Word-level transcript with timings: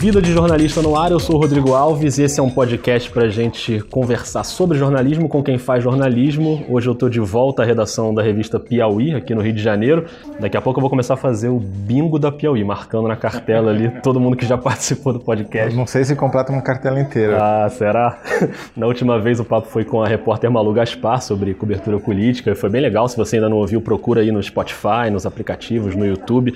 Vida 0.00 0.22
de 0.22 0.32
Jornalista 0.32 0.80
no 0.80 0.96
Ar, 0.96 1.10
eu 1.10 1.20
sou 1.20 1.36
o 1.36 1.38
Rodrigo 1.38 1.74
Alves 1.74 2.16
e 2.16 2.22
esse 2.22 2.40
é 2.40 2.42
um 2.42 2.48
podcast 2.48 3.10
para 3.10 3.26
a 3.26 3.28
gente 3.28 3.80
conversar 3.90 4.44
sobre 4.44 4.78
jornalismo 4.78 5.28
com 5.28 5.42
quem 5.42 5.58
faz 5.58 5.84
jornalismo. 5.84 6.64
Hoje 6.70 6.88
eu 6.88 6.94
estou 6.94 7.10
de 7.10 7.20
volta 7.20 7.62
à 7.62 7.66
redação 7.66 8.14
da 8.14 8.22
revista 8.22 8.58
Piauí, 8.58 9.14
aqui 9.14 9.34
no 9.34 9.42
Rio 9.42 9.52
de 9.52 9.62
Janeiro. 9.62 10.06
Daqui 10.40 10.56
a 10.56 10.60
pouco 10.62 10.78
eu 10.78 10.80
vou 10.80 10.88
começar 10.88 11.12
a 11.12 11.16
fazer 11.18 11.50
o 11.50 11.60
bingo 11.60 12.18
da 12.18 12.32
Piauí, 12.32 12.64
marcando 12.64 13.08
na 13.08 13.14
cartela 13.14 13.72
ali 13.72 13.90
todo 14.02 14.18
mundo 14.18 14.38
que 14.38 14.46
já 14.46 14.56
participou 14.58 15.12
do 15.12 15.20
podcast. 15.20 15.76
não 15.76 15.86
sei 15.86 16.02
se 16.02 16.16
completa 16.16 16.50
uma 16.50 16.62
cartela 16.62 16.98
inteira. 16.98 17.36
Ah, 17.38 17.68
será? 17.68 18.18
Na 18.74 18.86
última 18.86 19.20
vez 19.20 19.38
o 19.38 19.44
papo 19.44 19.68
foi 19.68 19.84
com 19.84 20.02
a 20.02 20.08
repórter 20.08 20.50
Malu 20.50 20.72
Gaspar 20.72 21.20
sobre 21.20 21.52
cobertura 21.52 22.00
política. 22.00 22.54
Foi 22.54 22.70
bem 22.70 22.80
legal. 22.80 23.06
Se 23.06 23.18
você 23.18 23.36
ainda 23.36 23.50
não 23.50 23.58
ouviu, 23.58 23.82
procura 23.82 24.22
aí 24.22 24.32
no 24.32 24.42
Spotify, 24.42 25.10
nos 25.12 25.26
aplicativos, 25.26 25.94
no 25.94 26.06
YouTube. 26.06 26.54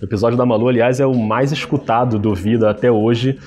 O 0.00 0.04
episódio 0.06 0.38
da 0.38 0.46
Malu, 0.46 0.68
aliás, 0.68 0.98
é 0.98 1.04
o 1.04 1.14
mais 1.14 1.52
escutado 1.52 2.18
do 2.18 2.34
Vida 2.34 2.70
até 2.70 2.85
hoje, 2.90 3.38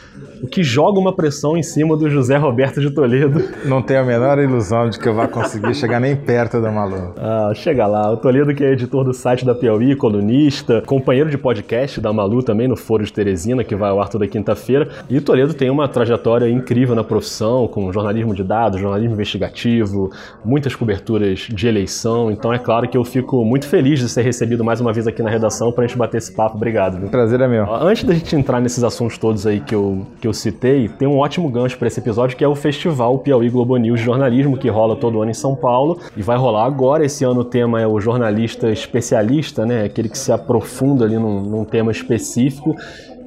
o 0.41 0.47
que 0.47 0.63
joga 0.63 0.99
uma 0.99 1.13
pressão 1.13 1.57
em 1.57 1.63
cima 1.63 1.97
do 1.97 2.09
José 2.09 2.37
Roberto 2.37 2.79
de 2.79 2.89
Toledo. 2.89 3.43
Não 3.65 3.81
tenho 3.81 4.01
a 4.01 4.03
menor 4.03 4.39
ilusão 4.39 4.89
de 4.89 4.97
que 4.97 5.07
eu 5.07 5.13
vá 5.13 5.27
conseguir 5.27 5.73
chegar 5.75 5.99
nem 5.99 6.15
perto 6.15 6.61
da 6.61 6.71
Malu. 6.71 7.13
Ah, 7.17 7.51
chega 7.53 7.85
lá. 7.85 8.11
O 8.11 8.17
Toledo, 8.17 8.53
que 8.53 8.63
é 8.63 8.71
editor 8.71 9.03
do 9.03 9.13
site 9.13 9.45
da 9.45 9.53
Piauí, 9.53 9.95
colunista, 9.95 10.81
companheiro 10.85 11.29
de 11.29 11.37
podcast 11.37 11.99
da 11.99 12.13
Malu 12.13 12.41
também 12.41 12.67
no 12.67 12.75
Foro 12.75 13.03
de 13.03 13.11
Teresina, 13.11 13.63
que 13.63 13.75
vai 13.75 13.89
ao 13.89 14.01
ar 14.01 14.09
toda 14.09 14.27
quinta-feira. 14.27 14.87
E 15.09 15.17
o 15.17 15.21
Toledo 15.21 15.53
tem 15.53 15.69
uma 15.69 15.87
trajetória 15.87 16.49
incrível 16.49 16.95
na 16.95 17.03
profissão, 17.03 17.67
com 17.67 17.91
jornalismo 17.91 18.33
de 18.33 18.43
dados, 18.43 18.79
jornalismo 18.79 19.13
investigativo, 19.13 20.09
muitas 20.43 20.75
coberturas 20.75 21.39
de 21.39 21.67
eleição. 21.67 22.31
Então 22.31 22.53
é 22.53 22.59
claro 22.59 22.87
que 22.87 22.97
eu 22.97 23.03
fico 23.03 23.43
muito 23.43 23.67
feliz 23.67 23.99
de 23.99 24.07
ser 24.07 24.21
recebido 24.21 24.63
mais 24.63 24.79
uma 24.79 24.93
vez 24.93 25.07
aqui 25.07 25.21
na 25.21 25.29
redação 25.29 25.71
para 25.71 25.83
a 25.83 25.87
gente 25.87 25.97
bater 25.97 26.17
esse 26.17 26.31
papo. 26.31 26.55
Obrigado. 26.55 26.97
Viu? 26.99 27.09
Prazer 27.09 27.41
é 27.41 27.47
meu. 27.47 27.71
Antes 27.73 28.03
da 28.03 28.13
gente 28.13 28.35
entrar 28.35 28.61
nesses 28.61 28.83
assuntos 28.83 29.17
todos 29.17 29.28
aí 29.45 29.59
que 29.59 29.73
eu, 29.73 30.05
que 30.19 30.27
eu 30.27 30.33
citei, 30.33 30.87
tem 30.87 31.07
um 31.07 31.17
ótimo 31.17 31.49
gancho 31.49 31.77
para 31.77 31.87
esse 31.87 31.99
episódio 31.99 32.35
que 32.35 32.43
é 32.43 32.47
o 32.47 32.55
Festival 32.55 33.19
Piauí 33.19 33.49
Globo 33.49 33.77
News 33.77 33.99
Jornalismo, 33.99 34.57
que 34.57 34.69
rola 34.69 34.95
todo 34.95 35.21
ano 35.21 35.31
em 35.31 35.33
São 35.33 35.55
Paulo 35.55 35.99
e 36.15 36.21
vai 36.21 36.37
rolar 36.37 36.65
agora. 36.65 37.05
Esse 37.05 37.23
ano 37.23 37.41
o 37.41 37.45
tema 37.45 37.81
é 37.81 37.87
o 37.87 37.99
jornalista 37.99 38.69
especialista, 38.71 39.65
né? 39.65 39.83
Aquele 39.83 40.09
que 40.09 40.17
se 40.17 40.31
aprofunda 40.31 41.05
ali 41.05 41.17
num, 41.17 41.41
num 41.41 41.65
tema 41.65 41.91
específico. 41.91 42.75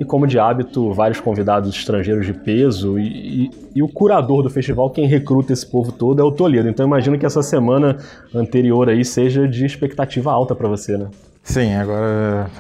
E 0.01 0.05
como 0.05 0.27
de 0.27 0.39
hábito, 0.39 0.93
vários 0.93 1.21
convidados 1.21 1.75
estrangeiros 1.77 2.27
de 2.27 2.33
peso 2.33 2.99
e, 2.99 3.45
e, 3.45 3.51
e, 3.77 3.83
o 3.83 3.89
curador 3.89 4.43
do 4.43 4.51
festival, 4.51 4.91
quem 4.91 5.07
recruta 5.07 5.53
esse 5.53 5.65
povo 5.65 5.93
todo, 5.93 6.21
é 6.21 6.25
o 6.25 6.33
Toledo. 6.33 6.69
Então 6.69 6.85
imagino 6.85 7.19
que 7.19 7.27
essa 7.27 7.43
semana 7.43 7.99
anterior 8.35 8.89
aí 8.89 9.05
seja 9.05 9.47
de 9.47 9.65
expectativa 9.65 10.33
alta 10.33 10.55
para 10.55 10.67
você, 10.67 10.97
né? 10.97 11.09
Sim, 11.45 11.75
agora 11.75 12.51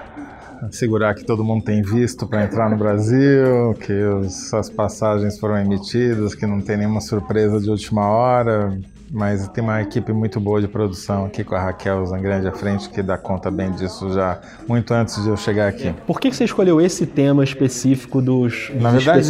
assegurar 0.62 1.14
que 1.14 1.24
todo 1.24 1.42
mundo 1.42 1.64
tem 1.64 1.82
visto 1.82 2.26
para 2.26 2.44
entrar 2.44 2.70
no 2.70 2.76
Brasil, 2.76 3.74
que 3.80 3.92
os, 3.92 4.54
as 4.54 4.70
passagens 4.70 5.38
foram 5.38 5.58
emitidas, 5.58 6.34
que 6.34 6.46
não 6.46 6.60
tem 6.60 6.76
nenhuma 6.76 7.00
surpresa 7.00 7.60
de 7.60 7.68
última 7.68 8.08
hora, 8.08 8.78
mas 9.10 9.46
tem 9.48 9.62
uma 9.62 9.82
equipe 9.82 10.12
muito 10.12 10.40
boa 10.40 10.60
de 10.60 10.68
produção 10.68 11.26
aqui 11.26 11.44
com 11.44 11.54
a 11.54 11.60
Raquel 11.60 12.06
Zangrande 12.06 12.48
à 12.48 12.52
frente 12.52 12.88
que 12.88 13.02
dá 13.02 13.18
conta 13.18 13.50
bem 13.50 13.70
disso 13.72 14.10
já 14.10 14.40
muito 14.66 14.94
antes 14.94 15.22
de 15.22 15.28
eu 15.28 15.36
chegar 15.36 15.68
aqui. 15.68 15.92
Por 16.06 16.18
que 16.18 16.32
você 16.32 16.44
escolheu 16.44 16.80
esse 16.80 17.04
tema 17.04 17.44
específico 17.44 18.22
dos, 18.22 18.70
Na 18.80 18.90
verdade, 18.90 19.28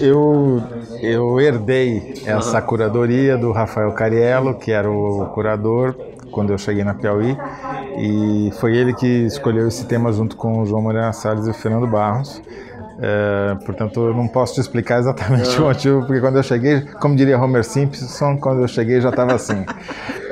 eu, 0.00 0.62
eu 1.00 1.40
herdei 1.40 2.14
essa 2.26 2.60
curadoria 2.60 3.38
do 3.38 3.52
Rafael 3.52 3.92
Cariello, 3.92 4.58
que 4.58 4.70
era 4.70 4.90
o 4.90 5.26
curador 5.32 5.96
quando 6.32 6.50
eu 6.50 6.58
cheguei 6.58 6.82
na 6.82 6.94
Piauí, 6.94 7.36
e 7.98 8.50
foi 8.58 8.76
ele 8.76 8.92
que 8.94 9.06
escolheu 9.06 9.68
esse 9.68 9.86
tema 9.86 10.12
junto 10.12 10.36
com 10.36 10.60
o 10.60 10.66
João 10.66 10.82
Moreira 10.82 11.12
Salles 11.12 11.46
e 11.46 11.50
o 11.50 11.54
Fernando 11.54 11.86
Barros. 11.86 12.42
É, 12.98 13.56
portanto, 13.64 14.00
eu 14.00 14.14
não 14.14 14.28
posso 14.28 14.54
te 14.54 14.60
explicar 14.60 15.00
exatamente 15.00 15.48
o 15.60 15.62
motivo, 15.62 16.06
porque 16.06 16.20
quando 16.20 16.36
eu 16.36 16.42
cheguei, 16.42 16.82
como 16.82 17.16
diria 17.16 17.38
Homer 17.38 17.64
Simpson, 17.64 18.36
quando 18.38 18.62
eu 18.62 18.68
cheguei 18.68 19.00
já 19.00 19.10
estava 19.10 19.34
assim. 19.34 19.64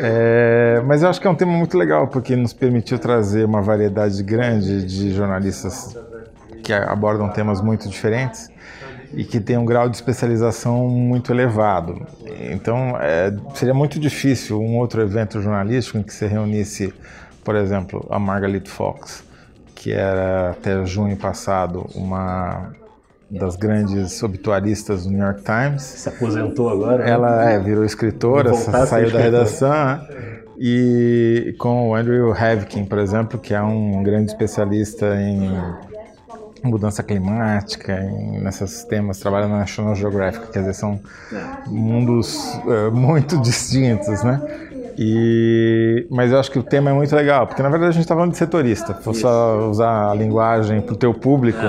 É, 0.02 0.82
mas 0.86 1.02
eu 1.02 1.10
acho 1.10 1.20
que 1.20 1.26
é 1.26 1.30
um 1.30 1.34
tema 1.34 1.52
muito 1.52 1.76
legal, 1.76 2.08
porque 2.08 2.34
nos 2.34 2.54
permitiu 2.54 2.98
trazer 2.98 3.44
uma 3.44 3.60
variedade 3.60 4.22
grande 4.22 4.82
de 4.82 5.12
jornalistas 5.12 5.94
que 6.64 6.72
abordam 6.72 7.28
temas 7.28 7.60
muito 7.60 7.86
diferentes 7.86 8.50
e 9.12 9.24
que 9.24 9.40
tem 9.40 9.56
um 9.56 9.64
grau 9.64 9.88
de 9.88 9.96
especialização 9.96 10.88
muito 10.88 11.32
elevado. 11.32 12.06
Então, 12.50 12.96
é, 13.00 13.34
seria 13.54 13.74
muito 13.74 13.98
difícil 13.98 14.60
um 14.60 14.78
outro 14.78 15.02
evento 15.02 15.40
jornalístico 15.40 15.98
em 15.98 16.02
que 16.02 16.12
se 16.12 16.26
reunisse, 16.26 16.92
por 17.44 17.56
exemplo, 17.56 18.06
a 18.10 18.18
Margaret 18.18 18.64
Fox, 18.66 19.24
que 19.74 19.92
era 19.92 20.50
até 20.50 20.84
junho 20.84 21.16
passado 21.16 21.86
uma 21.94 22.72
das 23.30 23.54
grandes 23.56 24.22
obituaristas 24.22 25.04
do 25.04 25.10
New 25.10 25.24
York 25.24 25.42
Times. 25.42 25.82
Se 25.82 26.08
aposentou 26.08 26.68
agora? 26.68 27.04
Né? 27.04 27.10
Ela 27.10 27.50
é, 27.50 27.58
virou 27.58 27.84
escritora, 27.84 28.52
saiu 28.54 29.10
da 29.10 29.20
redação. 29.20 29.70
Né? 29.70 30.40
E 30.58 31.54
com 31.58 31.88
o 31.88 31.94
Andrew 31.94 32.32
Havkin, 32.32 32.84
por 32.84 32.98
exemplo, 32.98 33.38
que 33.38 33.54
é 33.54 33.62
um 33.62 34.02
grande 34.02 34.30
especialista 34.30 35.16
em 35.16 35.50
mudança 36.62 37.02
climática, 37.02 38.00
em, 38.00 38.40
nesses 38.40 38.84
temas, 38.84 39.18
trabalha 39.18 39.48
na 39.48 39.58
National 39.58 39.94
Geographic, 39.94 40.50
quer 40.50 40.60
dizer, 40.60 40.74
são 40.74 41.00
mundos 41.66 42.54
uh, 42.64 42.92
muito 42.92 43.38
distintos, 43.42 44.22
né? 44.22 44.40
E, 44.98 46.06
mas 46.10 46.30
eu 46.30 46.38
acho 46.38 46.50
que 46.50 46.58
o 46.58 46.62
tema 46.62 46.90
é 46.90 46.92
muito 46.92 47.14
legal, 47.16 47.46
porque 47.46 47.62
na 47.62 47.70
verdade 47.70 47.90
a 47.90 47.92
gente 47.92 48.02
está 48.02 48.14
falando 48.14 48.32
de 48.32 48.36
setorista. 48.36 48.94
Se 48.94 49.04
você 49.04 49.26
usar 49.26 50.10
a 50.10 50.14
linguagem 50.14 50.82
para 50.82 50.92
o 50.92 50.96
teu 50.96 51.14
público, 51.14 51.60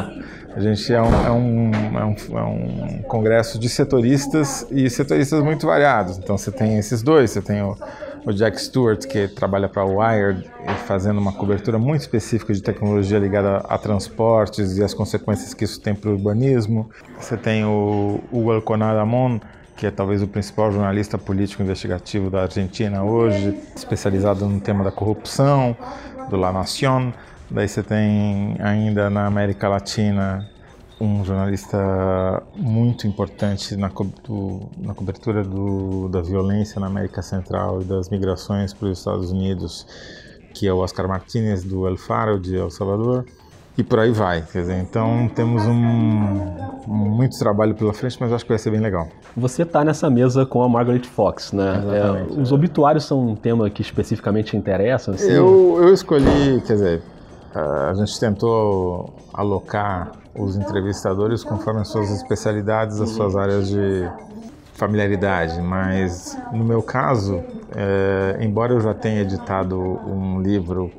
a 0.53 0.59
gente 0.59 0.93
é 0.93 1.01
um, 1.01 1.25
é, 1.25 1.31
um, 1.31 1.71
é, 1.97 2.03
um, 2.03 2.37
é 2.37 2.43
um 2.43 3.01
congresso 3.03 3.57
de 3.57 3.69
setoristas 3.69 4.67
e 4.69 4.89
setoristas 4.89 5.41
muito 5.41 5.65
variados. 5.65 6.17
Então 6.17 6.37
você 6.37 6.51
tem 6.51 6.77
esses 6.77 7.01
dois, 7.01 7.31
você 7.31 7.41
tem 7.41 7.61
o 7.61 7.77
o 8.25 8.31
Jack 8.31 8.61
Stewart, 8.61 9.05
que 9.07 9.27
trabalha 9.27 9.67
para 9.67 9.81
a 9.81 9.85
Wired, 9.85 10.49
fazendo 10.85 11.19
uma 11.19 11.33
cobertura 11.33 11.79
muito 11.79 12.01
específica 12.01 12.53
de 12.53 12.61
tecnologia 12.61 13.17
ligada 13.17 13.57
a, 13.57 13.77
transportes 13.77 14.77
e 14.77 14.83
as 14.83 14.93
consequências 14.93 15.53
que 15.53 15.63
isso 15.63 15.79
tem 15.81 15.95
para 15.95 16.09
o 16.09 16.13
urbanismo. 16.13 16.89
Você 17.19 17.35
tem 17.35 17.65
o 17.65 18.19
Hugo 18.31 18.51
Alconar 18.51 18.95
Amon, 18.97 19.39
que 19.75 19.87
é 19.87 19.91
talvez 19.91 20.21
o 20.21 20.27
principal 20.27 20.71
jornalista 20.71 21.17
político 21.17 21.63
investigativo 21.63 22.29
da 22.29 22.43
Argentina 22.43 23.03
hoje, 23.03 23.57
especializado 23.75 24.45
no 24.45 24.59
tema 24.59 24.83
da 24.83 24.91
corrupção, 24.91 25.75
do 26.29 26.37
La 26.37 26.51
Nación. 26.51 27.11
Daí 27.49 27.67
você 27.67 27.81
tem 27.81 28.55
ainda 28.59 29.09
na 29.09 29.25
América 29.25 29.67
Latina 29.67 30.50
um 31.01 31.25
jornalista 31.25 32.43
muito 32.55 33.07
importante 33.07 33.75
na, 33.75 33.89
co 33.89 34.05
do, 34.23 34.69
na 34.77 34.93
cobertura 34.93 35.43
do, 35.43 36.07
da 36.09 36.21
violência 36.21 36.79
na 36.79 36.87
América 36.87 37.21
Central 37.23 37.81
e 37.81 37.85
das 37.85 38.09
migrações 38.09 38.71
para 38.71 38.87
os 38.87 38.99
Estados 38.99 39.31
Unidos, 39.31 39.87
que 40.53 40.67
é 40.67 40.73
o 40.73 40.77
Oscar 40.77 41.07
Martinez, 41.07 41.63
do 41.63 41.87
El 41.87 41.97
Faro, 41.97 42.39
de 42.39 42.55
El 42.55 42.69
Salvador, 42.69 43.25
e 43.75 43.83
por 43.83 43.99
aí 43.99 44.11
vai. 44.11 44.41
Dizer, 44.41 44.79
então 44.79 45.27
temos 45.33 45.65
um, 45.65 45.71
um, 45.71 46.93
muito 46.93 47.37
trabalho 47.39 47.73
pela 47.73 47.93
frente, 47.93 48.17
mas 48.19 48.31
acho 48.31 48.45
que 48.45 48.49
vai 48.49 48.59
ser 48.59 48.69
bem 48.69 48.79
legal. 48.79 49.07
Você 49.35 49.63
está 49.63 49.83
nessa 49.83 50.07
mesa 50.07 50.45
com 50.45 50.61
a 50.61 50.69
Margaret 50.69 51.03
Fox, 51.03 51.51
né? 51.51 51.81
É, 51.91 52.39
os 52.39 52.51
obituários 52.51 53.05
são 53.05 53.29
um 53.29 53.35
tema 53.35 53.69
que 53.71 53.81
especificamente 53.81 54.55
interessa? 54.55 55.11
Assim? 55.11 55.31
Eu, 55.31 55.79
eu 55.81 55.93
escolhi, 55.93 56.61
quer 56.67 56.73
dizer, 56.73 57.01
a 57.53 57.93
gente 57.93 58.19
tentou 58.19 59.13
alocar 59.33 60.11
os 60.35 60.55
entrevistadores 60.55 61.43
conforme 61.43 61.81
as 61.81 61.89
suas 61.89 62.09
especialidades, 62.09 62.99
as 63.01 63.09
suas 63.09 63.35
áreas 63.35 63.67
de 63.67 64.09
familiaridade, 64.73 65.61
mas 65.61 66.37
no 66.51 66.63
meu 66.63 66.81
caso, 66.81 67.43
é, 67.75 68.37
embora 68.43 68.73
eu 68.73 68.81
já 68.81 68.93
tenha 68.93 69.21
editado 69.21 69.77
um 69.79 70.41
livro 70.41 70.91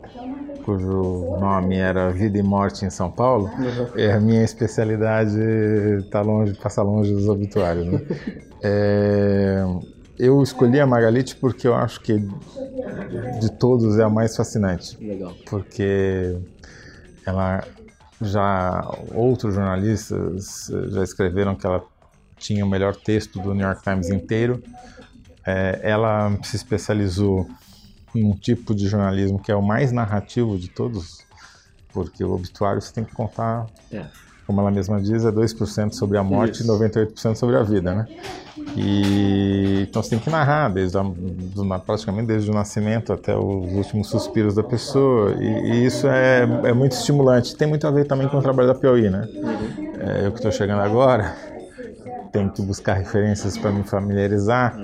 cujo 0.65 1.37
nome 1.41 1.77
era 1.77 2.11
Vida 2.11 2.38
e 2.38 2.43
Morte 2.43 2.85
em 2.85 2.91
São 2.91 3.11
Paulo, 3.11 3.50
é, 3.97 4.12
a 4.12 4.21
minha 4.21 4.44
especialidade 4.44 5.37
está 5.99 6.21
longe, 6.21 6.55
passa 6.55 6.82
longe 6.82 7.12
dos 7.12 7.29
obituários. 7.29 7.87
Né? 7.87 8.00
é, 8.62 9.65
eu 10.19 10.43
escolhi 10.43 10.81
a 10.81 10.87
Magalite 10.87 11.37
porque 11.37 11.67
eu 11.67 11.75
acho 11.75 12.00
que 12.00 12.19
de 13.41 13.53
todos 13.59 13.99
é 13.99 14.05
a 14.05 14.09
mais 14.09 14.37
fascinante. 14.37 14.97
Legal. 15.05 15.35
Porque 15.47 16.38
ela 17.26 17.64
já 18.20 18.88
outros 19.14 19.55
jornalistas 19.55 20.70
já 20.91 21.03
escreveram 21.03 21.56
que 21.56 21.67
ela 21.67 21.85
tinha 22.37 22.64
o 22.64 22.69
melhor 22.69 22.94
texto 22.97 23.41
do 23.41 23.55
New 23.55 23.67
York 23.67 23.82
Times 23.82 24.11
inteiro. 24.11 24.62
É, 25.44 25.81
ela 25.82 26.37
se 26.43 26.56
especializou 26.56 27.49
em 28.15 28.25
um 28.25 28.37
tipo 28.37 28.75
de 28.75 28.87
jornalismo 28.87 29.41
que 29.41 29.50
é 29.50 29.56
o 29.56 29.62
mais 29.62 29.91
narrativo 29.91 30.58
de 30.58 30.69
todos, 30.69 31.25
porque 31.93 32.23
o 32.23 32.32
obituário 32.32 32.81
você 32.81 32.93
tem 32.93 33.05
que 33.05 33.12
contar, 33.12 33.67
é. 33.91 34.06
Como 34.53 34.61
ela 34.61 34.71
mesma 34.71 35.01
diz, 35.01 35.25
é 35.25 35.33
2% 35.33 35.93
sobre 35.93 36.19
a 36.19 36.23
morte 36.23 36.61
Isso. 36.61 36.71
e 36.71 36.79
98% 36.79 37.37
sobre 37.37 37.57
a 37.57 37.63
vida, 37.63 37.95
né? 37.95 38.07
E 38.77 39.87
então 39.89 40.03
você 40.03 40.11
tem 40.11 40.19
que 40.19 40.29
narrar 40.29 40.69
desde 40.69 40.99
a, 40.99 41.03
do, 41.03 41.67
praticamente 41.81 42.27
desde 42.27 42.51
o 42.51 42.55
nascimento 42.55 43.13
até 43.13 43.35
os 43.35 43.73
últimos 43.73 44.09
suspiros 44.09 44.55
da 44.55 44.63
pessoa 44.63 45.33
e, 45.41 45.47
e 45.47 45.87
isso 45.87 46.07
é, 46.07 46.43
é, 46.65 46.73
muito 46.75 46.93
estimulante. 46.93 47.57
Tem 47.57 47.67
muito 47.67 47.87
a 47.87 47.91
ver 47.91 48.07
também 48.07 48.29
com 48.29 48.37
o 48.37 48.43
trabalho 48.43 48.69
da 48.69 48.75
Piauí, 48.75 49.09
né? 49.09 49.27
É, 49.99 50.27
eu 50.27 50.33
que 50.33 50.39
estou 50.39 50.53
chegando 50.53 50.83
agora, 50.83 51.35
tenho 52.31 52.51
que 52.51 52.61
buscar 52.61 52.95
referências 52.95 53.57
para 53.57 53.73
me 53.73 53.83
familiarizar. 53.83 54.79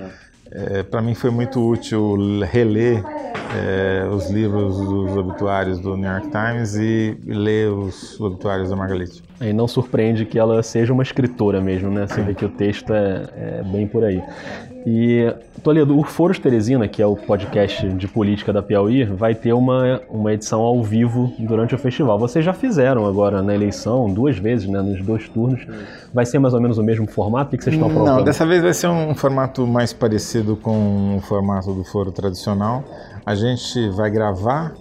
É, 0.51 0.83
para 0.83 1.03
mim 1.03 1.15
foi 1.15 1.31
muito 1.31 1.61
útil 1.61 2.41
reler 2.51 3.05
é, 3.55 4.09
os 4.09 4.31
livros 4.31 4.79
dos 4.79 5.17
obituários 5.17 5.79
do 5.79 5.97
New 5.97 6.11
York 6.11 6.29
Times 6.31 6.75
e 6.77 7.17
ler 7.27 7.71
os 7.71 8.21
obituários 8.21 8.71
da 8.71 8.77
Margalite. 8.77 9.23
E 9.41 9.53
não 9.53 9.69
surpreende 9.69 10.25
que 10.25 10.39
ela 10.39 10.63
seja 10.63 10.93
uma 10.93 11.03
escritora 11.03 11.61
mesmo, 11.61 11.91
né? 11.91 12.07
Você 12.07 12.21
vê 12.21 12.35
que 12.35 12.45
o 12.45 12.49
texto 12.49 12.93
é, 12.93 13.29
é 13.37 13.63
bem 13.65 13.87
por 13.87 14.05
aí. 14.05 14.23
E, 14.87 15.35
Toledo, 15.63 15.99
o 15.99 16.03
Foros 16.03 16.39
Teresina, 16.39 16.89
que 16.89 17.03
é 17.03 17.07
o 17.07 17.15
podcast 17.15 17.87
de 17.91 18.09
política 18.09 18.53
da 18.53 18.63
Piauí, 18.63 19.05
vai 19.05 19.35
ter 19.35 19.53
uma, 19.53 20.01
uma 20.09 20.33
edição 20.33 20.61
ao 20.61 20.83
vivo 20.83 21.33
durante 21.39 21.75
o 21.75 21.79
festival. 21.79 22.19
Vocês 22.19 22.45
já 22.45 22.53
fizeram 22.53 23.07
agora 23.07 23.43
na 23.43 23.55
eleição, 23.55 24.11
duas 24.11 24.39
vezes, 24.39 24.69
né, 24.69 24.81
nos 24.81 25.03
dois 25.03 25.29
turnos. 25.29 25.61
Vai 26.15 26.25
ser 26.25 26.39
mais 26.39 26.55
ou 26.55 26.61
menos 26.61 26.79
o 26.79 26.83
mesmo 26.83 27.07
formato? 27.07 27.55
O 27.55 27.59
que 27.59 27.65
vocês 27.65 27.75
estão 27.75 27.91
propondo? 27.91 28.17
Não, 28.17 28.25
dessa 28.25 28.47
vez 28.47 28.63
vai 28.63 28.73
ser 28.73 28.89
um 28.89 29.15
formato 29.15 29.67
mais 29.67 29.93
parecido 29.93 30.57
com 30.57 31.17
o 31.17 31.21
formato 31.21 31.75
do 31.75 31.85
foro 31.85 32.11
tradicional. 32.11 32.83
A 33.29 33.35
gente 33.35 33.91
vai 33.91 34.11
gravar 34.11 34.75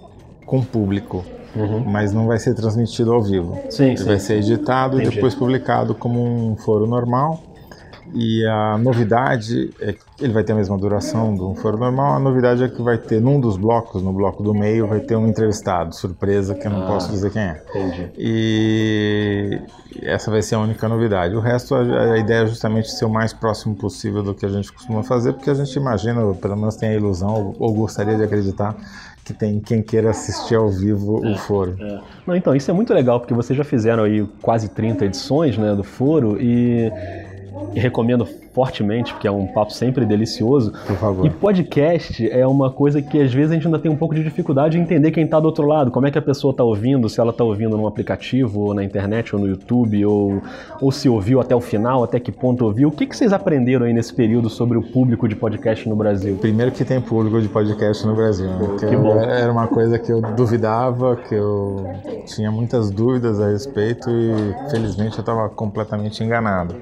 com 0.46 0.60
o 0.60 0.64
público. 0.64 1.22
Uhum. 1.56 1.80
mas 1.80 2.12
não 2.12 2.26
vai 2.26 2.38
ser 2.38 2.54
transmitido 2.54 3.12
ao 3.12 3.22
vivo. 3.22 3.58
Sim, 3.70 3.86
Ele 3.86 3.96
sim. 3.96 4.04
vai 4.04 4.18
ser 4.18 4.34
editado 4.34 4.96
Entendi. 4.96 5.12
e 5.12 5.14
depois 5.16 5.34
publicado 5.34 5.94
como 5.94 6.22
um 6.22 6.54
foro 6.56 6.86
normal. 6.86 7.42
E 8.14 8.44
a 8.46 8.78
novidade 8.78 9.70
é 9.80 9.92
que 9.92 10.00
ele 10.20 10.32
vai 10.32 10.42
ter 10.42 10.52
a 10.52 10.56
mesma 10.56 10.76
duração 10.76 11.34
do 11.34 11.50
um 11.50 11.54
foro 11.54 11.76
normal. 11.76 12.14
A 12.14 12.18
novidade 12.18 12.62
é 12.64 12.68
que 12.68 12.82
vai 12.82 12.98
ter, 12.98 13.20
num 13.20 13.40
dos 13.40 13.56
blocos, 13.56 14.02
no 14.02 14.12
bloco 14.12 14.42
do 14.42 14.54
meio, 14.54 14.86
vai 14.86 15.00
ter 15.00 15.16
um 15.16 15.26
entrevistado, 15.26 15.94
surpresa, 15.94 16.54
que 16.54 16.66
eu 16.66 16.70
não 16.70 16.84
ah, 16.84 16.86
posso 16.86 17.10
dizer 17.10 17.30
quem 17.30 17.42
é. 17.42 17.62
Entendi. 17.70 18.10
E 18.18 19.60
essa 20.02 20.30
vai 20.30 20.42
ser 20.42 20.54
a 20.54 20.60
única 20.60 20.88
novidade. 20.88 21.34
O 21.34 21.40
resto, 21.40 21.74
a, 21.74 22.12
a, 22.12 22.18
ideia 22.18 22.44
é 22.44 22.46
justamente 22.46 22.90
ser 22.90 23.04
o 23.04 23.10
mais 23.10 23.32
próximo 23.32 23.74
possível 23.74 24.22
do 24.22 24.34
que 24.34 24.46
a 24.46 24.48
gente 24.48 24.72
costuma 24.72 25.02
fazer, 25.02 25.32
porque 25.32 25.50
a 25.50 25.54
gente 25.54 25.74
imagina, 25.76 26.22
pelo 26.34 26.56
menos 26.56 26.76
tem 26.76 26.90
a 26.90 26.94
ilusão, 26.94 27.34
ou, 27.34 27.56
ou 27.58 27.74
gostaria 27.74 28.16
de 28.16 28.22
acreditar, 28.22 28.74
que 29.24 29.34
tem 29.34 29.60
quem 29.60 29.82
queira 29.82 30.10
assistir 30.10 30.54
ao 30.54 30.70
vivo 30.70 31.24
é, 31.24 31.32
o 31.32 31.36
foro. 31.36 31.76
É. 31.78 32.00
Não, 32.26 32.34
então, 32.34 32.56
isso 32.56 32.70
é 32.70 32.74
muito 32.74 32.94
legal, 32.94 33.20
porque 33.20 33.34
vocês 33.34 33.56
já 33.56 33.64
fizeram 33.64 34.04
aí 34.04 34.26
quase 34.40 34.68
30 34.70 35.04
edições 35.04 35.58
né, 35.58 35.74
do 35.74 35.84
foro 35.84 36.40
e 36.40 36.90
e 37.74 37.80
recomendo 37.80 38.26
fortemente, 38.58 39.12
porque 39.12 39.28
é 39.28 39.30
um 39.30 39.46
papo 39.46 39.72
sempre 39.72 40.04
delicioso. 40.04 40.72
Por 40.86 40.96
favor. 40.96 41.26
E 41.26 41.30
podcast 41.30 42.28
é 42.28 42.46
uma 42.46 42.72
coisa 42.72 43.00
que 43.00 43.20
às 43.20 43.32
vezes 43.32 43.52
a 43.52 43.54
gente 43.54 43.66
ainda 43.66 43.78
tem 43.78 43.90
um 43.90 43.96
pouco 43.96 44.14
de 44.14 44.24
dificuldade 44.24 44.76
em 44.76 44.80
entender 44.80 45.12
quem 45.12 45.24
está 45.24 45.38
do 45.38 45.46
outro 45.46 45.66
lado, 45.66 45.90
como 45.90 46.06
é 46.06 46.10
que 46.10 46.18
a 46.18 46.22
pessoa 46.22 46.50
está 46.50 46.64
ouvindo, 46.64 47.08
se 47.08 47.20
ela 47.20 47.30
está 47.30 47.44
ouvindo 47.44 47.76
num 47.76 47.86
aplicativo, 47.86 48.60
ou 48.60 48.74
na 48.74 48.82
internet, 48.82 49.34
ou 49.34 49.40
no 49.40 49.46
YouTube, 49.46 50.04
ou, 50.04 50.42
ou 50.80 50.90
se 50.90 51.08
ouviu 51.08 51.40
até 51.40 51.54
o 51.54 51.60
final, 51.60 52.02
até 52.02 52.18
que 52.18 52.32
ponto 52.32 52.64
ouviu. 52.64 52.88
O 52.88 52.92
que, 52.92 53.06
que 53.06 53.16
vocês 53.16 53.32
aprenderam 53.32 53.86
aí 53.86 53.92
nesse 53.92 54.12
período 54.12 54.50
sobre 54.50 54.76
o 54.76 54.82
público 54.82 55.28
de 55.28 55.36
podcast 55.36 55.88
no 55.88 55.94
Brasil? 55.94 56.36
Primeiro 56.40 56.72
que 56.72 56.84
tem 56.84 57.00
público 57.00 57.40
de 57.40 57.48
podcast 57.48 58.04
no 58.06 58.16
Brasil, 58.16 58.48
né? 58.48 58.76
que, 58.78 58.86
que 58.86 58.96
bom. 58.96 59.20
Era 59.20 59.52
uma 59.52 59.68
coisa 59.68 59.98
que 59.98 60.10
eu 60.10 60.20
duvidava, 60.20 61.16
que 61.16 61.34
eu 61.34 61.86
tinha 62.26 62.50
muitas 62.50 62.90
dúvidas 62.90 63.40
a 63.40 63.50
respeito 63.50 64.10
e 64.10 64.70
felizmente 64.70 65.16
eu 65.16 65.20
estava 65.20 65.48
completamente 65.48 66.24
enganado. 66.24 66.74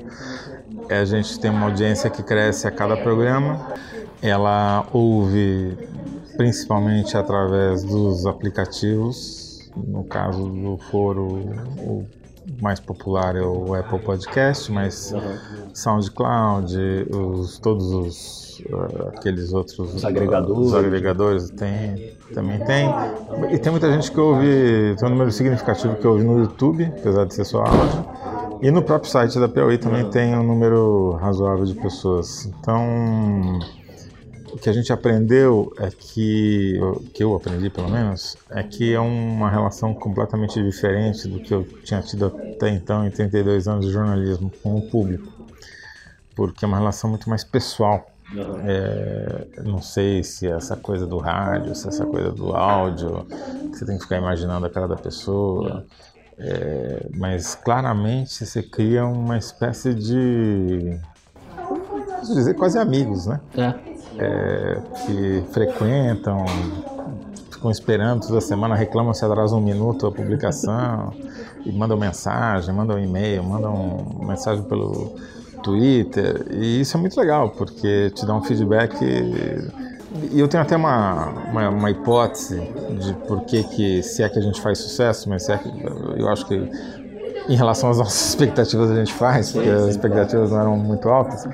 A 0.91 1.05
gente 1.05 1.39
tem 1.39 1.51
uma 1.51 1.67
audiência 1.67 2.09
que 2.09 2.23
cresce 2.23 2.67
a 2.67 2.71
cada 2.71 2.97
programa. 2.97 3.75
Ela 4.23 4.87
ouve 4.93 5.77
principalmente 6.37 7.17
através 7.17 7.83
dos 7.83 8.27
aplicativos. 8.27 9.71
No 9.77 10.05
caso 10.05 10.49
do 10.49 10.79
foro, 10.91 11.27
o 11.79 12.07
mais 12.61 12.81
popular 12.81 13.37
é 13.37 13.43
o 13.43 13.75
Apple 13.75 13.99
Podcast, 13.99 14.71
mas. 14.71 15.13
SoundCloud, 15.75 16.75
os, 17.11 17.59
todos 17.59 17.93
os 17.93 18.47
uh, 18.61 19.09
aqueles 19.09 19.53
outros 19.53 19.95
os 19.95 20.05
agregadores, 20.05 20.67
os 20.67 20.75
agregadores 20.75 21.51
tem, 21.51 22.15
também 22.33 22.59
tem. 22.61 22.89
E 23.53 23.59
tem 23.59 23.71
muita 23.71 23.93
gente 23.93 24.11
que 24.11 24.19
ouve, 24.19 24.95
tem 24.97 25.07
um 25.07 25.11
número 25.11 25.31
significativo 25.31 25.97
que 25.97 26.07
ouve 26.07 26.25
no 26.25 26.39
YouTube, 26.41 26.85
apesar 26.85 27.27
de 27.27 27.35
ser 27.35 27.45
só 27.45 27.65
áudio. 27.65 28.16
E 28.61 28.71
no 28.71 28.83
próprio 28.83 29.11
site 29.11 29.39
da 29.39 29.49
Piauí 29.49 29.79
também 29.79 30.09
tem 30.11 30.35
um 30.35 30.43
número 30.43 31.13
razoável 31.13 31.65
de 31.65 31.75
pessoas. 31.75 32.47
Então, 32.47 33.59
o 34.53 34.59
que 34.59 34.71
a 34.71 34.73
gente 34.73 34.91
aprendeu 34.93 35.71
é 35.79 35.91
que, 35.91 36.81
que 37.13 37.23
eu 37.23 37.35
aprendi 37.35 37.69
pelo 37.69 37.91
menos, 37.91 38.37
é 38.51 38.63
que 38.63 38.95
é 38.95 39.01
uma 39.01 39.51
relação 39.51 39.93
completamente 39.93 40.63
diferente 40.63 41.29
do 41.29 41.41
que 41.41 41.53
eu 41.53 41.65
tinha 41.85 42.01
tido 42.01 42.27
até 42.27 42.71
então 42.71 43.07
em 43.07 43.11
32 43.11 43.69
anos 43.69 43.85
de 43.85 43.93
jornalismo 43.93 44.51
com 44.63 44.77
o 44.77 44.83
público. 44.89 45.31
Porque 46.35 46.65
é 46.65 46.69
uma 46.69 46.79
relação 46.79 47.11
muito 47.11 47.29
mais 47.29 47.45
pessoal. 47.45 48.07
É, 48.65 49.63
não 49.63 49.81
sei 49.81 50.25
se 50.25 50.47
é 50.47 50.53
essa 50.53 50.77
coisa 50.77 51.07
do 51.07 51.19
rádio, 51.19 51.75
se 51.75 51.87
é 51.87 51.89
essa 51.89 52.07
coisa 52.07 52.33
do 52.33 52.57
áudio, 52.57 53.27
que 53.71 53.79
você 53.79 53.85
tem 53.85 53.97
que 53.97 54.03
ficar 54.05 54.17
imaginando 54.17 54.67
a 54.67 54.71
cara 54.71 54.89
da 54.89 54.97
pessoa. 54.97 55.85
É, 56.39 57.07
mas 57.15 57.55
claramente 57.55 58.45
você 58.45 58.63
cria 58.63 59.07
uma 59.07 59.39
espécie 59.39 59.95
de. 59.95 60.99
Posso 62.19 62.35
dizer, 62.35 62.55
quase 62.55 62.79
amigos, 62.79 63.27
né? 63.27 63.41
É. 63.57 63.75
É, 64.19 64.79
que 65.05 65.45
frequentam, 65.53 66.45
ficam 67.51 67.71
esperando 67.71 68.27
toda 68.27 68.41
semana, 68.41 68.75
reclamam 68.75 69.13
se 69.13 69.25
atrasa 69.25 69.55
um 69.55 69.61
minuto 69.61 70.07
a 70.07 70.13
publicação, 70.13 71.13
e 71.65 71.73
mandam 71.73 71.97
mensagem, 71.97 72.75
mandam 72.75 72.99
e-mail, 72.99 73.43
mandam 73.43 74.07
mensagem 74.21 74.63
pelo 74.65 75.17
Twitter. 75.63 76.47
E 76.51 76.81
isso 76.81 76.97
é 76.97 77.01
muito 77.01 77.19
legal, 77.19 77.51
porque 77.51 78.11
te 78.11 78.25
dá 78.25 78.35
um 78.35 78.43
feedback 78.43 78.95
e 80.31 80.39
eu 80.39 80.49
tenho 80.49 80.63
até 80.63 80.77
uma, 80.77 81.29
uma, 81.51 81.69
uma, 81.69 81.91
hipótese 81.91 82.61
de 82.99 83.13
por 83.27 83.45
que, 83.45 83.63
que, 83.65 84.03
se 84.03 84.23
é 84.23 84.29
que 84.29 84.39
a 84.39 84.43
gente 84.43 84.61
faz 84.61 84.79
sucesso, 84.79 85.29
mas 85.29 85.45
se 85.45 85.53
é 85.53 85.59
que, 85.59 85.69
eu 86.17 86.29
acho 86.29 86.47
que 86.47 86.55
em 87.49 87.57
relação 87.57 87.91
às 87.91 87.99
nossas 87.99 88.29
expectativas 88.29 88.91
a 88.91 88.95
gente 88.95 89.13
faz, 89.13 89.53
porque 89.53 89.69
as 89.69 89.89
expectativas 89.89 90.51
não 90.51 90.61
eram 90.61 90.77
muito 90.77 91.09
altas. 91.09 91.47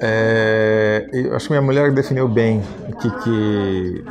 É, 0.00 1.08
eu 1.12 1.36
acho 1.36 1.46
que 1.46 1.52
minha 1.52 1.62
mulher 1.62 1.92
definiu 1.92 2.28
bem 2.28 2.62
o 2.88 2.96
que, 2.96 3.10
que, 3.22 4.04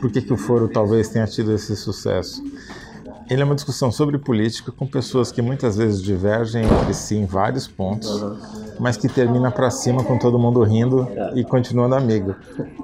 por 0.00 0.10
que, 0.10 0.22
que 0.22 0.32
o 0.32 0.36
foro 0.36 0.68
talvez 0.68 1.08
tenha 1.08 1.26
tido 1.26 1.52
esse 1.52 1.76
sucesso. 1.76 2.42
Ele 3.28 3.42
é 3.42 3.44
uma 3.44 3.54
discussão 3.54 3.90
sobre 3.90 4.18
política 4.18 4.72
com 4.72 4.86
pessoas 4.86 5.30
que 5.30 5.42
muitas 5.42 5.76
vezes 5.76 6.00
divergem 6.00 6.64
entre 6.64 6.94
si 6.94 7.16
em 7.16 7.26
vários 7.26 7.66
pontos. 7.66 8.24
Mas 8.78 8.96
que 8.96 9.08
termina 9.08 9.50
para 9.50 9.70
cima 9.70 10.02
com 10.04 10.18
todo 10.18 10.38
mundo 10.38 10.62
rindo 10.62 11.08
e 11.34 11.44
continuando 11.44 11.94
amigo, 11.94 12.34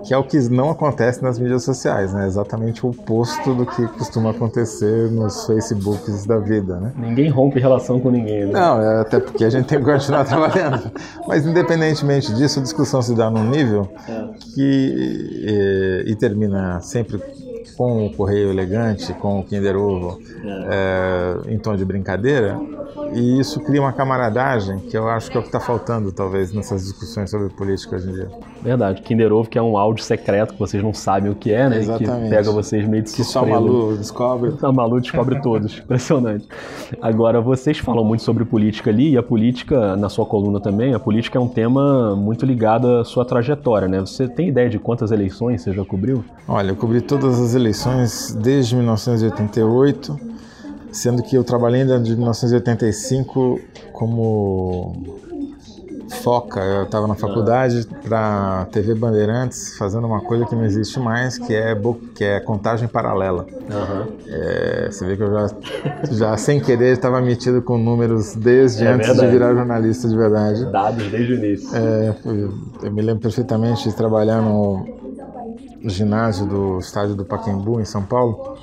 que 0.04 0.12
é 0.14 0.16
o 0.16 0.24
que 0.24 0.38
não 0.48 0.70
acontece 0.70 1.22
nas 1.22 1.38
mídias 1.38 1.62
sociais, 1.62 2.12
né? 2.12 2.26
Exatamente 2.26 2.84
o 2.84 2.90
oposto 2.90 3.54
do 3.54 3.66
que 3.66 3.86
costuma 3.88 4.30
acontecer 4.30 5.10
nos 5.10 5.46
Facebooks 5.46 6.26
da 6.26 6.38
vida, 6.38 6.78
né? 6.78 6.92
Ninguém 6.96 7.28
rompe 7.28 7.60
relação 7.60 8.00
com 8.00 8.10
ninguém, 8.10 8.46
né? 8.46 8.52
Não, 8.52 8.80
é 8.80 9.00
até 9.00 9.20
porque 9.20 9.44
a 9.44 9.50
gente 9.50 9.66
tem 9.66 9.78
que 9.78 9.84
continuar 9.84 10.24
trabalhando. 10.26 10.90
Mas 11.26 11.46
independentemente 11.46 12.32
disso, 12.34 12.60
a 12.60 12.62
discussão 12.62 13.02
se 13.02 13.14
dá 13.14 13.30
num 13.30 13.48
nível 13.48 13.88
é. 14.08 14.28
que 14.54 16.02
e, 16.06 16.10
e 16.12 16.16
termina 16.16 16.80
sempre 16.80 17.20
com 17.76 18.06
o 18.06 18.12
correio 18.12 18.50
elegante, 18.50 19.12
com 19.14 19.40
o 19.40 19.44
Kinder 19.44 19.76
Ovo, 19.76 20.20
é. 20.44 21.42
É, 21.46 21.52
em 21.52 21.58
tom 21.58 21.76
de 21.76 21.84
brincadeira, 21.84 22.58
e 23.14 23.40
isso 23.40 23.60
cria 23.60 23.80
uma 23.80 23.92
camaradagem 23.92 24.78
que 24.78 24.96
eu 24.96 25.08
acho 25.08 25.30
que 25.30 25.36
é 25.36 25.40
o 25.40 25.42
que 25.42 25.48
está 25.48 25.60
faltando, 25.60 26.10
talvez, 26.12 26.52
nessas 26.52 26.82
discussões 26.82 27.30
sobre 27.30 27.48
política 27.50 27.96
hoje 27.96 28.08
em 28.08 28.12
dia. 28.12 28.30
Verdade. 28.62 29.02
Kinder 29.02 29.32
Ovo, 29.32 29.48
que 29.48 29.58
é 29.58 29.62
um 29.62 29.76
áudio 29.76 30.02
secreto 30.02 30.54
que 30.54 30.58
vocês 30.58 30.82
não 30.82 30.94
sabem 30.94 31.30
o 31.30 31.34
que 31.34 31.52
é, 31.52 31.68
né? 31.68 31.78
Exatamente. 31.78 32.24
Que 32.24 32.30
pega 32.30 32.50
vocês 32.50 32.86
meio 32.86 33.02
de 33.02 33.12
Que 33.12 33.24
só 33.24 33.40
a 33.42 33.46
Malu 33.46 33.96
descobre. 33.96 34.54
A 34.62 34.72
Malu 34.72 35.00
descobre 35.00 35.40
todos. 35.40 35.78
Impressionante. 35.78 36.46
Agora, 37.00 37.40
vocês 37.40 37.78
falam 37.78 38.04
muito 38.04 38.22
sobre 38.22 38.44
política 38.44 38.90
ali, 38.90 39.10
e 39.10 39.18
a 39.18 39.22
política, 39.22 39.96
na 39.96 40.08
sua 40.08 40.24
coluna 40.24 40.60
também, 40.60 40.94
a 40.94 40.98
política 40.98 41.38
é 41.38 41.40
um 41.40 41.48
tema 41.48 42.14
muito 42.14 42.46
ligado 42.46 42.98
à 42.98 43.04
sua 43.04 43.24
trajetória, 43.24 43.88
né? 43.88 44.00
Você 44.00 44.28
tem 44.28 44.48
ideia 44.48 44.70
de 44.70 44.78
quantas 44.78 45.10
eleições 45.10 45.62
você 45.62 45.72
já 45.72 45.84
cobriu? 45.84 46.24
Olha, 46.46 46.70
eu 46.70 46.76
cobri 46.76 47.00
todas 47.00 47.40
as 47.40 47.51
eleições 47.54 48.36
desde 48.40 48.74
1988 48.76 50.32
sendo 50.92 51.22
que 51.22 51.34
eu 51.34 51.42
trabalhei 51.42 51.80
ainda 51.80 51.98
de 51.98 52.14
1985 52.14 53.58
como 53.92 55.20
foca. 56.20 56.60
Eu 56.60 56.84
estava 56.84 57.06
na 57.06 57.14
faculdade 57.14 57.86
para 58.04 58.66
TV 58.70 58.94
Bandeirantes 58.94 59.76
fazendo 59.78 60.06
uma 60.06 60.20
coisa 60.20 60.44
que 60.44 60.54
não 60.54 60.64
existe 60.64 61.00
mais, 61.00 61.38
que 61.38 61.54
é, 61.54 61.74
que 62.14 62.22
é 62.22 62.38
contagem 62.40 62.86
paralela. 62.86 63.46
Uhum. 63.46 64.12
É, 64.28 64.88
você 64.90 65.06
vê 65.06 65.16
que 65.16 65.22
eu 65.22 65.32
já, 65.32 65.50
já 66.10 66.36
sem 66.36 66.60
querer 66.60 66.92
estava 66.92 67.20
metido 67.22 67.62
com 67.62 67.78
números 67.78 68.34
desde 68.34 68.84
é 68.84 68.88
antes 68.88 69.08
verdade. 69.08 69.26
de 69.26 69.32
virar 69.32 69.54
jornalista 69.54 70.08
de 70.08 70.16
verdade. 70.16 70.66
Dados 70.66 71.06
desde 71.10 71.32
o 71.32 71.36
início. 71.36 71.70
É, 71.74 72.14
eu 72.82 72.92
me 72.92 73.00
lembro 73.00 73.22
perfeitamente 73.22 73.88
de 73.88 73.96
trabalhar 73.96 74.42
no 74.42 75.01
ginásio 75.84 76.46
do 76.46 76.78
estádio 76.78 77.14
do 77.14 77.24
Pacaembu, 77.24 77.80
em 77.80 77.84
São 77.84 78.02
Paulo 78.02 78.56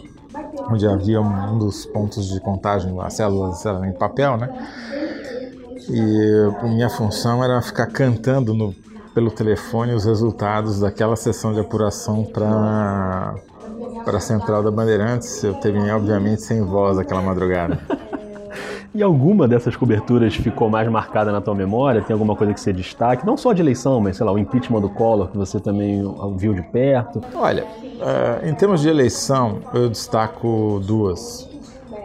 onde 0.70 0.88
havia 0.88 1.20
um 1.20 1.58
dos 1.58 1.86
pontos 1.86 2.30
de 2.30 2.40
contagem, 2.40 2.96
as 3.02 3.14
células, 3.14 3.66
em 3.86 3.92
papel, 3.94 4.38
né? 4.38 4.50
E 5.90 6.68
minha 6.68 6.90
função 6.90 7.44
era 7.44 7.62
ficar 7.62 7.88
cantando 7.88 8.54
no, 8.54 8.74
pelo 9.14 9.32
telefone 9.32 9.94
os 9.94 10.06
resultados 10.06 10.80
daquela 10.80 11.16
sessão 11.16 11.54
de 11.54 11.60
apuração 11.60 12.24
para 12.24 13.36
para 14.06 14.18
a 14.18 14.22
central 14.22 14.64
da 14.64 14.72
Bandeirantes. 14.72 15.44
Eu 15.44 15.56
terminei, 15.56 15.92
obviamente, 15.92 16.42
sem 16.42 16.62
voz 16.62 16.98
aquela 16.98 17.22
madrugada. 17.22 17.80
E 18.94 19.04
alguma 19.04 19.48
dessas 19.48 19.76
coberturas 19.76 20.36
ficou 20.36 20.70
mais 20.70 20.88
marcada 20.90 21.32
na 21.32 21.40
tua 21.40 21.54
memória? 21.54 22.02
Tem 22.02 22.14
alguma 22.14 22.36
coisa 22.36 22.54
que 22.54 22.60
você 22.60 22.74
destaque? 22.74 23.26
Não 23.26 23.38
só 23.38 23.54
de 23.54 23.62
eleição, 23.62 24.00
mas 24.00 24.18
sei 24.18 24.26
lá, 24.26 24.32
o 24.32 24.40
impeachment 24.40 24.82
do 24.82 24.90
Collor, 24.90 25.28
que 25.28 25.38
você 25.38 25.60
também 25.60 26.02
viu 26.36 26.54
de 26.54 26.64
perto. 26.64 27.22
Olha, 27.36 27.66
uh, 27.66 28.48
em 28.48 28.54
termos 28.56 28.82
de 28.82 28.90
eleição, 28.90 29.60
eu 29.74 29.90
destaco 29.90 30.82
duas. 30.86 31.49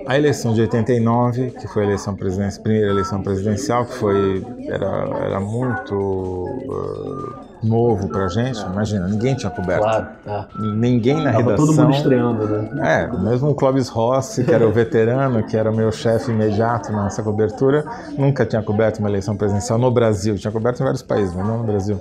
A 0.07 0.17
eleição 0.17 0.53
de 0.53 0.61
89, 0.61 1.51
que 1.53 1.67
foi 1.69 1.85
a 1.85 1.87
eleição 1.87 2.15
presidencial, 2.15 2.63
primeira 2.63 2.91
eleição 2.91 3.23
presidencial, 3.23 3.87
que 3.87 3.95
foi 3.95 4.45
era, 4.67 4.87
era 5.25 5.41
muito 5.41 5.95
uh, 5.95 7.35
novo 7.63 8.09
pra 8.09 8.29
gente. 8.29 8.61
Imagina, 8.61 9.09
ninguém 9.09 9.35
tinha 9.35 9.51
coberto. 9.51 9.83
Claro, 9.83 10.07
tá. 10.25 10.49
Ninguém 10.59 11.17
na 11.17 11.33
Tava 11.33 11.39
redação. 11.39 11.67
todo 11.67 11.77
mundo 11.77 11.95
estreando, 11.95 12.47
né? 12.47 13.05
É, 13.05 13.19
mesmo 13.19 13.51
o 13.51 13.55
Clóvis 13.55 13.89
Rossi, 13.89 14.45
que 14.45 14.53
era 14.53 14.67
o 14.67 14.73
veterano, 14.73 15.43
que 15.43 15.57
era 15.57 15.71
o 15.71 15.75
meu 15.75 15.91
chefe 15.91 16.31
imediato 16.31 16.93
nessa 16.93 17.23
cobertura, 17.23 17.85
nunca 18.17 18.45
tinha 18.45 18.63
coberto 18.63 18.99
uma 18.99 19.09
eleição 19.09 19.37
presidencial 19.37 19.79
no 19.79 19.91
Brasil. 19.91 20.37
Tinha 20.37 20.53
coberto 20.53 20.81
em 20.81 20.85
vários 20.85 21.03
países, 21.03 21.35
mas 21.35 21.47
não 21.47 21.59
no 21.59 21.65
Brasil. 21.65 22.01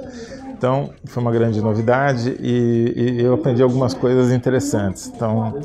Então, 0.63 0.91
foi 1.05 1.21
uma 1.21 1.31
grande 1.31 1.61
novidade 1.61 2.37
e, 2.39 2.93
e 2.95 3.21
eu 3.21 3.33
aprendi 3.33 3.61
algumas 3.61 3.93
coisas 3.93 4.31
interessantes. 4.31 5.11
Então, 5.13 5.59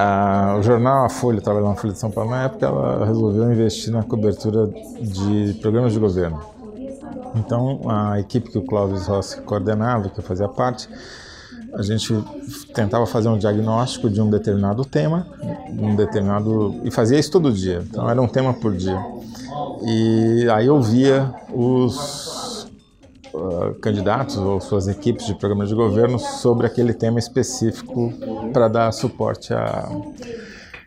a, 0.00 0.56
o 0.58 0.62
jornal 0.62 1.04
A 1.04 1.08
Folha, 1.10 1.40
trabalhando 1.40 1.70
na 1.70 1.76
Folha 1.76 1.92
de 1.92 1.98
São 1.98 2.10
Paulo, 2.10 2.30
na 2.30 2.44
época 2.44 2.66
ela 2.66 3.04
resolveu 3.04 3.52
investir 3.52 3.92
na 3.92 4.02
cobertura 4.02 4.66
de 5.00 5.54
programas 5.60 5.92
de 5.92 5.98
governo. 5.98 6.40
Então, 7.34 7.82
a 7.88 8.18
equipe 8.18 8.50
que 8.50 8.58
o 8.58 8.62
Clóvis 8.62 9.06
Rossi 9.06 9.40
coordenava, 9.42 10.08
que 10.08 10.18
eu 10.18 10.24
fazia 10.24 10.48
parte, 10.48 10.88
a 11.74 11.82
gente 11.82 12.12
tentava 12.74 13.06
fazer 13.06 13.28
um 13.28 13.38
diagnóstico 13.38 14.08
de 14.10 14.20
um 14.20 14.28
determinado 14.28 14.84
tema, 14.84 15.26
um 15.78 15.94
determinado 15.94 16.80
e 16.82 16.90
fazia 16.90 17.18
isso 17.18 17.30
todo 17.30 17.52
dia. 17.52 17.84
Então 17.88 18.08
era 18.10 18.20
um 18.20 18.26
tema 18.26 18.54
por 18.54 18.74
dia. 18.74 19.00
E 19.82 20.48
aí 20.50 20.66
eu 20.66 20.80
via 20.80 21.32
os 21.52 22.49
uh, 23.40 23.74
candidatos 23.80 24.36
ou 24.36 24.60
suas 24.60 24.88
equipes 24.88 25.26
de 25.26 25.34
programas 25.34 25.68
de 25.68 25.74
governo 25.74 26.18
sobre 26.18 26.66
aquele 26.66 26.92
tema 26.92 27.18
específico 27.18 28.12
para 28.52 28.68
dar 28.68 28.92
suporte 28.92 29.52
a. 29.52 29.88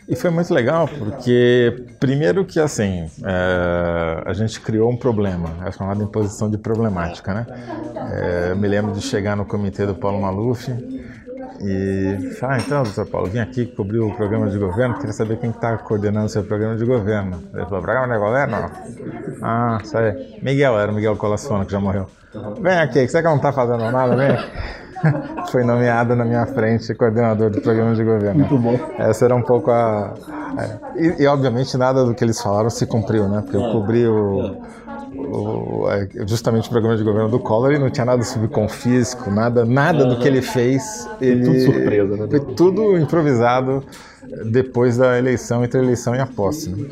E 0.08 0.16
foi 0.16 0.30
muito 0.30 0.54
legal 0.54 0.88
porque, 0.88 1.86
primeiro 1.98 2.44
que 2.44 2.60
assim, 2.60 3.10
é, 3.24 4.24
a 4.26 4.34
gente 4.34 4.60
criou 4.60 4.92
um 4.92 4.98
problema, 4.98 5.66
é 5.66 5.72
chamado 5.72 6.04
imposição 6.04 6.50
de 6.50 6.58
problemática, 6.58 7.34
né? 7.34 7.48
É, 8.12 8.52
eu 8.52 8.56
me 8.58 8.68
lembro 8.68 8.92
de 8.92 9.00
chegar 9.00 9.38
no 9.38 9.46
comitê 9.46 9.86
do 9.86 9.96
Paulo 9.96 10.22
Maluf 10.22 10.70
e 11.62 12.34
ah, 12.42 12.58
então, 12.58 12.84
doutor 12.84 13.06
Paulo, 13.08 13.28
vim 13.28 13.40
aqui 13.40 13.66
cobrir 13.66 14.00
o 14.00 14.14
programa 14.16 14.50
de 14.50 14.58
governo, 14.58 14.96
queria 14.96 15.14
saber 15.14 15.38
quem 15.38 15.50
está 15.50 15.78
coordenando 15.78 16.26
o 16.26 16.30
seu 16.30 16.44
programa 16.44 16.76
de 16.76 16.86
governo. 16.86 17.44
Ele 17.54 17.66
falou, 17.66 17.82
programa 17.82 18.14
de 18.14 18.20
governo? 18.20 18.72
Ah, 19.42 19.78
isso 19.84 19.98
aí. 19.98 20.40
Miguel, 20.42 20.80
era 20.80 20.92
o 20.92 20.96
Miguel 20.96 21.16
Colassona, 21.16 21.66
que 21.66 21.72
já 21.72 21.80
morreu. 21.80 22.08
Vem 22.62 22.80
aqui, 22.80 23.08
você 23.08 23.22
que 23.22 23.28
não 23.28 23.38
está 23.38 23.54
fazendo 23.54 23.92
nada, 23.92 24.16
vem 24.16 24.36
Foi 25.52 25.64
nomeado 25.64 26.16
na 26.16 26.26
minha 26.26 26.46
frente 26.46 26.94
coordenador 26.96 27.50
do 27.50 27.62
programa 27.62 27.94
de 27.96 28.04
governo. 28.04 28.40
Muito 28.40 28.58
bom. 28.58 28.80
Essa 28.98 29.26
era 29.26 29.36
um 29.36 29.42
pouco 29.42 29.72
a. 29.72 30.14
É, 30.58 31.02
e, 31.02 31.24
e, 31.24 31.28
obviamente 31.28 31.76
nada 31.78 32.06
do 32.06 32.14
que 32.14 32.24
eles 32.24 32.40
falaram 32.42 32.70
se 32.70 32.86
cumpriu, 32.86 33.28
né? 33.28 33.42
Porque 33.42 33.58
eu 33.58 33.72
cobri 33.72 34.08
o, 34.08 34.56
o, 35.16 35.90
é, 35.90 36.08
justamente 36.28 36.68
o 36.68 36.70
programa 36.70 36.98
de 36.98 37.04
governo 37.04 37.30
do 37.30 37.40
Collor 37.40 37.74
e 37.74 37.80
não 37.80 37.90
tinha 37.90 38.06
nada 38.06 38.24
sobre 38.24 38.48
confisco, 38.48 39.30
nada, 39.32 39.66
nada 39.66 40.06
do 40.06 40.20
que 40.20 40.28
ele 40.28 40.42
fez. 40.42 41.08
Ele, 41.22 41.46
tudo 41.46 41.60
surpresa, 41.60 42.18
né? 42.18 42.28
Foi 42.30 42.40
tudo 42.56 42.98
improvisado 42.98 43.84
depois 44.46 44.98
da 44.98 45.18
eleição, 45.18 45.64
entre 45.64 45.80
a 45.80 45.84
eleição 45.84 46.16
e 46.16 46.20
a 46.20 46.26
posse. 46.26 46.70
Né? 46.70 46.90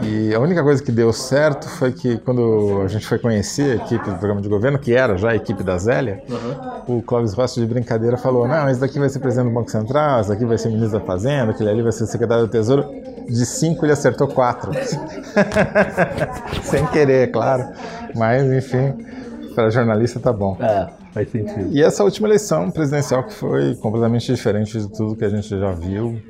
E 0.00 0.34
a 0.34 0.40
única 0.40 0.62
coisa 0.62 0.82
que 0.82 0.90
deu 0.90 1.12
certo 1.12 1.68
foi 1.68 1.92
que 1.92 2.16
quando 2.18 2.80
a 2.82 2.88
gente 2.88 3.06
foi 3.06 3.18
conhecer 3.18 3.72
a 3.78 3.84
equipe 3.84 4.04
do 4.08 4.16
programa 4.16 4.40
de 4.40 4.48
governo, 4.48 4.78
que 4.78 4.94
era 4.94 5.18
já 5.18 5.32
a 5.32 5.36
equipe 5.36 5.62
da 5.62 5.76
Zélia, 5.76 6.22
uhum. 6.28 6.98
o 6.98 7.02
Clóvis 7.02 7.34
Rossi 7.34 7.60
de 7.60 7.66
brincadeira 7.66 8.16
falou: 8.16 8.48
não, 8.48 8.70
esse 8.70 8.80
daqui 8.80 8.98
vai 8.98 9.10
ser 9.10 9.18
presidente 9.18 9.48
do 9.48 9.54
Banco 9.54 9.70
Central, 9.70 10.20
esse 10.20 10.30
daqui 10.30 10.46
vai 10.46 10.56
ser 10.56 10.70
ministro 10.70 10.98
da 10.98 11.04
Fazenda, 11.04 11.52
aquele 11.52 11.68
ali 11.68 11.82
vai 11.82 11.92
ser 11.92 12.06
secretário 12.06 12.46
do 12.46 12.50
Tesouro. 12.50 12.86
De 13.28 13.46
cinco 13.46 13.84
ele 13.84 13.92
acertou 13.92 14.26
quatro. 14.26 14.72
Sem 16.64 16.86
querer, 16.86 17.28
é 17.28 17.30
claro. 17.30 17.68
Mas, 18.14 18.50
enfim, 18.50 18.94
para 19.54 19.70
jornalista 19.70 20.18
tá 20.18 20.32
bom. 20.32 20.56
É, 20.60 20.88
faz 21.12 21.30
sentido. 21.30 21.68
E 21.70 21.82
essa 21.82 22.02
última 22.02 22.28
eleição 22.28 22.70
presidencial 22.70 23.24
que 23.24 23.34
foi 23.34 23.74
completamente 23.76 24.26
diferente 24.26 24.78
de 24.78 24.88
tudo 24.88 25.14
que 25.16 25.24
a 25.24 25.28
gente 25.28 25.48
já 25.48 25.70
viu 25.72 26.20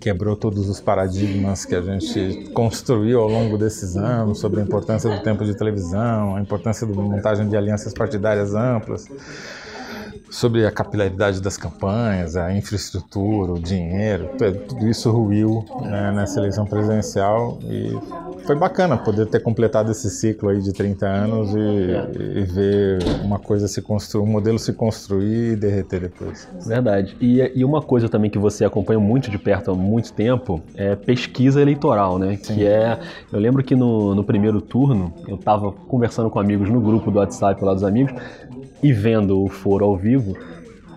quebrou 0.00 0.34
todos 0.34 0.68
os 0.68 0.80
paradigmas 0.80 1.64
que 1.66 1.74
a 1.74 1.82
gente 1.82 2.50
construiu 2.54 3.20
ao 3.20 3.28
longo 3.28 3.58
desses 3.58 3.96
anos 3.96 4.40
sobre 4.40 4.60
a 4.60 4.62
importância 4.62 5.10
do 5.10 5.22
tempo 5.22 5.44
de 5.44 5.54
televisão, 5.54 6.36
a 6.36 6.40
importância 6.40 6.86
da 6.86 6.94
montagem 6.94 7.48
de 7.48 7.56
alianças 7.56 7.92
partidárias 7.92 8.54
amplas 8.54 9.06
sobre 10.30 10.64
a 10.64 10.70
capilaridade 10.70 11.40
das 11.40 11.56
campanhas, 11.56 12.36
a 12.36 12.54
infraestrutura, 12.54 13.52
o 13.52 13.58
dinheiro, 13.58 14.30
tudo 14.68 14.88
isso 14.88 15.10
ruiu 15.10 15.64
né, 15.82 16.12
nessa 16.12 16.38
eleição 16.38 16.64
presidencial 16.64 17.58
e 17.64 17.98
foi 18.46 18.56
bacana 18.56 18.96
poder 18.96 19.26
ter 19.26 19.40
completado 19.40 19.90
esse 19.90 20.08
ciclo 20.10 20.48
aí 20.48 20.60
de 20.60 20.72
30 20.72 21.06
anos 21.06 21.54
e, 21.54 21.58
e 21.58 22.42
ver 22.42 22.98
uma 23.22 23.38
coisa 23.38 23.68
se 23.68 23.82
construir, 23.82 24.22
um 24.22 24.26
modelo 24.26 24.58
se 24.58 24.72
construir 24.72 25.52
e 25.52 25.56
derreter 25.56 26.00
depois. 26.00 26.48
Verdade. 26.66 27.16
E, 27.20 27.40
e, 27.54 27.64
uma 27.64 27.82
coisa 27.82 28.08
também 28.08 28.30
que 28.30 28.38
você 28.38 28.64
acompanha 28.64 28.98
muito 28.98 29.30
de 29.30 29.38
perto 29.38 29.70
há 29.70 29.74
muito 29.74 30.12
tempo 30.12 30.60
é 30.74 30.96
pesquisa 30.96 31.60
eleitoral, 31.60 32.18
né? 32.18 32.38
Sim. 32.42 32.54
Que 32.54 32.66
é, 32.66 32.98
eu 33.32 33.38
lembro 33.38 33.62
que 33.62 33.74
no, 33.74 34.14
no 34.14 34.24
primeiro 34.24 34.60
turno 34.60 35.12
eu 35.28 35.36
estava 35.36 35.70
conversando 35.72 36.30
com 36.30 36.38
amigos 36.38 36.68
no 36.68 36.80
grupo 36.80 37.10
do 37.10 37.18
WhatsApp 37.18 37.62
lá 37.64 37.74
dos 37.74 37.84
amigos 37.84 38.12
e 38.82 38.92
vendo 38.92 39.42
o 39.42 39.48
foro 39.48 39.84
ao 39.84 39.96
vivo. 39.96 40.36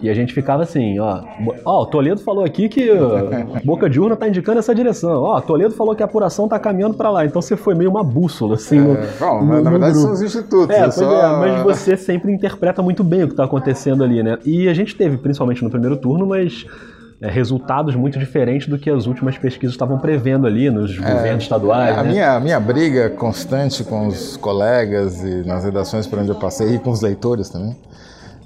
E 0.03 0.09
a 0.09 0.13
gente 0.13 0.33
ficava 0.33 0.63
assim, 0.63 0.99
ó, 0.99 1.23
ó, 1.63 1.83
o 1.83 1.85
Toledo 1.85 2.19
falou 2.19 2.43
aqui 2.43 2.67
que 2.67 2.89
Boca 3.63 3.89
de 3.89 4.01
Urna 4.01 4.17
tá 4.17 4.27
indicando 4.27 4.59
essa 4.59 4.75
direção. 4.75 5.21
Ó, 5.21 5.39
Toledo 5.39 5.73
falou 5.73 5.95
que 5.95 6.03
a 6.03 6.05
apuração 6.05 6.45
tá 6.45 6.59
caminhando 6.59 6.95
para 6.95 7.09
lá. 7.09 7.25
Então 7.25 7.41
você 7.41 7.55
foi 7.55 7.73
meio 7.73 7.89
uma 7.89 8.03
bússola, 8.03 8.55
assim. 8.55 8.79
É, 8.79 8.81
no, 8.81 8.97
bom, 9.17 9.45
no, 9.45 9.61
na 9.61 9.69
verdade 9.69 9.93
grupo. 9.93 10.07
são 10.07 10.11
os 10.11 10.21
institutos. 10.21 10.75
É, 10.75 10.91
só... 10.91 11.09
é, 11.09 11.39
mas 11.39 11.63
você 11.63 11.95
sempre 11.95 12.33
interpreta 12.33 12.81
muito 12.81 13.01
bem 13.01 13.23
o 13.23 13.29
que 13.29 13.35
tá 13.35 13.45
acontecendo 13.45 14.03
ali, 14.03 14.21
né? 14.21 14.37
E 14.43 14.67
a 14.67 14.73
gente 14.73 14.93
teve, 14.93 15.17
principalmente 15.17 15.63
no 15.63 15.69
primeiro 15.69 15.95
turno, 15.95 16.27
mas 16.27 16.65
é, 16.65 16.92
resultados 17.29 17.95
muito 17.95 18.19
diferentes 18.19 18.67
do 18.67 18.77
que 18.77 18.89
as 18.89 19.05
últimas 19.05 19.37
pesquisas 19.37 19.73
estavam 19.73 19.97
prevendo 19.97 20.45
ali 20.45 20.69
nos 20.69 20.97
é, 20.97 21.13
governos 21.13 21.43
estaduais. 21.43 21.97
A, 21.97 22.03
né? 22.03 22.09
minha, 22.09 22.33
a 22.33 22.39
minha 22.39 22.59
briga 22.59 23.09
constante 23.09 23.83
com 23.83 24.07
os 24.07 24.37
colegas 24.37 25.23
e 25.23 25.43
nas 25.45 25.63
redações 25.63 26.05
por 26.07 26.19
onde 26.19 26.29
eu 26.29 26.35
passei 26.35 26.75
e 26.75 26.79
com 26.79 26.89
os 26.89 27.01
leitores 27.01 27.49
também 27.49 27.75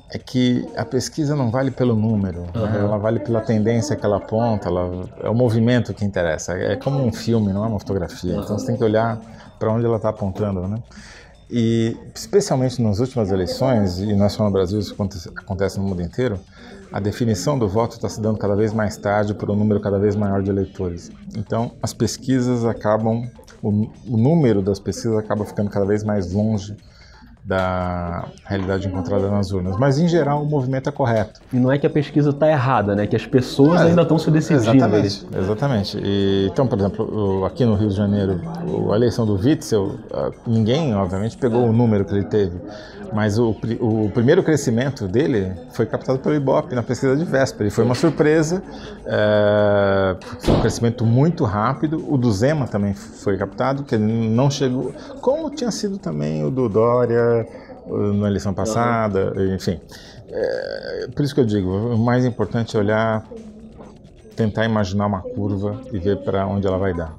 é 0.09 0.17
que 0.17 0.65
a 0.75 0.85
pesquisa 0.85 1.35
não 1.35 1.51
vale 1.51 1.69
pelo 1.69 1.95
número, 1.95 2.45
uhum. 2.55 2.61
né? 2.61 2.79
ela 2.79 2.97
vale 2.97 3.19
pela 3.19 3.41
tendência 3.41 3.95
que 3.95 4.05
ela 4.05 4.17
aponta, 4.17 4.69
ela, 4.69 5.05
é 5.21 5.29
o 5.29 5.35
movimento 5.35 5.93
que 5.93 6.05
interessa. 6.05 6.53
É 6.53 6.77
como 6.77 7.03
um 7.03 7.11
filme, 7.11 7.51
não 7.51 7.65
é 7.65 7.67
uma 7.67 7.79
fotografia. 7.79 8.35
Então 8.35 8.57
você 8.57 8.67
tem 8.67 8.77
que 8.77 8.83
olhar 8.83 9.19
para 9.59 9.69
onde 9.69 9.85
ela 9.85 9.97
está 9.97 10.09
apontando, 10.09 10.67
né? 10.67 10.77
E 11.49 11.95
especialmente 12.13 12.81
nas 12.81 12.99
últimas 12.99 13.31
eleições, 13.31 13.99
e 13.99 14.13
não 14.13 14.25
é 14.25 14.29
só 14.29 14.43
no 14.43 14.51
Brasil, 14.51 14.79
isso 14.79 14.95
acontece, 15.35 15.79
no 15.79 15.85
mundo 15.85 16.01
inteiro, 16.01 16.39
a 16.91 16.99
definição 16.99 17.57
do 17.57 17.67
voto 17.67 17.93
está 17.93 18.09
se 18.09 18.19
dando 18.19 18.37
cada 18.37 18.55
vez 18.55 18.73
mais 18.73 18.97
tarde 18.97 19.33
por 19.33 19.49
um 19.49 19.55
número 19.55 19.79
cada 19.79 19.97
vez 19.97 20.15
maior 20.15 20.43
de 20.43 20.49
eleitores. 20.49 21.09
Então, 21.37 21.71
as 21.81 21.93
pesquisas 21.93 22.65
acabam, 22.65 23.29
o, 23.61 23.69
o 24.07 24.17
número 24.17 24.61
das 24.61 24.79
pesquisas 24.79 25.17
acaba 25.17 25.45
ficando 25.45 25.69
cada 25.69 25.85
vez 25.85 26.03
mais 26.03 26.31
longe 26.33 26.75
da 27.47 28.27
realidade 28.43 28.87
encontrada 28.89 29.31
nas 29.31 29.51
urnas. 29.51 29.77
Mas, 29.77 29.97
em 29.97 30.07
geral, 30.07 30.43
o 30.43 30.45
movimento 30.45 30.89
é 30.89 30.91
correto. 30.91 31.39
E 31.53 31.55
não 31.55 31.71
é 31.71 31.77
que 31.77 31.87
a 31.87 31.89
pesquisa 31.89 32.31
está 32.31 32.49
errada, 32.49 32.93
né? 32.93 33.07
Que 33.07 33.15
as 33.15 33.25
pessoas 33.25 33.79
é, 33.79 33.85
ainda 33.85 34.01
estão 34.01 34.19
se 34.19 34.29
decidindo. 34.29 34.75
Exatamente. 34.75 35.27
Exatamente. 35.33 35.97
E, 36.03 36.49
então, 36.51 36.67
por 36.67 36.77
exemplo, 36.77 37.45
aqui 37.45 37.63
no 37.63 37.75
Rio 37.75 37.87
de 37.87 37.95
Janeiro, 37.95 38.41
a 38.91 38.95
eleição 38.97 39.25
do 39.25 39.35
Witzel, 39.35 39.95
ninguém, 40.45 40.93
obviamente, 40.93 41.37
pegou 41.37 41.69
o 41.69 41.71
número 41.71 42.03
que 42.03 42.13
ele 42.13 42.25
teve. 42.25 42.59
Mas 43.13 43.37
o, 43.37 43.55
o 43.79 44.11
primeiro 44.13 44.43
crescimento 44.43 45.07
dele 45.07 45.53
foi 45.71 45.85
captado 45.85 46.19
pelo 46.19 46.35
Ibope 46.35 46.75
na 46.75 46.83
pesquisa 46.83 47.15
de 47.15 47.25
véspera. 47.25 47.67
E 47.67 47.71
foi 47.71 47.83
uma 47.83 47.95
surpresa, 47.95 48.61
é, 49.05 50.15
foi 50.39 50.55
um 50.55 50.61
crescimento 50.61 51.05
muito 51.05 51.43
rápido. 51.43 52.03
O 52.07 52.17
do 52.17 52.31
Zema 52.31 52.67
também 52.67 52.93
foi 52.93 53.37
captado, 53.37 53.83
que 53.83 53.97
não 53.97 54.49
chegou, 54.49 54.93
como 55.21 55.49
tinha 55.49 55.71
sido 55.71 55.97
também 55.97 56.43
o 56.43 56.51
do 56.51 56.67
Dória 56.67 57.47
na 57.89 58.27
eleição 58.27 58.53
passada, 58.53 59.33
enfim. 59.55 59.79
É, 60.29 61.07
por 61.15 61.23
isso 61.23 61.33
que 61.33 61.39
eu 61.39 61.45
digo, 61.45 61.69
o 61.69 61.97
mais 61.97 62.25
importante 62.25 62.75
é 62.75 62.79
olhar, 62.79 63.23
tentar 64.35 64.65
imaginar 64.65 65.07
uma 65.07 65.21
curva 65.21 65.81
e 65.91 65.99
ver 65.99 66.17
para 66.17 66.45
onde 66.45 66.67
ela 66.67 66.77
vai 66.77 66.93
dar. 66.93 67.15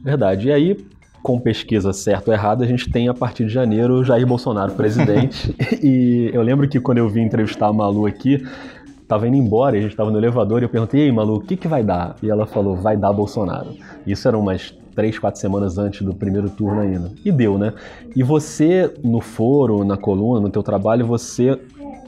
Verdade. 0.00 0.48
E 0.48 0.52
aí, 0.52 0.86
com 1.26 1.40
pesquisa 1.40 1.92
certa 1.92 2.30
ou 2.30 2.36
errada, 2.36 2.64
a 2.64 2.68
gente 2.68 2.88
tem 2.88 3.08
a 3.08 3.14
partir 3.14 3.46
de 3.46 3.52
janeiro 3.52 4.04
Jair 4.04 4.24
Bolsonaro 4.24 4.74
presidente. 4.74 5.52
e 5.82 6.30
eu 6.32 6.40
lembro 6.40 6.68
que 6.68 6.78
quando 6.78 6.98
eu 6.98 7.08
vim 7.08 7.22
entrevistar 7.22 7.66
a 7.66 7.72
Malu 7.72 8.06
aqui, 8.06 8.46
tava 9.08 9.26
indo 9.26 9.36
embora, 9.36 9.76
a 9.76 9.80
gente 9.80 9.96
tava 9.96 10.08
no 10.08 10.18
elevador 10.18 10.62
e 10.62 10.66
eu 10.66 10.68
perguntei, 10.68 11.00
ei 11.00 11.10
Malu, 11.10 11.38
o 11.38 11.40
que 11.40 11.56
que 11.56 11.66
vai 11.66 11.82
dar? 11.82 12.14
E 12.22 12.30
ela 12.30 12.46
falou, 12.46 12.76
vai 12.76 12.96
dar 12.96 13.12
Bolsonaro. 13.12 13.70
Isso 14.06 14.28
eram 14.28 14.38
umas 14.38 14.72
três, 14.94 15.18
quatro 15.18 15.40
semanas 15.40 15.78
antes 15.78 16.02
do 16.02 16.14
primeiro 16.14 16.48
turno 16.48 16.80
ainda. 16.80 17.10
E 17.24 17.32
deu, 17.32 17.58
né? 17.58 17.72
E 18.14 18.22
você, 18.22 18.94
no 19.02 19.20
foro, 19.20 19.82
na 19.82 19.96
coluna, 19.96 20.40
no 20.40 20.48
teu 20.48 20.62
trabalho, 20.62 21.04
você 21.04 21.58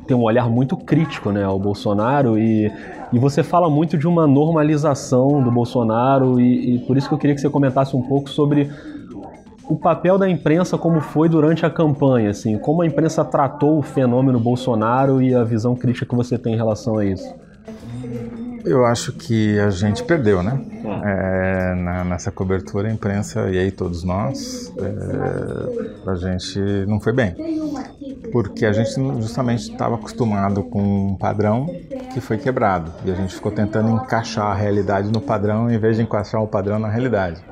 tem 0.07 0.17
um 0.17 0.23
olhar 0.23 0.49
muito 0.49 0.77
crítico 0.77 1.33
né, 1.33 1.43
ao 1.43 1.59
Bolsonaro 1.59 2.39
e, 2.39 2.73
e 3.13 3.19
você 3.19 3.43
fala 3.43 3.69
muito 3.69 3.99
de 3.99 4.07
uma 4.07 4.29
normalização 4.29 5.43
do 5.43 5.51
Bolsonaro 5.51 6.41
e, 6.41 6.77
e 6.77 6.79
por 6.79 6.97
isso 6.97 7.09
que 7.09 7.15
eu 7.15 7.19
queria 7.19 7.35
que 7.35 7.41
você 7.41 7.51
comentasse 7.51 7.97
um 7.97 8.01
pouco 8.01 8.31
sobre 8.31 8.71
o 9.69 9.77
papel 9.77 10.19
da 10.19 10.29
imprensa 10.29 10.79
como 10.79 11.01
foi 11.01 11.29
durante 11.29 11.65
a 11.65 11.71
campanha, 11.71 12.31
assim, 12.31 12.59
como 12.59 12.83
a 12.83 12.87
imprensa 12.87 13.25
tratou 13.25 13.79
o 13.79 13.83
fenômeno 13.83 14.41
Bolsonaro 14.41 15.23
e 15.23 15.35
a 15.35 15.45
visão 15.45 15.77
crítica 15.77 16.07
que 16.07 16.15
você 16.15 16.39
tem 16.39 16.55
em 16.55 16.57
relação 16.57 16.99
a 16.99 17.05
isso. 17.05 17.35
Eu 18.65 18.85
acho 18.85 19.13
que 19.13 19.59
a 19.61 19.71
gente 19.71 20.03
perdeu, 20.03 20.43
né? 20.43 20.61
É, 21.05 21.75
na, 21.75 22.05
nessa 22.05 22.31
cobertura, 22.31 22.89
a 22.89 22.93
imprensa 22.93 23.49
e 23.51 23.59
aí 23.59 23.71
todos 23.71 24.05
nós, 24.05 24.73
é, 24.79 26.11
a 26.11 26.15
gente 26.17 26.59
não 26.87 27.01
foi 27.01 27.13
bem. 27.13 27.35
Porque 28.33 28.67
a 28.67 28.73
gente 28.73 28.91
justamente 29.21 29.71
estava 29.71 29.95
acostumado 29.95 30.63
com 30.65 30.83
um 31.13 31.17
padrão 31.17 31.67
que 32.13 32.21
foi 32.21 32.37
quebrado. 32.37 32.93
E 33.05 33.11
a 33.11 33.15
gente 33.15 33.35
ficou 33.35 33.53
tentando 33.53 33.91
encaixar 33.91 34.47
a 34.47 34.55
realidade 34.55 35.11
no 35.11 35.21
padrão 35.21 35.71
em 35.71 35.79
vez 35.79 35.97
de 35.97 36.03
encaixar 36.03 36.43
o 36.43 36.47
padrão 36.47 36.79
na 36.79 36.89
realidade. 36.89 37.43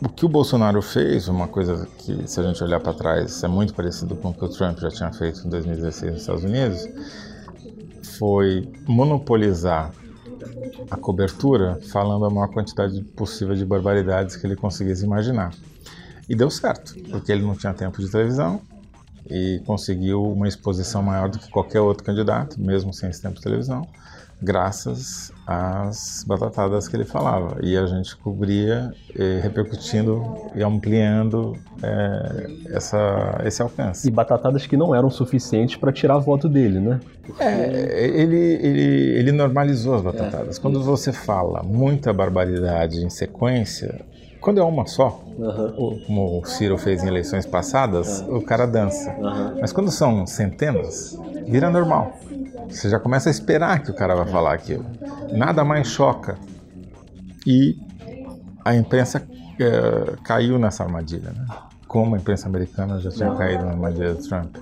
O 0.00 0.08
que 0.08 0.24
o 0.24 0.28
Bolsonaro 0.28 0.80
fez, 0.80 1.26
uma 1.26 1.48
coisa 1.48 1.88
que, 1.98 2.28
se 2.28 2.38
a 2.38 2.42
gente 2.44 2.62
olhar 2.62 2.78
para 2.78 2.92
trás, 2.92 3.42
é 3.42 3.48
muito 3.48 3.74
parecido 3.74 4.14
com 4.14 4.28
o 4.28 4.34
que 4.34 4.44
o 4.44 4.48
Trump 4.48 4.78
já 4.78 4.90
tinha 4.90 5.12
feito 5.12 5.44
em 5.44 5.50
2016 5.50 6.12
nos 6.12 6.20
Estados 6.20 6.44
Unidos, 6.44 6.88
foi 8.16 8.70
monopolizar 8.86 9.92
a 10.88 10.96
cobertura 10.96 11.80
falando 11.90 12.24
a 12.24 12.30
maior 12.30 12.46
quantidade 12.46 13.02
possível 13.16 13.56
de 13.56 13.64
barbaridades 13.64 14.36
que 14.36 14.46
ele 14.46 14.54
conseguisse 14.54 15.04
imaginar. 15.04 15.52
E 16.28 16.34
deu 16.36 16.48
certo, 16.48 16.94
porque 17.10 17.32
ele 17.32 17.42
não 17.42 17.56
tinha 17.56 17.74
tempo 17.74 18.00
de 18.00 18.08
televisão 18.08 18.60
e 19.28 19.60
conseguiu 19.66 20.22
uma 20.22 20.46
exposição 20.46 21.02
maior 21.02 21.28
do 21.28 21.40
que 21.40 21.50
qualquer 21.50 21.80
outro 21.80 22.04
candidato, 22.04 22.60
mesmo 22.60 22.94
sem 22.94 23.10
esse 23.10 23.20
tempo 23.20 23.34
de 23.34 23.42
televisão 23.42 23.84
graças 24.40 25.32
às 25.46 26.24
batatadas 26.26 26.86
que 26.86 26.96
ele 26.96 27.04
falava. 27.04 27.58
E 27.62 27.76
a 27.76 27.86
gente 27.86 28.16
cobria, 28.16 28.92
eh, 29.16 29.40
repercutindo 29.42 30.22
e 30.54 30.62
ampliando 30.62 31.56
eh, 31.82 32.50
essa, 32.70 33.40
esse 33.44 33.60
alcance. 33.60 34.06
E 34.06 34.10
batatadas 34.10 34.66
que 34.66 34.76
não 34.76 34.94
eram 34.94 35.10
suficientes 35.10 35.76
para 35.76 35.92
tirar 35.92 36.18
voto 36.18 36.48
dele, 36.48 36.80
né? 36.80 37.00
Porque... 37.24 37.42
É, 37.42 38.06
ele, 38.06 38.36
ele, 38.36 39.18
ele 39.18 39.32
normalizou 39.32 39.94
as 39.94 40.02
batatadas. 40.02 40.58
É. 40.58 40.60
Quando 40.60 40.82
você 40.82 41.12
fala 41.12 41.62
muita 41.62 42.12
barbaridade 42.12 43.04
em 43.04 43.10
sequência, 43.10 44.04
quando 44.40 44.60
é 44.60 44.62
uma 44.62 44.86
só, 44.86 45.20
uhum. 45.36 46.00
como 46.06 46.40
o 46.40 46.44
Ciro 46.44 46.78
fez 46.78 47.02
em 47.02 47.08
eleições 47.08 47.44
passadas, 47.44 48.20
uhum. 48.20 48.36
o 48.36 48.42
cara 48.42 48.66
dança. 48.66 49.10
Uhum. 49.18 49.58
Mas 49.60 49.72
quando 49.72 49.90
são 49.90 50.26
centenas, 50.26 51.18
vira 51.46 51.68
normal. 51.70 52.12
Você 52.68 52.88
já 52.88 52.98
começa 52.98 53.28
a 53.28 53.32
esperar 53.32 53.82
que 53.82 53.90
o 53.90 53.94
cara 53.94 54.14
vai 54.14 54.26
falar 54.26 54.54
aquilo. 54.54 54.84
Nada 55.32 55.64
mais 55.64 55.88
choca. 55.88 56.38
E 57.46 57.76
a 58.64 58.74
imprensa 58.74 59.26
é, 59.58 60.16
caiu 60.22 60.58
nessa 60.58 60.84
armadilha, 60.84 61.30
né? 61.30 61.46
Como 61.86 62.14
a 62.14 62.18
imprensa 62.18 62.46
americana 62.48 63.00
já 63.00 63.10
tinha 63.10 63.34
caído 63.34 63.64
na 63.64 63.70
armadilha 63.70 64.14
do 64.14 64.28
Trump. 64.28 64.56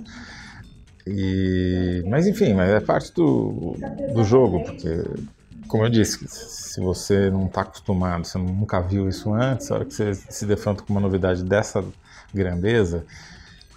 E, 1.06 2.02
mas 2.08 2.26
enfim, 2.26 2.54
mas 2.54 2.70
é 2.70 2.80
parte 2.80 3.12
do, 3.14 3.76
do 4.12 4.24
jogo, 4.24 4.64
porque, 4.64 5.04
como 5.68 5.84
eu 5.84 5.88
disse, 5.88 6.26
se 6.28 6.80
você 6.80 7.30
não 7.30 7.46
está 7.46 7.62
acostumado, 7.62 8.26
você 8.26 8.38
nunca 8.38 8.80
viu 8.80 9.08
isso 9.08 9.32
antes, 9.32 9.70
a 9.70 9.76
hora 9.76 9.84
que 9.84 9.94
você 9.94 10.14
se 10.14 10.46
defronta 10.46 10.82
com 10.82 10.92
uma 10.92 11.00
novidade 11.00 11.44
dessa 11.44 11.84
grandeza, 12.34 13.04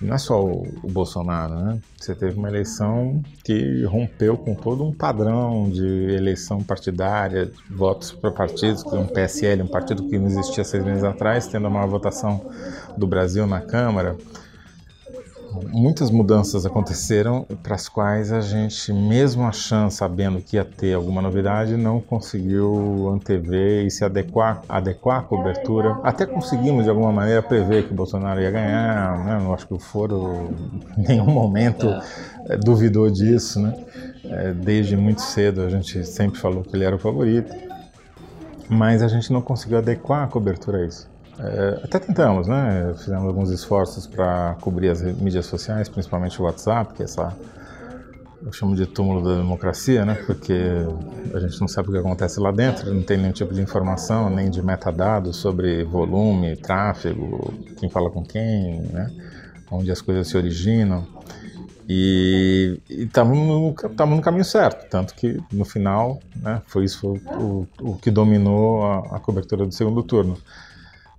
não 0.02 0.16
é 0.16 0.18
só 0.18 0.44
o, 0.44 0.66
Bolsonaro, 0.84 1.56
né? 1.56 1.80
Você 1.98 2.16
teve 2.16 2.38
uma 2.38 2.48
eleição 2.48 3.22
que 3.44 3.84
rompeu 3.84 4.38
com 4.38 4.56
todo 4.56 4.84
um 4.84 4.94
padrão 4.94 5.70
de 5.70 5.86
eleição 5.86 6.64
partidária, 6.64 7.52
votos 7.70 8.12
para 8.12 8.32
partidos, 8.32 8.84
um 8.86 9.06
PSL, 9.06 9.62
um 9.62 9.68
partido 9.68 10.08
que 10.08 10.18
não 10.18 10.28
existia 10.28 10.64
seis 10.64 10.84
meses 10.84 11.04
atrás, 11.04 11.48
tendo 11.48 11.68
a 11.68 11.70
maior 11.70 11.88
votação 11.88 12.50
do 12.98 13.06
Brasil 13.06 13.46
na 13.46 13.62
Câmara 13.62 14.16
muitas 15.72 16.12
mudanças 16.12 16.66
aconteceram 16.66 17.46
para 17.64 17.76
as 17.76 17.90
quais 17.90 18.32
a 18.32 18.42
gente, 18.42 18.92
mesmo 18.94 19.44
achando, 19.44 19.92
sabendo 19.92 20.42
que 20.42 20.56
ia 20.56 20.66
ter 20.66 20.94
alguma 20.94 21.22
novidade, 21.22 21.76
não 21.76 22.00
conseguiu 22.00 23.10
antever 23.14 23.86
e 23.86 23.92
se 23.92 24.04
adequar, 24.04 24.62
adequar 24.68 25.20
à 25.20 25.22
cobertura. 25.22 26.00
Até 26.04 26.26
conseguimos, 26.26 26.84
de 26.84 26.90
alguma 26.90 27.12
maneira, 27.12 27.42
prever 27.42 27.86
que 27.86 27.92
o 27.92 27.96
Bolsonaro 27.96 28.42
ia 28.42 28.52
ganhar. 28.52 29.26
Né? 29.26 29.40
Não 29.42 29.54
acho 29.54 29.68
que 29.68 29.74
o 29.74 29.80
Foro, 29.80 30.50
em 30.98 31.08
nenhum 31.08 31.32
momento, 31.32 31.88
é. 32.48 32.58
duvidou 32.58 33.10
disso. 33.10 33.60
Né? 33.60 33.74
É, 34.26 34.54
desde 34.54 34.96
muito 34.96 35.22
cedo, 35.22 35.62
a 35.62 35.70
gente 35.70 36.06
sempre 36.06 36.40
falou 36.40 36.64
que 36.64 36.76
ele 36.76 36.84
era 36.84 36.96
o 36.96 37.00
favorito. 37.00 37.54
Mas 38.68 39.02
a 39.02 39.08
gente 39.08 39.34
não 39.34 39.42
conseguiu 39.42 39.80
adequar 39.80 40.24
a 40.24 40.28
cobertura 40.28 40.80
a 40.80 40.86
isso. 40.86 41.10
É, 41.42 41.80
até 41.84 42.00
tentamos, 42.00 42.48
né? 42.48 42.94
Fizemos 42.98 43.26
alguns 43.26 43.50
esforços 43.50 44.06
para 44.06 44.58
cobrir 44.60 44.90
as 44.90 45.02
mídias 45.02 45.46
sociais, 45.46 45.88
principalmente 45.88 46.42
o 46.42 46.46
WhatsApp, 46.46 46.94
que 46.94 47.02
é 47.02 47.06
essa 47.06 47.34
eu 48.46 48.54
chamo 48.54 48.76
de 48.76 48.86
túmulo 48.86 49.22
da 49.22 49.36
democracia, 49.36 50.06
né? 50.06 50.16
Porque 50.26 50.54
a 51.34 51.40
gente 51.40 51.60
não 51.60 51.68
sabe 51.68 51.90
o 51.90 51.92
que 51.92 51.98
acontece 51.98 52.40
lá 52.40 52.52
dentro, 52.52 52.94
não 52.94 53.04
tem 53.04 53.18
nenhum 53.18 53.32
tipo 53.32 53.54
de 53.54 53.62
informação, 53.62 54.30
nem 54.30 54.50
de 54.50 54.62
metadados 54.62 55.38
sobre 55.38 55.84
volume, 55.84 56.56
tráfego, 56.56 57.54
quem 57.78 57.90
fala 57.90 58.10
com 58.10 58.24
quem, 58.24 58.82
né? 58.82 59.12
Onde 59.70 59.92
as 59.92 60.02
coisas 60.02 60.28
se 60.28 60.38
originam. 60.38 61.06
E 61.88 62.80
estamos 62.90 63.38
no, 63.38 63.76
no, 64.06 64.22
caminho 64.22 64.46
certo, 64.46 64.88
tanto 64.90 65.16
que 65.16 65.42
no 65.52 65.66
final, 65.66 66.20
né, 66.36 66.62
foi 66.68 66.86
isso 66.86 67.14
o, 67.34 67.68
o, 67.82 67.96
que 67.96 68.12
dominou 68.12 68.86
a, 68.86 69.16
a 69.16 69.20
cobertura 69.20 69.66
do 69.66 69.74
segundo 69.74 70.04
turno 70.04 70.38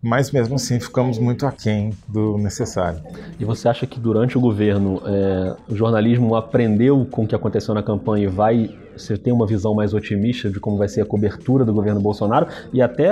mas 0.03 0.31
mesmo 0.31 0.55
assim 0.55 0.81
ficamos 0.81 1.19
muito 1.19 1.47
aquém 1.47 1.93
do 2.09 2.39
necessário. 2.39 3.01
E 3.39 3.45
você 3.45 3.69
acha 3.69 3.87
que 3.87 4.01
durante 4.01 4.39
o 4.39 4.41
governo 4.41 5.03
é, 5.05 5.57
o 5.69 5.77
jornalismo 5.77 6.35
aprendeu 6.35 7.07
com 7.11 7.25
o 7.25 7.27
que 7.27 7.35
aconteceu 7.35 7.75
na 7.75 7.83
campanha 7.83 8.25
e 8.25 8.29
vai 8.29 8.71
você 8.97 9.17
tem 9.17 9.33
uma 9.33 9.47
visão 9.47 9.75
mais 9.75 9.95
otimista 9.95 10.51
de 10.51 10.61
como 10.61 10.77
vai 10.77 10.89
ser 10.89 11.01
a 11.01 11.07
cobertura 11.07 11.65
do 11.65 11.73
governo 11.73 12.01
Bolsonaro 12.01 12.47
e 12.73 12.83
até 12.83 13.11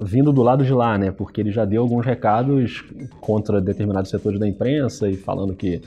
vindo 0.00 0.32
do 0.32 0.42
lado 0.42 0.64
de 0.64 0.72
lá, 0.72 0.96
né? 0.96 1.10
Porque 1.10 1.40
ele 1.40 1.50
já 1.50 1.64
deu 1.64 1.82
alguns 1.82 2.06
recados 2.06 2.82
contra 3.20 3.60
determinados 3.60 4.10
setores 4.10 4.40
da 4.40 4.48
imprensa 4.48 5.10
e 5.10 5.16
falando 5.16 5.54
que 5.54 5.82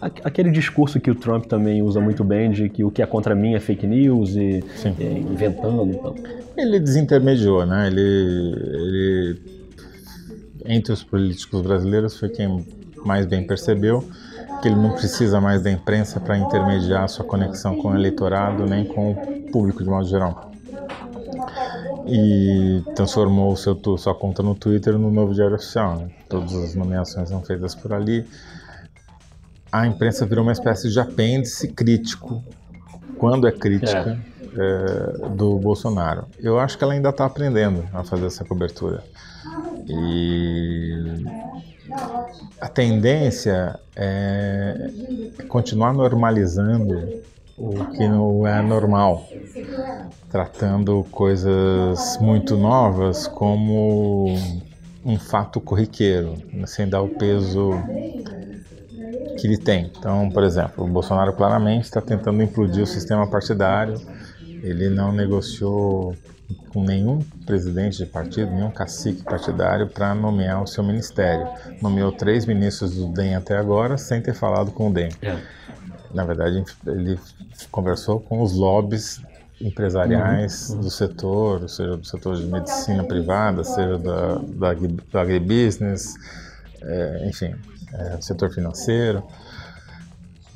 aquele 0.00 0.50
discurso 0.50 0.98
que 0.98 1.10
o 1.10 1.14
Trump 1.14 1.44
também 1.44 1.82
usa 1.82 2.00
muito 2.00 2.24
bem 2.24 2.50
de 2.50 2.70
que 2.70 2.82
o 2.82 2.90
que 2.90 3.02
é 3.02 3.06
contra 3.06 3.34
mim 3.34 3.54
é 3.54 3.60
fake 3.60 3.86
news 3.86 4.34
e, 4.34 4.64
e 4.98 5.04
inventando. 5.30 5.92
Então. 5.92 6.14
Ele 6.56 6.80
desintermediou, 6.80 7.66
né? 7.66 7.86
Ele, 7.86 8.00
ele 8.00 9.59
entre 10.64 10.92
os 10.92 11.02
políticos 11.02 11.60
brasileiros 11.62 12.18
foi 12.18 12.28
quem 12.28 12.66
mais 13.04 13.26
bem 13.26 13.46
percebeu 13.46 14.04
que 14.60 14.68
ele 14.68 14.76
não 14.76 14.92
precisa 14.92 15.40
mais 15.40 15.62
da 15.62 15.70
imprensa 15.70 16.20
para 16.20 16.36
intermediar 16.36 17.08
sua 17.08 17.24
conexão 17.24 17.76
com 17.76 17.88
o 17.88 17.94
eleitorado 17.94 18.66
nem 18.66 18.84
com 18.84 19.12
o 19.12 19.50
público 19.50 19.82
de 19.82 19.88
modo 19.88 20.06
geral. 20.06 20.50
E 22.06 22.82
transformou 22.94 23.56
seu, 23.56 23.78
sua 23.96 24.14
conta 24.14 24.42
no 24.42 24.54
Twitter 24.54 24.98
no 24.98 25.10
novo 25.10 25.32
diário 25.32 25.56
oficial. 25.56 25.96
Né? 25.96 26.10
Todas 26.28 26.54
as 26.54 26.74
nomeações 26.74 27.28
são 27.28 27.42
feitas 27.42 27.74
por 27.74 27.92
ali. 27.92 28.26
A 29.72 29.86
imprensa 29.86 30.26
virou 30.26 30.42
uma 30.42 30.52
espécie 30.52 30.90
de 30.90 30.98
apêndice 30.98 31.68
crítico, 31.68 32.42
quando 33.16 33.46
é 33.46 33.52
crítica, 33.52 34.18
é. 34.56 35.28
Do 35.30 35.58
Bolsonaro. 35.58 36.26
Eu 36.38 36.58
acho 36.58 36.76
que 36.76 36.84
ela 36.84 36.92
ainda 36.92 37.10
está 37.10 37.24
aprendendo 37.24 37.84
a 37.92 38.02
fazer 38.04 38.26
essa 38.26 38.44
cobertura. 38.44 39.02
E 39.86 41.24
a 42.60 42.68
tendência 42.68 43.78
é 43.96 44.90
continuar 45.48 45.92
normalizando 45.92 47.22
o 47.56 47.84
que 47.86 48.08
não 48.08 48.46
é 48.46 48.62
normal, 48.62 49.26
tratando 50.30 51.04
coisas 51.10 52.18
muito 52.20 52.56
novas 52.56 53.26
como 53.26 54.34
um 55.04 55.18
fato 55.18 55.60
corriqueiro, 55.60 56.36
sem 56.66 56.88
dar 56.88 57.02
o 57.02 57.08
peso 57.08 57.72
que 59.38 59.46
ele 59.46 59.58
tem. 59.58 59.90
Então, 59.98 60.30
por 60.30 60.42
exemplo, 60.42 60.84
o 60.84 60.88
Bolsonaro 60.88 61.32
claramente 61.32 61.84
está 61.84 62.00
tentando 62.00 62.42
implodir 62.42 62.82
o 62.82 62.86
sistema 62.86 63.26
partidário 63.26 64.00
Ele 64.62 64.88
não 64.88 65.12
negociou 65.12 66.14
com 66.72 66.82
nenhum 66.82 67.20
presidente 67.46 67.98
de 67.98 68.06
partido, 68.06 68.50
nenhum 68.50 68.70
cacique 68.70 69.22
partidário 69.22 69.86
para 69.88 70.14
nomear 70.14 70.62
o 70.62 70.66
seu 70.66 70.82
ministério. 70.82 71.48
Nomeou 71.80 72.12
três 72.12 72.46
ministros 72.46 72.94
do 72.94 73.06
DEM 73.08 73.34
até 73.34 73.56
agora 73.56 73.96
sem 73.96 74.20
ter 74.20 74.34
falado 74.34 74.70
com 74.72 74.90
o 74.90 74.92
DEM. 74.92 75.10
É. 75.22 75.38
Na 76.12 76.24
verdade, 76.24 76.64
ele 76.86 77.18
conversou 77.70 78.18
com 78.20 78.42
os 78.42 78.52
lobbies 78.52 79.22
empresariais 79.60 80.70
uhum. 80.70 80.80
do 80.80 80.90
setor, 80.90 81.68
seja 81.68 81.96
do 81.96 82.06
setor 82.06 82.36
de 82.36 82.46
medicina 82.46 83.04
privada, 83.04 83.62
seja 83.62 83.98
da, 83.98 84.34
da, 84.36 84.72
do 84.74 85.18
agribusiness, 85.18 86.14
é, 86.82 87.28
enfim, 87.28 87.54
é, 87.92 88.20
setor 88.20 88.50
financeiro. 88.50 89.22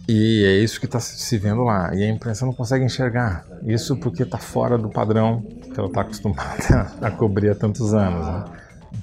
E 0.08 0.44
é 0.44 0.58
isso 0.58 0.78
que 0.78 0.86
está 0.86 1.00
se 1.00 1.38
vendo 1.38 1.64
lá. 1.64 1.94
E 1.94 2.02
a 2.02 2.08
imprensa 2.08 2.44
não 2.44 2.52
consegue 2.52 2.84
enxergar. 2.84 3.44
Isso 3.64 3.96
porque 3.96 4.22
está 4.22 4.38
fora 4.38 4.76
do 4.76 4.88
padrão 4.88 5.42
que 5.72 5.78
ela 5.78 5.88
está 5.88 6.02
acostumada 6.02 6.92
a 7.00 7.10
cobrir 7.10 7.50
há 7.50 7.54
tantos 7.54 7.94
anos. 7.94 8.26
Né? 8.26 8.44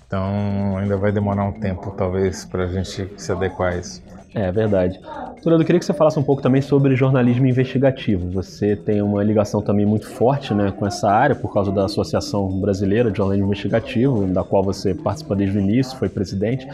Então 0.06 0.78
ainda 0.78 0.98
vai 0.98 1.12
demorar 1.12 1.46
um 1.46 1.54
tempo, 1.54 1.92
talvez, 1.92 2.46
para 2.46 2.66
a 2.66 2.68
gente 2.68 3.10
se 3.18 3.32
adequar 3.32 3.74
a 3.74 3.78
isso. 3.78 4.02
É 4.34 4.50
verdade. 4.50 4.98
Turando, 5.44 5.62
eu 5.62 5.66
queria 5.66 5.80
que 5.80 5.86
você 5.86 5.94
falasse 5.94 6.18
um 6.18 6.24
pouco 6.24 6.42
também 6.42 6.62
sobre 6.62 6.96
jornalismo 6.96 7.46
investigativo. 7.48 8.30
Você 8.32 8.78
tem 8.78 9.02
uma 9.02 9.22
ligação 9.24 9.62
também 9.62 9.86
muito 9.86 10.08
forte 10.08 10.54
né, 10.54 10.72
com 10.72 10.88
essa 10.88 11.10
área, 11.10 11.36
por 11.36 11.54
causa 11.54 11.70
da 11.70 11.84
Associação 11.84 12.48
Brasileira 12.62 13.12
de 13.12 13.18
Jornalismo 13.18 13.48
Investigativo, 13.48 14.26
da 14.28 14.42
qual 14.44 14.64
você 14.64 14.94
participa 14.94 15.36
desde 15.36 15.58
o 15.58 15.62
início, 15.62 15.98
foi 15.98 16.08
presidente. 16.08 16.66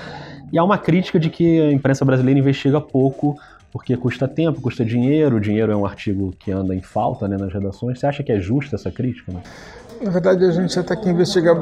E 0.54 0.58
há 0.58 0.64
uma 0.64 0.78
crítica 0.78 1.20
de 1.20 1.32
que 1.32 1.60
a 1.62 1.72
imprensa 1.72 2.06
brasileira 2.06 2.40
investiga 2.40 2.80
pouco 2.80 3.36
porque 3.72 3.96
custa 3.98 4.28
tempo, 4.28 4.62
custa 4.62 4.84
dinheiro, 4.86 5.38
o 5.38 5.40
dinheiro 5.40 5.72
é 5.72 5.76
um 5.76 5.86
artigo 5.86 6.34
que 6.40 6.52
anda 6.52 6.74
em 6.74 6.82
falta 6.82 7.28
né, 7.28 7.38
nas 7.38 7.54
redações. 7.54 8.00
Você 8.00 8.08
acha 8.08 8.24
que 8.24 8.32
é 8.32 8.40
justa 8.40 8.76
essa 8.76 8.90
crítica? 8.92 9.32
Né? 9.32 9.42
Na 10.02 10.12
verdade, 10.12 10.46
a 10.46 10.52
gente 10.52 10.78
até 10.80 10.96
que 10.96 11.10
investiga 11.10 11.56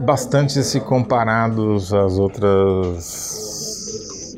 bastante 0.00 0.62
se 0.64 0.80
comparados 0.80 1.92
às 1.92 2.18
outras 2.18 3.52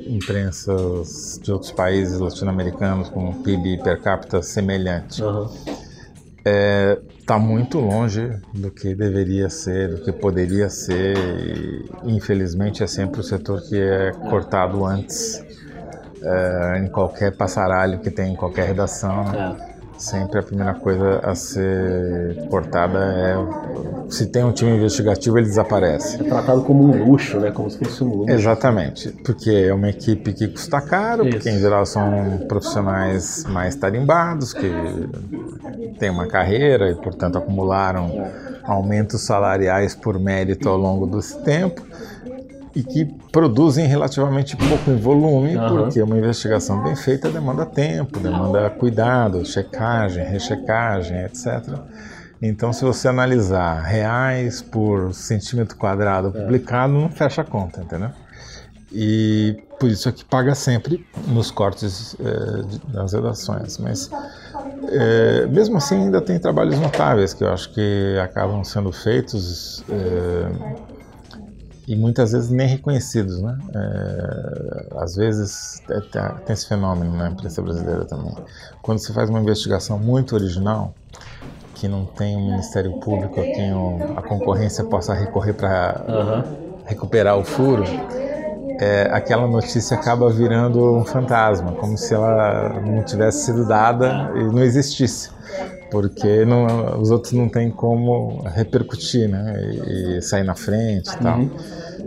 imprensas 0.07 1.41
de 1.43 1.51
outros 1.51 1.73
países 1.73 2.19
latino-americanos 2.19 3.09
com 3.09 3.31
um 3.31 3.43
PIB 3.43 3.83
per 3.83 4.01
capita 4.03 4.43
semelhante. 4.43 5.23
Uhum. 5.23 5.49
É, 6.47 7.01
está 7.19 7.39
muito 7.39 7.79
longe 7.79 8.31
do 8.53 8.71
que 8.71 8.95
deveria 8.95 9.49
ser, 9.49 9.89
do 9.89 10.05
que 10.05 10.13
poderia 10.13 10.69
ser. 10.69 11.17
E, 12.05 12.15
infelizmente, 12.15 12.83
é 12.83 12.87
sempre 12.87 13.21
o 13.21 13.23
setor 13.23 13.63
que 13.63 13.81
é 13.81 14.13
cortado 14.29 14.85
antes 14.85 15.43
é, 16.25 16.79
em 16.79 16.89
qualquer 16.89 17.37
passaralho 17.37 17.99
que 17.99 18.11
tem 18.11 18.33
em 18.33 18.37
qualquer 18.37 18.67
redação. 18.67 19.25
É. 19.33 19.75
Sempre 19.97 20.41
a 20.41 20.43
primeira 20.43 20.75
coisa 20.75 21.21
a 21.23 21.37
ser 21.37 22.49
cortada 22.51 22.99
é 22.99 24.11
se 24.11 24.27
tem 24.27 24.43
um 24.43 24.51
time 24.51 24.77
investigativo 24.77 25.39
ele 25.39 25.47
desaparece. 25.47 26.21
É 26.21 26.25
tratado 26.25 26.63
como 26.63 26.85
um 26.85 27.05
luxo, 27.05 27.39
né? 27.39 27.53
Como 27.53 27.71
se 27.71 27.79
fosse 27.79 28.03
um 28.03 28.09
luxo. 28.09 28.33
Exatamente, 28.33 29.11
porque 29.25 29.51
é 29.51 29.73
uma 29.73 29.89
equipe 29.89 30.33
que 30.33 30.49
custa 30.49 30.81
caro, 30.81 31.23
Isso. 31.23 31.37
porque 31.37 31.49
em 31.49 31.61
geral 31.61 31.87
são 31.87 32.39
profissionais 32.49 33.45
mais 33.45 33.77
tarimbados 33.77 34.53
que 34.53 34.69
têm 36.01 36.11
uma 36.11 36.27
carreira 36.27 36.91
e 36.91 36.97
portanto 36.97 37.39
acumularam 37.39 38.27
aumentos 38.65 39.21
salariais 39.21 39.95
por 39.95 40.19
mérito 40.19 40.69
ao 40.69 40.77
longo 40.77 41.07
desse 41.07 41.39
tempo 41.43 41.83
e 42.75 42.83
que 42.83 43.05
produzem 43.31 43.87
relativamente 43.87 44.57
pouco 44.57 44.91
em 44.91 44.97
volume, 44.97 45.57
uhum. 45.57 45.69
porque 45.77 46.03
uma 46.03 46.19
investigação 46.19 46.83
bem 46.83 46.97
feita 46.97 47.31
demanda 47.31 47.65
tempo, 47.65 48.19
demanda 48.19 48.69
cuidado, 48.71 49.45
checagem, 49.45 50.25
rechecagem, 50.25 51.19
etc. 51.25 51.63
Então, 52.43 52.73
se 52.73 52.85
você 52.85 53.09
analisar 53.09 53.81
reais 53.81 54.61
por 54.61 55.15
centímetro 55.15 55.77
quadrado 55.77 56.29
é. 56.37 56.43
publicado, 56.43 56.93
não 56.93 57.09
fecha 57.09 57.43
a 57.43 57.45
conta, 57.45 57.81
entendeu? 57.81 58.11
E 58.93 59.57
por 59.79 59.89
isso 59.89 60.09
é 60.09 60.13
que 60.13 60.25
paga 60.25 60.55
sempre 60.55 61.05
nos 61.29 61.51
cortes 61.51 62.17
é, 62.21 62.93
das 62.93 63.13
redações. 63.13 63.79
Mas, 63.79 64.11
é, 64.89 65.47
mesmo 65.47 65.77
assim, 65.77 65.97
ainda 65.97 66.21
tem 66.21 66.39
trabalhos 66.39 66.79
notáveis 66.79 67.33
que 67.33 67.45
eu 67.45 67.53
acho 67.53 67.73
que 67.73 68.19
acabam 68.23 68.63
sendo 68.63 68.93
feitos 68.93 69.85
é, 69.89 70.94
e 71.87 71.95
muitas 71.95 72.33
vezes 72.33 72.51
nem 72.51 72.67
reconhecidos, 72.67 73.41
né? 73.41 73.59
É, 73.75 74.87
às 74.97 75.17
vezes 75.17 75.83
é, 75.91 76.01
tem 76.01 76.55
esse 76.55 76.67
fenômeno 76.67 77.15
na 77.17 77.31
imprensa 77.31 77.61
brasileira 77.61 78.05
também. 78.05 78.35
Quando 78.83 78.99
se 78.99 79.13
faz 79.13 79.29
uma 79.29 79.41
investigação 79.41 79.99
muito 79.99 80.35
original, 80.35 80.95
que 81.75 81.89
não 81.89 82.07
tem 82.07 82.37
um 82.37 82.53
Ministério 82.53 82.93
Público 83.01 83.41
a 83.41 83.43
quem 83.43 83.73
a 84.17 84.23
concorrência 84.23 84.85
possa 84.85 85.13
recorrer 85.13 85.53
para 85.53 86.05
uhum. 86.09 86.83
recuperar 86.87 87.37
o 87.37 87.45
furo, 87.45 87.85
é, 88.81 89.09
aquela 89.13 89.47
notícia 89.47 89.97
acaba 89.97 90.31
virando 90.31 90.97
um 90.97 91.05
fantasma, 91.05 91.73
como 91.73 91.99
se 91.99 92.15
ela 92.15 92.81
não 92.81 93.03
tivesse 93.03 93.45
sido 93.45 93.67
dada 93.67 94.33
e 94.35 94.45
não 94.45 94.63
existisse 94.63 95.34
porque 95.91 96.45
não, 96.45 97.01
os 97.01 97.11
outros 97.11 97.33
não 97.33 97.49
têm 97.49 97.71
como 97.71 98.43
repercutir, 98.49 99.29
né, 99.29 99.55
e, 99.63 100.19
e 100.19 100.23
sair 100.23 100.45
na 100.45 100.55
frente 100.55 101.11
e 101.11 101.19
tal. 101.19 101.39
Uhum. 101.39 101.51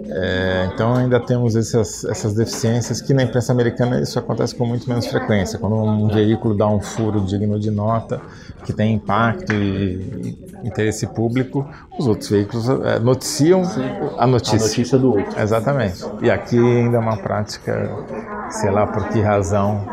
É, 0.10 0.70
então 0.74 0.96
ainda 0.96 1.20
temos 1.20 1.56
essas, 1.56 2.06
essas 2.06 2.34
deficiências 2.34 3.02
que 3.02 3.14
na 3.14 3.24
imprensa 3.24 3.52
americana 3.52 4.00
isso 4.00 4.18
acontece 4.18 4.56
com 4.56 4.66
muito 4.66 4.88
menos 4.88 5.06
frequência. 5.08 5.60
Quando 5.60 5.76
um 5.76 6.08
veículo 6.08 6.56
dá 6.56 6.68
um 6.68 6.80
furo 6.80 7.22
digno 7.22 7.60
de 7.60 7.70
nota, 7.70 8.22
que 8.64 8.72
tem 8.72 8.94
impacto 8.94 9.54
e, 9.54 10.38
interesse 10.64 11.08
público, 11.08 11.68
os 11.98 12.08
outros 12.08 12.30
veículos 12.30 12.70
é, 12.70 13.00
noticiam 13.00 13.64
a 14.18 14.26
notícia. 14.26 14.58
A 14.58 14.62
notícia 14.62 14.98
do 14.98 15.10
outro. 15.10 15.40
Exatamente. 15.40 16.06
E 16.22 16.32
aqui 16.32 16.58
ainda 16.58 16.98
é 16.98 17.00
uma 17.00 17.18
prática, 17.18 17.90
sei 18.50 18.72
lá 18.72 18.88
por 18.88 19.10
que 19.10 19.20
razão, 19.22 19.86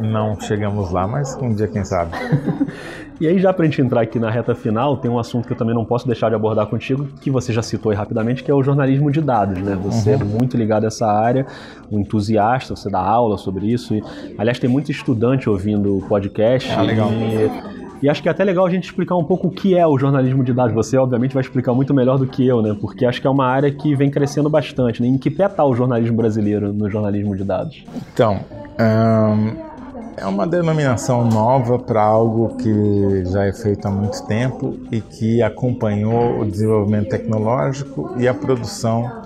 não 0.00 0.40
chegamos 0.40 0.90
lá, 0.90 1.06
mas 1.06 1.36
um 1.36 1.54
dia 1.54 1.68
quem 1.68 1.84
sabe. 1.84 2.12
E 3.20 3.28
aí, 3.28 3.38
já 3.38 3.52
para 3.52 3.64
a 3.64 3.68
gente 3.68 3.80
entrar 3.80 4.00
aqui 4.00 4.18
na 4.18 4.28
reta 4.28 4.54
final, 4.54 4.96
tem 4.96 5.10
um 5.10 5.18
assunto 5.18 5.46
que 5.46 5.52
eu 5.52 5.56
também 5.56 5.74
não 5.74 5.84
posso 5.84 6.06
deixar 6.06 6.28
de 6.28 6.34
abordar 6.34 6.66
contigo, 6.66 7.06
que 7.20 7.30
você 7.30 7.52
já 7.52 7.62
citou 7.62 7.90
aí 7.90 7.96
rapidamente, 7.96 8.42
que 8.42 8.50
é 8.50 8.54
o 8.54 8.62
jornalismo 8.62 9.10
de 9.10 9.20
dados, 9.20 9.62
né? 9.62 9.78
Você 9.82 10.10
é 10.10 10.16
uhum. 10.16 10.22
é 10.22 10.24
muito 10.24 10.56
ligado 10.56 10.84
a 10.84 10.88
essa 10.88 11.06
área, 11.06 11.46
um 11.90 12.00
entusiasta, 12.00 12.74
você 12.74 12.90
dá 12.90 12.98
aula 12.98 13.38
sobre 13.38 13.66
isso. 13.66 13.94
E, 13.94 14.02
aliás, 14.36 14.58
tem 14.58 14.68
muito 14.68 14.90
estudante 14.90 15.48
ouvindo 15.48 15.98
o 15.98 16.02
podcast. 16.02 16.70
Ah, 16.72 16.82
legal. 16.82 17.08
E, 17.12 17.84
e 18.04 18.08
acho 18.08 18.20
que 18.20 18.28
é 18.28 18.32
até 18.32 18.42
legal 18.42 18.66
a 18.66 18.70
gente 18.70 18.84
explicar 18.84 19.16
um 19.16 19.24
pouco 19.24 19.46
o 19.46 19.50
que 19.50 19.76
é 19.76 19.86
o 19.86 19.96
jornalismo 19.96 20.42
de 20.42 20.52
dados. 20.52 20.74
Você, 20.74 20.96
obviamente, 20.96 21.32
vai 21.32 21.40
explicar 21.40 21.72
muito 21.72 21.94
melhor 21.94 22.18
do 22.18 22.26
que 22.26 22.44
eu, 22.46 22.60
né? 22.60 22.76
Porque 22.78 23.06
acho 23.06 23.20
que 23.20 23.26
é 23.26 23.30
uma 23.30 23.46
área 23.46 23.70
que 23.70 23.94
vem 23.94 24.10
crescendo 24.10 24.50
bastante. 24.50 25.00
Né? 25.00 25.08
Em 25.08 25.16
que 25.16 25.30
pé 25.30 25.46
está 25.46 25.64
o 25.64 25.74
jornalismo 25.74 26.16
brasileiro 26.16 26.72
no 26.72 26.90
jornalismo 26.90 27.36
de 27.36 27.44
dados? 27.44 27.84
Então, 28.12 28.40
um 28.78 29.73
é 30.16 30.26
uma 30.26 30.46
denominação 30.46 31.24
nova 31.24 31.78
para 31.78 32.02
algo 32.02 32.56
que 32.56 33.24
já 33.26 33.44
é 33.44 33.52
feito 33.52 33.86
há 33.86 33.90
muito 33.90 34.24
tempo 34.26 34.78
e 34.90 35.00
que 35.00 35.42
acompanhou 35.42 36.40
o 36.40 36.44
desenvolvimento 36.44 37.08
tecnológico 37.08 38.14
e 38.16 38.28
a 38.28 38.34
produção 38.34 39.22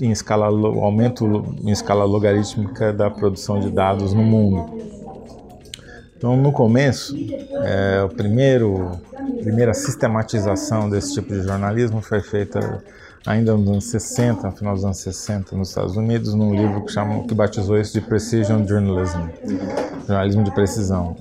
em 0.00 0.10
escala 0.10 0.46
aumento 0.46 1.54
em 1.62 1.70
escala 1.70 2.04
logarítmica 2.04 2.92
da 2.92 3.10
produção 3.10 3.60
de 3.60 3.70
dados 3.70 4.12
no 4.12 4.22
mundo. 4.22 4.78
Então, 6.16 6.36
no 6.36 6.50
começo, 6.50 7.14
é, 7.64 8.02
o 8.02 8.08
primeiro 8.08 8.98
primeira 9.42 9.72
sistematização 9.72 10.90
desse 10.90 11.14
tipo 11.14 11.32
de 11.32 11.42
jornalismo 11.42 12.00
foi 12.00 12.20
feita 12.20 12.82
ainda 13.28 13.54
nos 13.54 13.68
anos 13.68 13.84
60, 13.84 14.46
no 14.46 14.56
final 14.56 14.74
dos 14.74 14.84
anos 14.84 14.98
60, 14.98 15.54
nos 15.54 15.68
Estados 15.68 15.96
Unidos, 15.96 16.32
num 16.32 16.54
livro 16.54 16.82
que, 16.82 16.90
chamam, 16.90 17.26
que 17.26 17.34
batizou 17.34 17.78
isso 17.78 17.92
de 17.92 18.00
Precision 18.00 18.66
Journalism, 18.66 19.20
jornalismo 20.06 20.42
de 20.44 20.50
precisão. 20.50 21.14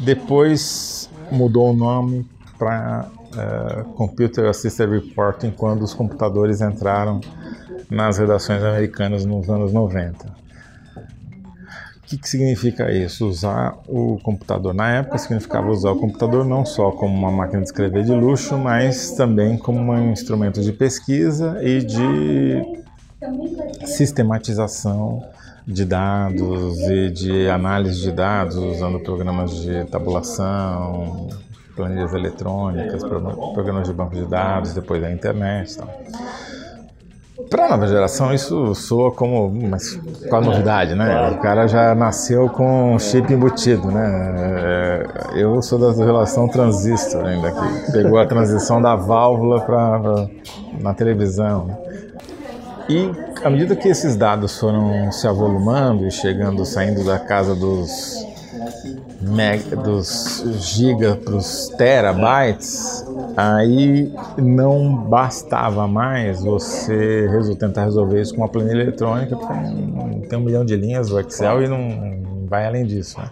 Depois 0.00 1.10
mudou 1.32 1.70
o 1.70 1.76
nome 1.76 2.24
para 2.56 3.08
uh, 3.34 3.84
Computer 3.94 4.46
Assisted 4.46 4.88
Reporting 4.88 5.50
quando 5.50 5.82
os 5.82 5.92
computadores 5.92 6.60
entraram 6.60 7.20
nas 7.90 8.18
redações 8.18 8.62
americanas 8.62 9.24
nos 9.24 9.50
anos 9.50 9.72
90 9.72 10.47
que, 12.08 12.16
que 12.16 12.28
significa 12.28 12.90
isso? 12.90 13.28
Usar 13.28 13.76
o 13.86 14.18
computador. 14.22 14.72
Na 14.72 14.90
época 14.90 15.18
significava 15.18 15.68
usar 15.70 15.90
o 15.90 15.96
computador 15.96 16.44
não 16.44 16.64
só 16.64 16.90
como 16.90 17.14
uma 17.14 17.30
máquina 17.30 17.60
de 17.60 17.66
escrever 17.68 18.04
de 18.04 18.12
luxo, 18.12 18.56
mas 18.56 19.12
também 19.12 19.58
como 19.58 19.92
um 19.92 20.10
instrumento 20.10 20.62
de 20.62 20.72
pesquisa 20.72 21.58
e 21.62 21.80
de 21.80 22.62
sistematização 23.84 25.22
de 25.66 25.84
dados 25.84 26.78
e 26.80 27.10
de 27.10 27.50
análise 27.50 28.00
de 28.00 28.12
dados 28.12 28.56
usando 28.56 29.00
programas 29.00 29.54
de 29.56 29.84
tabulação, 29.84 31.28
planilhas 31.76 32.14
eletrônicas, 32.14 33.02
programas 33.02 33.86
de 33.86 33.92
banco 33.92 34.14
de 34.14 34.24
dados, 34.24 34.72
depois 34.72 35.02
da 35.02 35.12
internet. 35.12 35.76
Tal. 35.76 35.88
Para 37.48 37.66
a 37.66 37.68
nova 37.70 37.86
geração 37.86 38.32
isso 38.32 38.74
soa 38.74 39.10
como 39.10 39.50
mas 39.50 39.98
qual 40.28 40.42
a 40.42 40.44
novidade, 40.44 40.94
né? 40.94 41.30
O 41.30 41.38
cara 41.38 41.66
já 41.66 41.94
nasceu 41.94 42.48
com 42.48 42.98
chip 42.98 43.32
embutido, 43.32 43.90
né? 43.90 44.34
É, 45.34 45.42
eu 45.42 45.60
sou 45.62 45.78
da 45.78 45.92
relação 46.04 46.48
transistor 46.48 47.24
ainda 47.24 47.50
que 47.50 47.92
pegou 47.92 48.18
a 48.18 48.26
transição 48.26 48.80
da 48.80 48.94
válvula 48.94 49.60
para 49.60 50.28
na 50.80 50.94
televisão. 50.94 51.78
E 52.88 53.10
à 53.44 53.50
medida 53.50 53.76
que 53.76 53.88
esses 53.88 54.16
dados 54.16 54.58
foram 54.58 55.12
se 55.12 55.26
avolumando 55.26 56.06
e 56.06 56.10
chegando, 56.10 56.64
saindo 56.64 57.04
da 57.04 57.18
casa 57.18 57.54
dos 57.54 58.27
mega, 59.20 59.76
dos 59.76 60.44
giga 60.60 61.16
para 61.16 61.34
os 61.34 61.68
terabytes, 61.76 63.04
aí 63.36 64.12
não 64.36 64.94
bastava 64.94 65.88
mais 65.88 66.40
você 66.42 67.28
tentar 67.58 67.84
resolver 67.84 68.20
isso 68.20 68.34
com 68.34 68.42
uma 68.42 68.48
planilha 68.48 68.82
eletrônica, 68.82 69.36
porque 69.36 70.26
tem 70.28 70.38
um 70.38 70.42
milhão 70.42 70.64
de 70.64 70.76
linhas 70.76 71.08
do 71.08 71.18
Excel 71.18 71.62
e 71.62 71.68
não 71.68 72.46
vai 72.46 72.66
além 72.66 72.86
disso. 72.86 73.20
Né? 73.20 73.30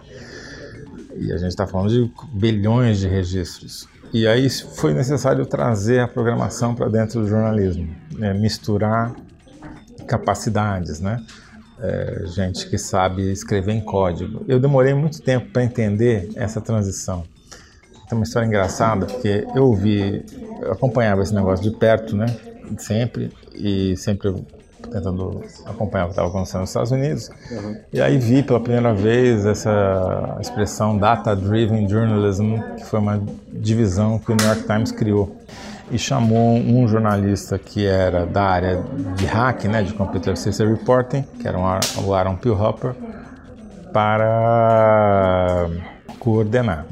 E 1.17 1.31
a 1.31 1.37
gente 1.37 1.49
está 1.49 1.65
falando 1.65 1.89
de 1.89 2.11
bilhões 2.33 2.99
de 2.99 3.07
registros. 3.07 3.87
E 4.13 4.27
aí 4.27 4.49
foi 4.49 4.93
necessário 4.93 5.45
trazer 5.45 5.99
a 5.99 6.07
programação 6.07 6.73
para 6.73 6.87
dentro 6.87 7.21
do 7.21 7.27
jornalismo, 7.27 7.89
né? 8.13 8.33
misturar 8.33 9.13
capacidades, 10.07 11.01
né? 11.01 11.21
É, 11.79 12.23
gente 12.25 12.67
que 12.69 12.77
sabe 12.77 13.31
escrever 13.31 13.71
em 13.71 13.81
código. 13.81 14.43
Eu 14.47 14.59
demorei 14.59 14.95
muito 14.95 15.21
tempo 15.21 15.51
para 15.51 15.63
entender 15.63 16.29
essa 16.35 16.59
transição. 16.59 17.23
Tem 18.09 18.17
uma 18.17 18.23
história 18.23 18.47
engraçada, 18.47 19.05
porque 19.05 19.45
eu 19.53 19.71
vi, 19.73 20.25
eu 20.61 20.71
acompanhava 20.71 21.21
esse 21.21 21.35
negócio 21.35 21.69
de 21.69 21.77
perto, 21.77 22.15
né? 22.15 22.25
Sempre, 22.79 23.31
e 23.53 23.95
sempre 23.95 24.33
tentando 24.91 25.43
acompanhar 25.65 26.05
o 26.05 26.07
que 26.07 26.13
estava 26.13 26.29
acontecendo 26.29 26.61
nos 26.61 26.69
Estados 26.69 26.91
Unidos. 26.91 27.29
Uhum. 27.51 27.77
E 27.93 28.01
aí 28.01 28.17
vi 28.17 28.41
pela 28.41 28.59
primeira 28.59 28.93
vez 28.93 29.45
essa 29.45 30.37
expressão 30.39 30.97
Data 30.97 31.35
Driven 31.35 31.87
Journalism, 31.87 32.57
que 32.77 32.85
foi 32.85 32.99
uma 32.99 33.21
divisão 33.51 34.17
que 34.19 34.31
o 34.31 34.35
New 34.35 34.47
York 34.47 34.63
Times 34.63 34.91
criou 34.91 35.35
e 35.89 35.97
chamou 35.97 36.55
um 36.55 36.87
jornalista 36.87 37.57
que 37.57 37.85
era 37.85 38.25
da 38.25 38.43
área 38.43 38.83
de 39.15 39.25
hack, 39.25 39.65
né, 39.65 39.83
de 39.83 39.93
Computer 39.93 40.35
System 40.35 40.69
Reporting, 40.69 41.23
que 41.39 41.47
era 41.47 41.57
o 41.57 42.13
Aaron 42.13 42.35
Pilhopper, 42.35 42.93
para 43.93 45.67
coordenar. 46.19 46.85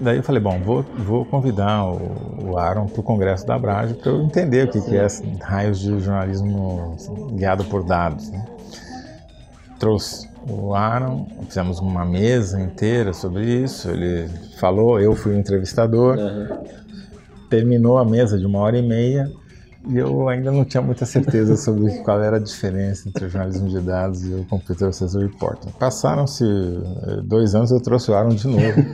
Daí 0.00 0.18
eu 0.18 0.22
falei, 0.22 0.40
bom, 0.40 0.60
vou, 0.60 0.84
vou 0.98 1.24
convidar 1.24 1.84
o, 1.84 2.56
Aaron 2.56 2.86
para 2.86 3.00
o 3.00 3.02
congresso 3.02 3.44
da 3.44 3.56
Abrage 3.56 3.94
para 3.94 4.12
eu 4.12 4.22
entender 4.22 4.66
o 4.66 4.70
que, 4.70 4.80
que 4.80 4.96
é 4.96 5.06
raios 5.42 5.80
de 5.80 5.98
jornalismo 5.98 6.96
guiado 7.32 7.64
por 7.64 7.82
dados. 7.82 8.30
Né? 8.30 8.44
Trouxe 9.80 10.28
o 10.48 10.72
Aaron, 10.74 11.26
fizemos 11.48 11.80
uma 11.80 12.04
mesa 12.04 12.60
inteira 12.60 13.12
sobre 13.12 13.44
isso, 13.44 13.90
ele 13.90 14.28
falou, 14.60 15.00
eu 15.00 15.14
fui 15.16 15.34
o 15.34 15.38
entrevistador, 15.38 16.16
uhum 16.16 16.78
terminou 17.48 17.98
a 17.98 18.04
mesa 18.04 18.38
de 18.38 18.46
uma 18.46 18.58
hora 18.58 18.78
e 18.78 18.82
meia 18.82 19.30
e 19.88 19.96
eu 19.96 20.28
ainda 20.28 20.50
não 20.50 20.64
tinha 20.64 20.82
muita 20.82 21.06
certeza 21.06 21.56
sobre 21.58 21.90
qual 21.98 22.20
era 22.22 22.36
a 22.36 22.40
diferença 22.40 23.08
entre 23.08 23.26
o 23.26 23.28
jornalismo 23.28 23.68
de 23.68 23.80
dados 23.80 24.24
e 24.24 24.34
o 24.34 24.44
Computer 24.44 24.88
Assessor 24.88 25.22
Reporting. 25.22 25.70
Passaram-se 25.78 26.44
eh, 26.44 27.20
dois 27.22 27.54
anos, 27.54 27.70
eu 27.70 27.80
trouxe 27.80 28.10
o 28.10 28.14
Aaron 28.14 28.30
de 28.30 28.46
novo. 28.46 28.84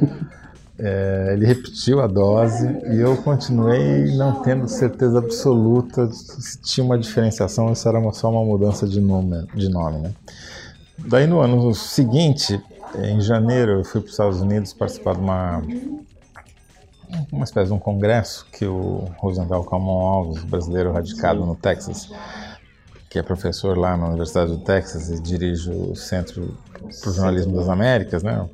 É, 0.79 1.31
ele 1.35 1.47
repetiu 1.47 2.01
a 2.01 2.07
dose 2.07 2.67
e 2.93 3.01
eu 3.01 3.17
continuei 3.19 4.15
não 4.17 4.43
tendo 4.43 4.69
certeza 4.69 5.19
absoluta 5.19 6.09
se 6.13 6.61
tinha 6.61 6.85
uma 6.85 6.99
diferenciação 6.99 7.69
ou 7.69 7.75
se 7.75 7.89
era 7.89 8.01
só 8.13 8.31
uma 8.31 8.45
mudança 8.45 8.87
de 8.87 9.01
nome. 9.01 9.47
De 9.55 9.69
nome 9.69 9.99
né? 9.99 10.13
Daí 11.07 11.27
no 11.27 11.41
ano 11.41 11.75
seguinte, 11.75 12.61
em 13.03 13.21
janeiro, 13.21 13.73
eu 13.73 13.85
fui 13.85 14.01
para 14.01 14.07
os 14.07 14.13
Estados 14.13 14.41
Unidos 14.41 14.73
participar 14.73 15.15
de 15.15 15.21
uma 15.21 15.61
uma 17.33 17.45
espécie 17.45 17.69
de 17.69 17.73
um 17.73 17.79
congresso 17.79 18.47
que 18.53 18.67
o 18.67 19.11
Rosenthal 19.19 19.65
Calmon 19.65 20.07
Alves, 20.07 20.45
brasileiro 20.45 20.93
radicado 20.93 21.45
no 21.45 21.55
Texas, 21.55 22.11
que 23.09 23.19
é 23.19 23.23
professor 23.23 23.77
lá 23.77 23.97
na 23.97 24.09
Universidade 24.09 24.51
do 24.51 24.59
Texas 24.59 25.11
e 25.11 25.21
dirige 25.21 25.71
o 25.71 25.95
Centro 25.95 26.57
para 27.01 27.11
o 27.11 27.13
Jornalismo 27.13 27.57
das 27.57 27.69
Américas, 27.69 28.23
né? 28.23 28.49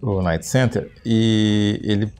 o 0.00 0.22
Night 0.22 0.46
Center, 0.46 0.90
e 1.04 1.80
ele 1.82 2.12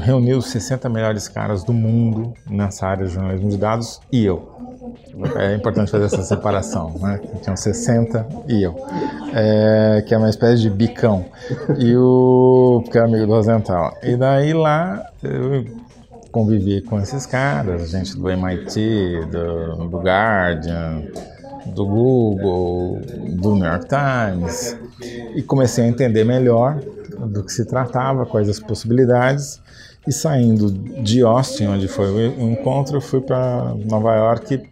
reuniu 0.00 0.38
os 0.38 0.46
60 0.46 0.88
melhores 0.88 1.28
caras 1.28 1.62
do 1.64 1.72
mundo 1.72 2.34
nessa 2.48 2.86
área 2.86 3.06
de 3.06 3.12
jornalismo 3.12 3.50
de 3.50 3.56
dados 3.56 4.00
e 4.10 4.24
eu. 4.24 4.59
É 5.36 5.54
importante 5.54 5.90
fazer 5.90 6.04
essa 6.04 6.22
separação, 6.22 6.94
né? 7.00 7.20
Tinham 7.42 7.56
60 7.56 8.26
e 8.48 8.62
eu, 8.62 8.74
é, 9.34 10.02
que 10.06 10.14
é 10.14 10.18
uma 10.18 10.30
espécie 10.30 10.62
de 10.62 10.70
bicão. 10.70 11.26
E 11.78 11.96
o 11.96 12.82
que 12.90 12.98
é 12.98 13.02
amigo 13.02 13.26
do 13.26 13.32
Rosenthal. 13.32 13.96
E 14.02 14.16
daí 14.16 14.52
lá 14.52 15.04
eu 15.22 15.64
convivi 16.30 16.80
com 16.80 16.98
esses 17.00 17.26
caras, 17.26 17.90
gente 17.90 18.16
do 18.16 18.30
MIT, 18.30 19.26
do, 19.30 19.88
do 19.88 19.98
Guardian, 19.98 21.02
do 21.66 21.86
Google, 21.86 23.00
do 23.30 23.54
New 23.54 23.64
York 23.64 23.86
Times, 23.88 24.76
e 25.34 25.42
comecei 25.42 25.84
a 25.84 25.88
entender 25.88 26.24
melhor 26.24 26.80
do 27.26 27.42
que 27.42 27.52
se 27.52 27.64
tratava, 27.64 28.24
quais 28.24 28.48
as 28.48 28.58
possibilidades. 28.58 29.60
E 30.06 30.12
saindo 30.12 30.70
de 30.70 31.22
Austin, 31.22 31.66
onde 31.66 31.86
foi 31.86 32.28
o 32.28 32.50
encontro, 32.50 32.96
eu 32.96 33.00
fui 33.00 33.20
para 33.20 33.74
Nova 33.84 34.14
York 34.14 34.62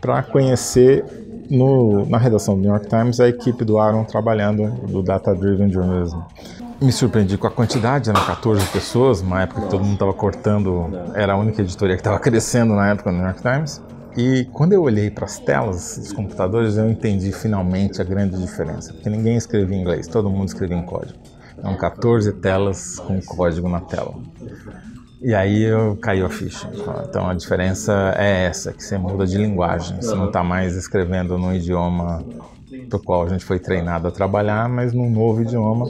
para 0.00 0.22
conhecer 0.22 1.04
no, 1.50 2.06
na 2.06 2.18
redação 2.18 2.54
do 2.54 2.60
New 2.60 2.70
York 2.70 2.88
Times 2.88 3.20
a 3.20 3.28
equipe 3.28 3.64
do 3.64 3.78
Aaron 3.78 4.04
trabalhando 4.04 4.70
do 4.86 5.02
Data 5.02 5.34
Driven 5.34 5.70
Journalism. 5.70 6.18
Me 6.80 6.92
surpreendi 6.92 7.36
com 7.36 7.46
a 7.46 7.50
quantidade, 7.50 8.08
eram 8.08 8.24
14 8.24 8.64
pessoas, 8.66 9.20
uma 9.20 9.42
época 9.42 9.62
que 9.62 9.68
todo 9.68 9.82
mundo 9.82 9.94
estava 9.94 10.12
cortando, 10.12 10.90
era 11.14 11.32
a 11.32 11.36
única 11.36 11.60
editoria 11.60 11.96
que 11.96 12.00
estava 12.00 12.18
crescendo 12.20 12.74
na 12.74 12.90
época 12.90 13.10
no 13.10 13.18
New 13.18 13.26
York 13.26 13.42
Times. 13.42 13.82
E 14.16 14.44
quando 14.52 14.72
eu 14.72 14.82
olhei 14.82 15.10
para 15.10 15.24
as 15.24 15.38
telas 15.38 15.98
dos 15.98 16.12
computadores, 16.12 16.76
eu 16.76 16.88
entendi 16.88 17.32
finalmente 17.32 18.00
a 18.00 18.04
grande 18.04 18.38
diferença, 18.38 18.92
porque 18.92 19.10
ninguém 19.10 19.36
escrevia 19.36 19.76
em 19.76 19.80
inglês, 19.80 20.06
todo 20.06 20.30
mundo 20.30 20.48
escrevia 20.48 20.76
em 20.76 20.84
código. 20.84 21.18
Eram 21.56 21.76
14 21.76 22.32
telas 22.34 23.00
com 23.00 23.20
código 23.20 23.68
na 23.68 23.80
tela. 23.80 24.14
E 25.20 25.34
aí 25.34 25.62
eu 25.62 25.96
caiu 25.96 26.26
a 26.26 26.30
ficha. 26.30 26.70
Então 27.08 27.28
a 27.28 27.34
diferença 27.34 28.14
é 28.16 28.44
essa, 28.44 28.72
que 28.72 28.82
você 28.82 28.96
muda 28.96 29.26
de 29.26 29.36
linguagem. 29.36 30.00
Você 30.00 30.14
não 30.14 30.26
está 30.26 30.44
mais 30.44 30.76
escrevendo 30.76 31.36
no 31.36 31.54
idioma 31.54 32.24
para 32.88 32.96
o 32.96 33.02
qual 33.02 33.24
a 33.24 33.28
gente 33.28 33.44
foi 33.44 33.58
treinado 33.58 34.06
a 34.06 34.10
trabalhar, 34.10 34.68
mas 34.68 34.92
num 34.92 35.10
novo 35.10 35.42
idioma, 35.42 35.86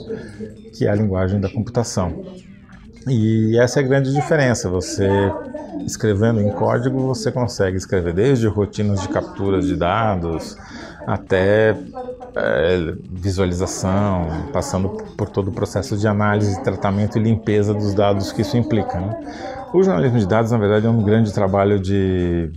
que 0.73 0.85
é 0.85 0.89
a 0.89 0.95
linguagem 0.95 1.39
da 1.39 1.49
computação. 1.49 2.23
E 3.07 3.57
essa 3.59 3.79
é 3.79 3.83
a 3.83 3.87
grande 3.87 4.13
diferença. 4.13 4.69
Você 4.69 5.07
escrevendo 5.85 6.41
em 6.41 6.51
código, 6.51 6.99
você 6.99 7.31
consegue 7.31 7.77
escrever 7.77 8.13
desde 8.13 8.47
rotinas 8.47 9.01
de 9.01 9.09
captura 9.09 9.61
de 9.61 9.75
dados 9.75 10.57
até 11.07 11.75
é, 12.39 12.93
visualização, 13.11 14.27
passando 14.51 14.89
por 15.17 15.29
todo 15.29 15.49
o 15.49 15.51
processo 15.51 15.97
de 15.97 16.07
análise, 16.07 16.61
tratamento 16.63 17.17
e 17.17 17.21
limpeza 17.21 17.73
dos 17.73 17.93
dados 17.93 18.31
que 18.31 18.41
isso 18.41 18.57
implica. 18.57 18.99
Né? 18.99 19.15
O 19.73 19.83
jornalismo 19.83 20.17
de 20.19 20.27
dados, 20.27 20.51
na 20.51 20.57
verdade, 20.57 20.87
é 20.87 20.89
um 20.89 21.03
grande 21.03 21.33
trabalho 21.33 21.79
de 21.79 22.51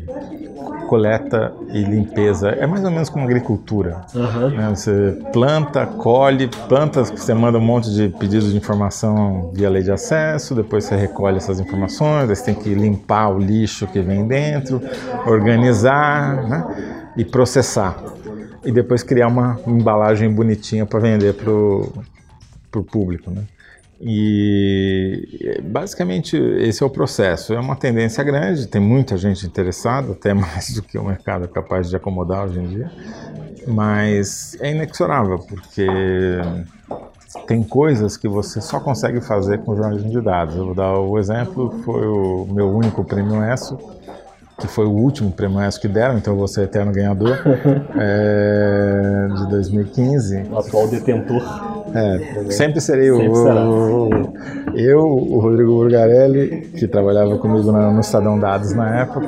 coleta 0.93 1.55
e 1.73 1.83
limpeza. 1.83 2.51
É 2.51 2.67
mais 2.67 2.85
ou 2.85 2.91
menos 2.91 3.09
como 3.09 3.25
agricultura. 3.25 4.03
Uhum. 4.15 4.51
Né? 4.51 4.69
Você 4.75 5.19
planta, 5.33 5.87
colhe, 5.87 6.49
planta, 6.69 7.03
você 7.03 7.33
manda 7.33 7.57
um 7.57 7.63
monte 7.63 7.91
de 7.91 8.11
pedidos 8.11 8.51
de 8.51 8.59
informação 8.59 9.51
via 9.55 9.71
lei 9.71 9.83
de 9.83 9.91
acesso, 9.91 10.55
depois 10.55 10.85
você 10.85 10.95
recolhe 10.95 11.39
essas 11.39 11.59
informações, 11.59 12.29
você 12.29 12.45
tem 12.45 12.55
que 12.55 12.75
limpar 12.75 13.31
o 13.31 13.39
lixo 13.39 13.87
que 13.87 14.01
vem 14.01 14.27
dentro, 14.27 14.83
organizar 15.27 16.47
né? 16.47 17.11
e 17.17 17.25
processar 17.25 17.97
e 18.65 18.73
depois 18.73 19.03
criar 19.03 19.29
uma 19.29 19.61
embalagem 19.67 20.31
bonitinha 20.31 20.87
para 20.87 21.01
vender 21.01 21.35
para 21.35 21.51
o 21.51 22.85
público. 22.85 23.31
Né? 23.31 23.45
E 24.01 25.61
basicamente 25.63 26.37
esse 26.37 26.83
é 26.83 26.87
o 26.87 26.91
processo. 26.91 27.55
É 27.55 27.61
uma 27.61 27.77
tendência 27.77 28.23
grande, 28.25 28.67
tem 28.67 28.81
muita 28.81 29.17
gente 29.17 29.47
interessada, 29.47 30.13
até 30.13 30.35
mais 30.35 30.75
do 30.75 30.83
que 30.83 30.99
o 30.99 31.05
mercado 31.05 31.45
é 31.45 31.49
capaz 31.49 31.89
de 31.89 31.97
acomodar 31.97 32.47
hoje 32.47 32.61
em 32.61 32.67
dia, 32.67 32.91
mas 33.67 34.57
é 34.61 34.73
inexorável, 34.73 35.39
porque 35.39 35.87
tem 37.47 37.63
coisas 37.63 38.17
que 38.17 38.27
você 38.27 38.61
só 38.61 38.81
consegue 38.81 39.21
fazer 39.21 39.59
com 39.59 39.77
jornalismo 39.77 40.11
de 40.11 40.21
dados. 40.21 40.57
Eu 40.57 40.67
vou 40.67 40.75
dar 40.75 40.99
o 40.99 41.19
exemplo, 41.19 41.71
foi 41.85 42.07
o 42.07 42.47
meu 42.51 42.71
único 42.71 43.05
prêmio 43.05 43.43
ESSO, 43.45 43.79
que 44.59 44.67
foi 44.67 44.87
o 44.87 44.91
último 44.91 45.33
prêmio 45.33 45.61
ESO 45.61 45.81
que 45.81 45.89
deram, 45.89 46.19
então 46.19 46.37
você 46.37 46.63
é 46.63 46.65
eterno 46.65 46.93
ganhador, 46.93 47.37
é, 47.99 49.29
de 49.35 49.51
2015. 49.51 50.45
O 50.51 50.59
atual 50.59 50.89
detentor. 50.89 51.43
É, 51.95 52.51
sempre 52.51 52.81
serei 52.81 53.11
o, 53.11 53.33
o, 53.33 54.11
eu, 54.75 55.01
o 55.01 55.41
Rodrigo 55.41 55.73
Burgarelli, 55.73 56.71
que 56.79 56.87
trabalhava 56.87 57.37
comigo 57.39 57.71
no 57.71 58.01
Estadão 58.01 58.39
Dados 58.39 58.73
na 58.73 59.01
época, 59.01 59.27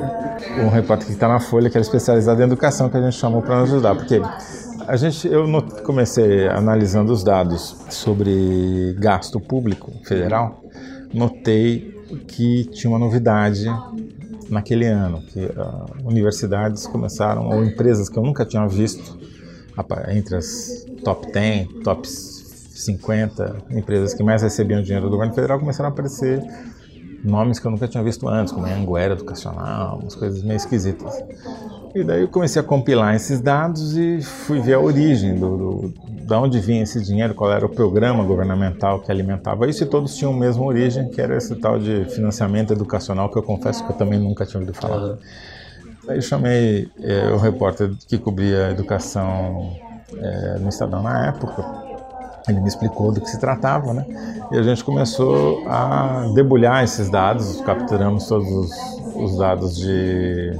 um 0.63 0.69
repórter 0.69 1.07
que 1.07 1.13
está 1.13 1.27
na 1.27 1.39
Folha, 1.39 1.69
que 1.69 1.77
era 1.77 1.83
especializado 1.83 2.41
em 2.41 2.45
educação, 2.45 2.89
que 2.89 2.97
a 2.97 3.01
gente 3.01 3.17
chamou 3.17 3.41
para 3.41 3.59
nos 3.59 3.71
ajudar, 3.71 3.95
porque 3.95 4.21
a 4.87 4.95
gente, 4.95 5.27
eu 5.27 5.45
comecei 5.83 6.47
analisando 6.47 7.11
os 7.11 7.23
dados 7.23 7.75
sobre 7.89 8.95
gasto 8.99 9.39
público 9.39 9.91
federal, 10.03 10.63
notei 11.13 11.93
que 12.27 12.65
tinha 12.65 12.91
uma 12.91 12.99
novidade 12.99 13.65
naquele 14.49 14.85
ano, 14.85 15.21
que 15.21 15.45
uh, 15.45 16.07
universidades 16.07 16.87
começaram, 16.87 17.47
ou 17.47 17.63
empresas 17.63 18.09
que 18.09 18.17
eu 18.17 18.23
nunca 18.23 18.45
tinha 18.45 18.67
visto, 18.67 19.17
entre 20.09 20.35
as 20.35 20.85
top 21.03 21.31
10, 21.31 21.67
top 21.83 22.07
50 22.07 23.63
empresas 23.71 24.13
que 24.13 24.23
mais 24.23 24.41
recebiam 24.41 24.81
dinheiro 24.81 25.05
do 25.05 25.11
governo 25.11 25.33
federal, 25.33 25.59
começaram 25.59 25.89
a 25.89 25.91
aparecer 25.91 26.41
nomes 27.23 27.59
que 27.59 27.65
eu 27.65 27.71
nunca 27.71 27.87
tinha 27.87 28.03
visto 28.03 28.27
antes, 28.27 28.53
como 28.53 28.65
Anguera 28.67 29.13
Educacional, 29.13 29.99
umas 29.99 30.15
coisas 30.15 30.43
meio 30.43 30.57
esquisitas. 30.57 31.23
E 31.95 32.03
daí 32.03 32.21
eu 32.21 32.27
comecei 32.27 32.61
a 32.61 32.63
compilar 32.63 33.15
esses 33.15 33.39
dados 33.39 33.95
e 33.95 34.21
fui 34.21 34.59
ver 34.59 34.73
a 34.73 34.79
origem 34.79 35.33
do, 35.35 35.57
do 35.57 35.93
da 36.25 36.41
onde 36.41 36.59
vinha 36.59 36.83
esse 36.83 37.01
dinheiro, 37.01 37.33
qual 37.33 37.51
era 37.51 37.65
o 37.65 37.69
programa 37.69 38.23
governamental 38.23 38.99
que 38.99 39.11
alimentava 39.11 39.69
isso, 39.69 39.83
e 39.83 39.85
todos 39.85 40.15
tinham 40.15 40.33
a 40.33 40.35
mesma 40.35 40.65
origem, 40.65 41.07
que 41.07 41.21
era 41.21 41.37
esse 41.37 41.55
tal 41.55 41.79
de 41.79 42.03
financiamento 42.05 42.73
educacional, 42.73 43.29
que 43.29 43.37
eu 43.37 43.43
confesso 43.43 43.85
que 43.85 43.91
eu 43.91 43.95
também 43.95 44.19
nunca 44.19 44.45
tinha 44.45 44.59
ouvido 44.59 44.75
falar. 44.75 45.03
Uhum. 45.03 45.17
Aí 46.09 46.17
eu 46.17 46.21
chamei 46.21 46.89
é, 47.01 47.29
o 47.29 47.37
repórter 47.37 47.91
que 48.07 48.17
cobria 48.17 48.67
a 48.67 48.71
educação 48.71 49.71
é, 50.17 50.57
no 50.59 50.67
Estadão 50.67 51.01
na 51.01 51.27
época, 51.27 51.63
ele 52.47 52.59
me 52.59 52.67
explicou 52.67 53.11
do 53.11 53.21
que 53.21 53.29
se 53.29 53.39
tratava, 53.39 53.93
né? 53.93 54.05
E 54.51 54.57
a 54.57 54.63
gente 54.63 54.83
começou 54.83 55.67
a 55.67 56.31
debulhar 56.33 56.83
esses 56.83 57.09
dados, 57.09 57.61
capturamos 57.61 58.27
todos 58.27 58.47
os, 58.47 58.71
os 59.15 59.37
dados 59.37 59.75
de 59.77 60.53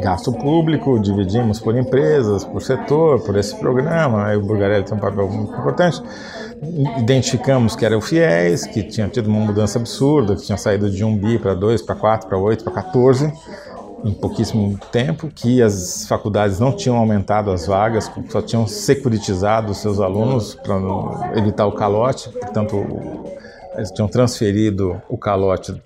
gasto 0.00 0.32
público, 0.32 0.98
dividimos 0.98 1.58
por 1.58 1.76
empresas, 1.76 2.44
por 2.44 2.62
setor, 2.62 3.20
por 3.20 3.36
esse 3.36 3.54
programa. 3.56 4.26
Aí 4.26 4.36
o 4.36 4.40
Burgarelli 4.40 4.84
tem 4.84 4.96
um 4.96 5.00
papel 5.00 5.28
muito 5.28 5.52
importante. 5.52 6.02
Identificamos 6.98 7.74
que 7.74 7.84
era 7.84 7.96
o 7.96 8.00
FIES, 8.00 8.66
que 8.66 8.82
tinha 8.82 9.08
tido 9.08 9.26
uma 9.28 9.40
mudança 9.40 9.78
absurda, 9.78 10.36
que 10.36 10.42
tinha 10.42 10.56
saído 10.56 10.90
de 10.90 11.04
1 11.04 11.16
bi 11.16 11.38
para 11.38 11.54
2, 11.54 11.82
para 11.82 11.94
4, 11.94 12.28
para 12.28 12.38
8, 12.38 12.64
para 12.64 12.72
14 12.74 13.32
em 14.04 14.12
pouquíssimo 14.12 14.78
tempo, 14.92 15.28
que 15.34 15.60
as 15.60 16.06
faculdades 16.06 16.60
não 16.60 16.70
tinham 16.70 16.96
aumentado 16.96 17.50
as 17.50 17.66
vagas, 17.66 18.10
só 18.28 18.40
tinham 18.40 18.66
securitizado 18.66 19.72
os 19.72 19.78
seus 19.78 19.98
alunos 19.98 20.54
para 20.54 20.76
evitar 21.34 21.66
o 21.66 21.72
calote, 21.72 22.28
portanto, 22.28 22.76
eles 23.74 23.90
tinham 23.90 24.06
transferido 24.06 25.00
o 25.08 25.18
calote 25.18 25.82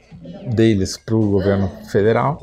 deles 0.53 0.99
para 0.99 1.15
o 1.15 1.31
governo 1.31 1.71
federal 1.91 2.43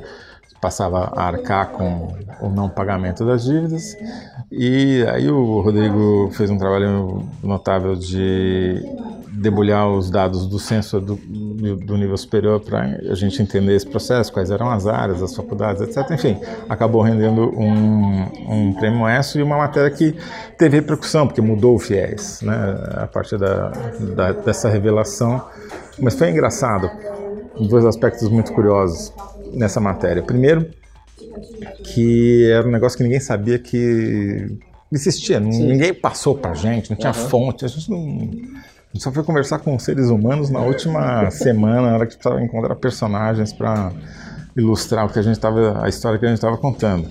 passava 0.62 1.12
a 1.15 1.28
arcar 1.28 1.70
com 1.70 2.15
o 2.41 2.50
não 2.50 2.70
pagamento 2.70 3.26
das 3.26 3.43
dívidas. 3.43 3.96
E 4.52 5.06
aí 5.10 5.30
o 5.30 5.62
Rodrigo 5.62 6.30
fez 6.34 6.50
um 6.50 6.58
trabalho 6.58 7.24
notável 7.43 7.96
de 7.96 8.82
debulhar 9.38 9.88
os 9.88 10.10
dados 10.10 10.48
do 10.48 10.58
censo 10.58 11.00
do, 11.00 11.15
do 11.15 11.96
nível 11.96 12.17
superior 12.17 12.60
para 12.60 12.82
a 12.82 13.13
gente 13.13 13.39
entender 13.41 13.76
esse 13.76 13.86
processo, 13.86 14.34
quais 14.34 14.50
eram 14.50 14.70
as 14.70 14.88
áreas, 14.88 15.22
as 15.22 15.36
faculdades, 15.36 15.82
etc. 15.82 16.10
Enfim, 16.12 16.39
acabou 16.67 17.02
rendendo 17.02 17.43
um, 17.56 18.22
um 18.50 18.74
prêmio 18.74 19.08
ESSO 19.08 19.39
e 19.39 19.43
uma 19.43 19.58
matéria 19.58 19.91
que 19.91 20.15
teve 20.58 20.78
repercussão, 20.78 21.28
porque 21.28 21.41
mudou 21.41 21.76
o 21.76 21.80
FIES, 21.80 22.41
né, 22.41 22.56
a 22.96 23.08
partir 23.08 23.38
da, 23.38 23.72
da, 24.15 24.32
dessa 24.32 24.70
revelação. 24.70 25.43
Mas 26.00 26.15
foi 26.15 26.32
engraçado, 26.32 26.89
dois 27.60 27.86
aspectos 27.86 28.30
muito 28.30 28.52
curiosos 28.54 29.13
nessa 29.53 29.79
matéria. 29.79 30.21
Primeiro, 30.21 30.69
que 31.83 32.49
era 32.51 32.67
um 32.67 32.71
negócio 32.71 32.97
que 32.97 33.03
ninguém 33.03 33.19
sabia 33.19 33.60
que 33.60 34.57
existia, 34.91 35.39
Sim. 35.39 35.67
ninguém 35.67 35.93
passou 35.93 36.38
pra 36.38 36.53
gente, 36.53 36.89
não 36.89 36.97
tinha 36.97 37.12
uhum. 37.12 37.29
fonte, 37.29 37.65
a 37.65 37.67
gente 37.67 37.89
não. 37.89 37.97
A 37.99 38.93
gente 38.93 39.03
só 39.03 39.12
foi 39.12 39.23
conversar 39.23 39.60
com 39.60 39.77
seres 39.77 40.10
humanos 40.10 40.49
na 40.49 40.62
última 40.62 41.29
semana, 41.29 41.81
na 41.81 41.95
hora 41.95 42.07
que 42.07 42.13
precisava 42.13 42.41
encontrar 42.41 42.75
personagens 42.75 43.51
para 43.51 43.91
ilustrar 44.55 45.05
o 45.05 45.10
que 45.10 45.19
a 45.19 45.21
gente 45.21 45.39
tava, 45.39 45.83
a 45.83 45.89
história 45.89 46.17
que 46.17 46.25
a 46.25 46.29
gente 46.29 46.38
estava 46.38 46.57
contando. 46.57 47.07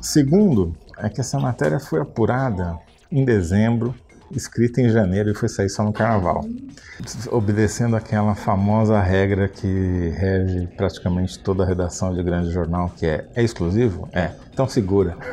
Segundo, 0.00 0.74
é 0.98 1.08
que 1.08 1.20
essa 1.20 1.38
matéria 1.38 1.78
foi 1.78 2.00
apurada 2.00 2.76
em 3.10 3.24
dezembro 3.24 3.94
escrita 4.34 4.80
em 4.80 4.88
janeiro 4.88 5.30
e 5.30 5.34
foi 5.34 5.48
sair 5.48 5.68
só 5.68 5.82
no 5.82 5.92
carnaval, 5.92 6.44
obedecendo 7.30 7.96
aquela 7.96 8.34
famosa 8.34 9.00
regra 9.00 9.48
que 9.48 10.12
rege 10.16 10.68
praticamente 10.76 11.38
toda 11.38 11.64
a 11.64 11.66
redação 11.66 12.14
de 12.14 12.22
grande 12.22 12.50
jornal, 12.50 12.90
que 12.96 13.06
é 13.06 13.24
é 13.34 13.42
exclusivo? 13.42 14.08
É, 14.12 14.30
então 14.52 14.68
segura. 14.68 15.16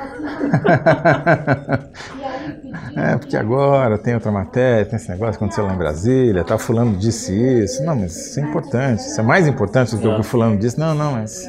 é, 2.95 3.17
porque 3.17 3.38
agora 3.38 3.97
tem 3.97 4.13
outra 4.13 4.31
matéria, 4.31 4.85
tem 4.85 4.97
esse 4.97 5.09
negócio 5.09 5.33
que 5.33 5.38
aconteceu 5.38 5.65
lá 5.65 5.73
em 5.73 5.77
Brasília, 5.77 6.43
tá 6.43 6.57
fulano 6.57 6.97
disse 6.97 7.33
isso. 7.33 7.83
Não, 7.83 7.95
mas 7.95 8.15
isso 8.15 8.39
é 8.39 8.43
importante, 8.43 9.01
isso 9.01 9.19
é 9.19 9.23
mais 9.23 9.47
importante 9.47 9.95
do 9.95 10.01
que 10.01 10.07
o 10.07 10.17
que 10.17 10.23
fulano 10.23 10.57
disse. 10.57 10.79
Não, 10.79 10.95
não, 10.95 11.13
mas 11.13 11.45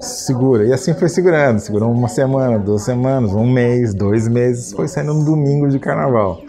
segura. 0.00 0.64
E 0.64 0.72
assim 0.72 0.94
foi 0.94 1.08
segurando. 1.08 1.58
Segurou 1.58 1.90
uma 1.90 2.08
semana, 2.08 2.58
duas 2.58 2.82
semanas, 2.82 3.32
um 3.32 3.46
mês, 3.46 3.94
dois 3.94 4.28
meses. 4.28 4.72
Foi 4.72 4.88
saindo 4.88 5.14
no 5.14 5.24
domingo 5.24 5.68
de 5.68 5.78
carnaval. 5.78 6.40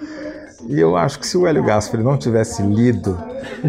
E 0.67 0.79
eu 0.79 0.95
acho 0.95 1.19
que 1.19 1.25
se 1.25 1.35
o 1.35 1.47
Hélio 1.47 1.63
Gaspari 1.63 2.03
não 2.03 2.15
tivesse 2.15 2.61
lido 2.61 3.17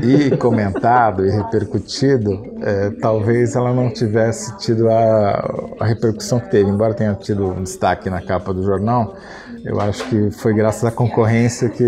e 0.03 0.37
comentado 0.37 1.25
e 1.25 1.31
repercutido, 1.31 2.45
é, 2.61 2.91
talvez 3.01 3.57
ela 3.57 3.73
não 3.73 3.91
tivesse 3.91 4.55
tido 4.59 4.91
a, 4.91 5.75
a, 5.81 5.87
repercussão 5.87 6.39
que 6.41 6.51
teve. 6.51 6.69
Embora 6.69 6.93
tenha 6.93 7.15
tido 7.15 7.47
um 7.47 7.63
destaque 7.63 8.11
na 8.11 8.21
capa 8.21 8.53
do 8.53 8.63
jornal, 8.63 9.17
eu 9.65 9.81
acho 9.81 10.09
que 10.09 10.31
foi 10.31 10.55
graças 10.55 10.85
à 10.85 10.91
concorrência 10.91 11.69
que, 11.69 11.85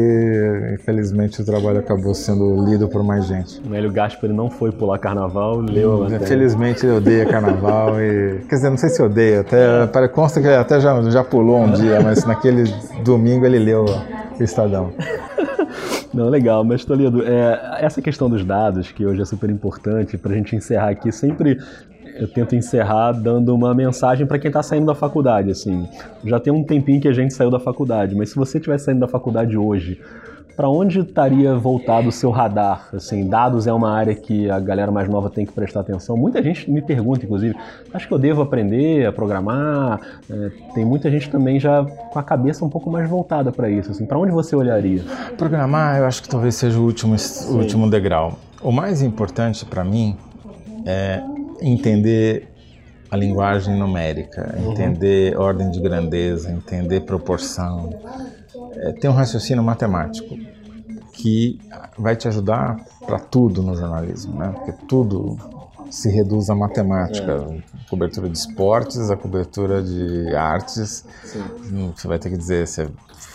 infelizmente, 0.74 1.40
o 1.40 1.44
trabalho 1.44 1.78
acabou 1.78 2.14
sendo 2.14 2.64
lido 2.64 2.88
por 2.88 3.02
mais 3.02 3.26
gente. 3.26 3.60
O 3.68 3.74
Hélio 3.74 3.90
Gaspari 3.90 4.32
não 4.32 4.50
foi 4.50 4.70
pular 4.70 4.98
carnaval, 4.98 5.58
leu 5.60 5.94
a 5.94 6.00
matéria. 6.04 6.24
Infelizmente, 6.24 6.84
ele 6.84 6.96
odeia 6.96 7.26
carnaval 7.26 8.00
e... 8.00 8.40
Quer 8.48 8.56
dizer, 8.56 8.70
não 8.70 8.76
sei 8.76 8.90
se 8.90 9.02
odeia, 9.02 9.40
até, 9.40 9.86
para, 9.86 10.08
consta 10.08 10.40
que 10.40 10.46
ele 10.46 10.56
até 10.56 10.80
já, 10.80 11.00
já 11.10 11.24
pulou 11.24 11.60
um 11.60 11.72
dia, 11.72 12.00
mas 12.00 12.24
naquele 12.24 12.64
domingo 13.04 13.46
ele 13.46 13.58
leu 13.58 13.86
Estadão. 14.40 14.92
Não, 16.12 16.28
legal, 16.28 16.62
mas 16.62 16.84
Toledo, 16.84 17.22
é, 17.22 17.78
essa 17.80 18.02
questão 18.02 18.28
dos 18.28 18.44
dados, 18.44 18.92
que 18.92 19.06
hoje 19.06 19.22
é 19.22 19.24
super 19.24 19.48
importante, 19.48 20.18
para 20.18 20.32
a 20.32 20.34
gente 20.34 20.54
encerrar 20.54 20.90
aqui, 20.90 21.10
sempre 21.10 21.58
eu 22.14 22.28
tento 22.28 22.54
encerrar 22.54 23.12
dando 23.12 23.54
uma 23.54 23.74
mensagem 23.74 24.26
para 24.26 24.38
quem 24.38 24.48
está 24.48 24.62
saindo 24.62 24.86
da 24.86 24.94
faculdade. 24.94 25.50
Assim, 25.50 25.88
já 26.24 26.38
tem 26.38 26.52
um 26.52 26.64
tempinho 26.64 27.00
que 27.00 27.08
a 27.08 27.12
gente 27.12 27.34
saiu 27.34 27.50
da 27.50 27.60
faculdade, 27.60 28.14
mas 28.14 28.30
se 28.30 28.36
você 28.36 28.58
estiver 28.58 28.78
saindo 28.78 29.00
da 29.00 29.08
faculdade 29.08 29.56
hoje, 29.56 30.00
para 30.56 30.68
onde 30.68 31.00
estaria 31.00 31.54
voltado 31.54 32.08
o 32.08 32.12
seu 32.12 32.30
radar? 32.30 32.88
Assim, 32.92 33.26
dados 33.28 33.66
é 33.66 33.72
uma 33.72 33.90
área 33.90 34.14
que 34.14 34.50
a 34.50 34.60
galera 34.60 34.90
mais 34.92 35.08
nova 35.08 35.30
tem 35.30 35.46
que 35.46 35.52
prestar 35.52 35.80
atenção. 35.80 36.16
Muita 36.16 36.42
gente 36.42 36.70
me 36.70 36.82
pergunta, 36.82 37.24
inclusive, 37.24 37.56
acho 37.92 38.06
que 38.06 38.12
eu 38.12 38.18
devo 38.18 38.42
aprender 38.42 39.06
a 39.06 39.12
programar? 39.12 40.00
É, 40.30 40.50
tem 40.74 40.84
muita 40.84 41.10
gente 41.10 41.30
também 41.30 41.58
já 41.58 41.84
com 41.84 42.18
a 42.18 42.22
cabeça 42.22 42.64
um 42.64 42.68
pouco 42.68 42.90
mais 42.90 43.08
voltada 43.08 43.50
para 43.50 43.70
isso. 43.70 43.90
Assim, 43.90 44.04
para 44.04 44.18
onde 44.18 44.32
você 44.32 44.54
olharia? 44.54 45.02
Programar, 45.38 45.98
eu 45.98 46.06
acho 46.06 46.22
que 46.22 46.28
talvez 46.28 46.54
seja 46.54 46.78
o 46.78 46.84
último, 46.84 47.16
o 47.48 47.54
último 47.56 47.88
degrau. 47.88 48.38
O 48.62 48.70
mais 48.70 49.02
importante 49.02 49.64
para 49.64 49.82
mim 49.82 50.16
é 50.84 51.22
entender 51.62 52.48
a 53.10 53.16
linguagem 53.16 53.78
numérica, 53.78 54.54
uhum. 54.56 54.72
entender 54.72 55.36
ordem 55.38 55.70
de 55.70 55.80
grandeza, 55.80 56.50
entender 56.50 57.00
proporção, 57.00 57.90
é, 58.74 58.92
tem 58.92 59.10
um 59.10 59.12
raciocínio 59.12 59.62
matemático 59.62 60.36
que 61.12 61.60
vai 61.98 62.16
te 62.16 62.26
ajudar 62.26 62.76
para 63.06 63.18
tudo 63.18 63.62
no 63.62 63.76
jornalismo, 63.76 64.38
né? 64.38 64.52
Porque 64.56 64.72
tudo 64.88 65.36
se 65.90 66.08
reduz 66.08 66.48
à 66.48 66.54
matemática. 66.54 67.32
É. 67.32 67.88
Cobertura 67.88 68.28
de 68.28 68.38
esportes, 68.38 69.10
a 69.10 69.16
cobertura 69.16 69.82
de 69.82 70.34
artes. 70.34 71.04
Sim. 71.22 71.92
Você 71.94 72.08
vai 72.08 72.18
ter 72.18 72.30
que 72.30 72.36
dizer 72.38 72.66
se 72.66 72.88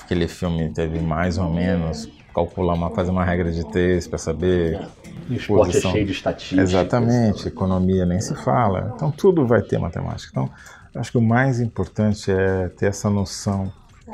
aquele 0.03 0.28
filme 0.28 0.69
teve 0.69 0.99
mais 0.99 1.38
ou 1.38 1.51
menos, 1.51 2.09
calcular 2.34 2.73
uma, 2.73 2.89
fazer 2.89 3.11
uma 3.11 3.23
regra 3.23 3.51
de 3.51 3.63
três 3.71 4.07
para 4.07 4.17
saber. 4.17 4.82
O 5.30 5.34
esporte 5.34 5.76
é 5.76 5.80
é 5.80 5.82
cheio 5.82 6.05
de 6.05 6.11
estatísticas. 6.11 6.70
Exatamente, 6.70 7.47
economia 7.47 8.05
nem 8.05 8.20
se 8.20 8.36
fala. 8.36 8.93
Então 8.95 9.11
tudo 9.11 9.45
vai 9.45 9.61
ter 9.61 9.78
matemática. 9.78 10.30
Então 10.32 10.49
acho 10.95 11.11
que 11.11 11.18
o 11.18 11.22
mais 11.22 11.59
importante 11.59 12.32
é 12.32 12.70
ter 12.70 12.88
essa 12.88 13.09
noção 13.09 13.72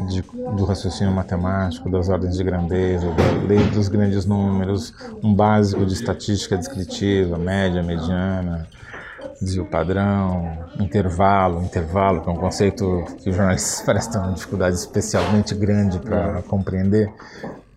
de, 0.08 0.22
do 0.22 0.66
raciocínio 0.66 1.14
matemático, 1.14 1.89
das 1.89 2.10
ordens 2.10 2.36
de 2.36 2.43
grandeza, 2.43 3.12
da 3.12 3.47
lei 3.47 3.64
dos 3.70 3.88
grandes 3.88 4.26
números, 4.26 4.93
um 5.24 5.34
básico 5.34 5.86
de 5.86 5.93
estatística 5.93 6.58
descritiva, 6.58 7.38
média, 7.38 7.84
mediana, 7.84 8.68
desvio 9.39 9.66
padrão, 9.66 10.58
intervalo, 10.80 11.64
intervalo, 11.64 12.22
que 12.22 12.30
é 12.30 12.32
um 12.32 12.38
conceito 12.38 13.06
que 13.22 13.30
os 13.30 13.36
jornalistas 13.36 13.82
parecem 13.86 14.12
ter 14.14 14.18
uma 14.18 14.34
dificuldade 14.34 14.76
especialmente 14.76 15.54
grande 15.54 15.99
para 15.99 16.41
compreender. 16.43 17.12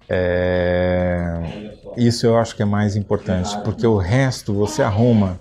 É, 0.08 1.75
isso 1.96 2.26
eu 2.26 2.36
acho 2.36 2.54
que 2.54 2.62
é 2.62 2.64
mais 2.64 2.96
importante, 2.96 3.56
porque 3.64 3.86
o 3.86 3.96
resto 3.96 4.52
você 4.52 4.82
arruma. 4.82 5.40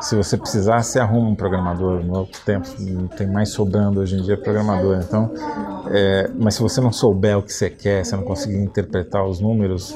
Se 0.00 0.16
você 0.16 0.36
precisar, 0.36 0.82
você 0.82 0.98
arruma 0.98 1.28
um 1.28 1.34
programador. 1.34 2.02
No 2.02 2.26
tempo, 2.26 2.66
tem 3.16 3.26
mais 3.26 3.50
sobrando 3.50 4.00
hoje 4.00 4.16
em 4.16 4.22
dia 4.22 4.36
programador. 4.36 4.98
Então, 4.98 5.30
é, 5.90 6.30
mas 6.38 6.54
se 6.54 6.62
você 6.62 6.80
não 6.80 6.90
souber 6.90 7.36
o 7.36 7.42
que 7.42 7.52
você 7.52 7.68
quer, 7.68 8.04
você 8.04 8.16
não 8.16 8.22
conseguir 8.22 8.56
interpretar 8.56 9.26
os 9.26 9.40
números, 9.40 9.94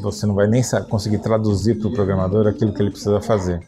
você 0.00 0.24
não 0.24 0.34
vai 0.34 0.46
nem 0.46 0.62
conseguir 0.88 1.18
traduzir 1.18 1.74
para 1.74 1.88
o 1.88 1.92
programador 1.92 2.46
aquilo 2.46 2.72
que 2.72 2.80
ele 2.80 2.90
precisa 2.90 3.20
fazer. 3.20 3.60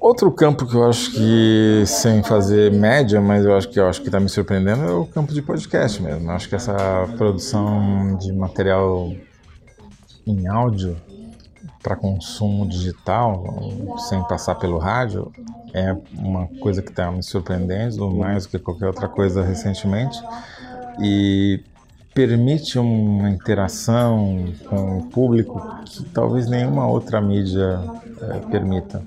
Outro 0.00 0.32
campo 0.32 0.66
que 0.66 0.74
eu 0.74 0.88
acho 0.88 1.12
que, 1.12 1.84
sem 1.86 2.22
fazer 2.22 2.72
média, 2.72 3.20
mas 3.20 3.44
eu 3.44 3.54
acho 3.54 3.68
que 3.68 3.78
eu 3.78 3.86
acho 3.86 4.00
que 4.00 4.08
está 4.08 4.18
me 4.18 4.28
surpreendendo 4.28 4.82
é 4.82 4.92
o 4.92 5.06
campo 5.06 5.32
de 5.32 5.42
podcast 5.42 6.02
mesmo. 6.02 6.30
Eu 6.30 6.34
acho 6.34 6.48
que 6.48 6.54
essa 6.54 6.74
produção 7.16 8.16
de 8.16 8.32
material 8.32 9.12
em 10.26 10.46
áudio 10.46 10.96
para 11.82 11.96
consumo 11.96 12.68
digital, 12.68 13.44
sem 14.08 14.22
passar 14.24 14.54
pelo 14.56 14.78
rádio, 14.78 15.32
é 15.72 15.96
uma 16.18 16.46
coisa 16.60 16.82
que 16.82 16.90
está 16.90 17.10
me 17.10 17.22
surpreendendo 17.22 18.10
mais 18.10 18.44
do 18.44 18.50
que 18.50 18.58
qualquer 18.58 18.86
outra 18.86 19.08
coisa 19.08 19.42
recentemente. 19.42 20.18
E 21.00 21.62
permite 22.12 22.78
uma 22.78 23.30
interação 23.30 24.44
com 24.68 24.98
o 24.98 25.06
público 25.06 25.60
que 25.84 26.04
talvez 26.04 26.48
nenhuma 26.48 26.86
outra 26.86 27.20
mídia 27.20 27.80
é, 28.20 28.38
permita 28.50 29.02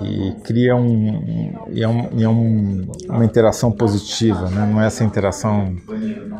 e 0.00 0.32
cria 0.42 0.74
um, 0.74 1.54
e 1.70 1.82
é, 1.82 1.88
um, 1.88 2.08
e 2.12 2.24
é 2.24 2.28
um, 2.28 2.86
uma 3.08 3.24
interação 3.24 3.70
positiva, 3.70 4.48
né? 4.48 4.68
não 4.70 4.80
é 4.80 4.86
essa 4.86 5.04
interação 5.04 5.76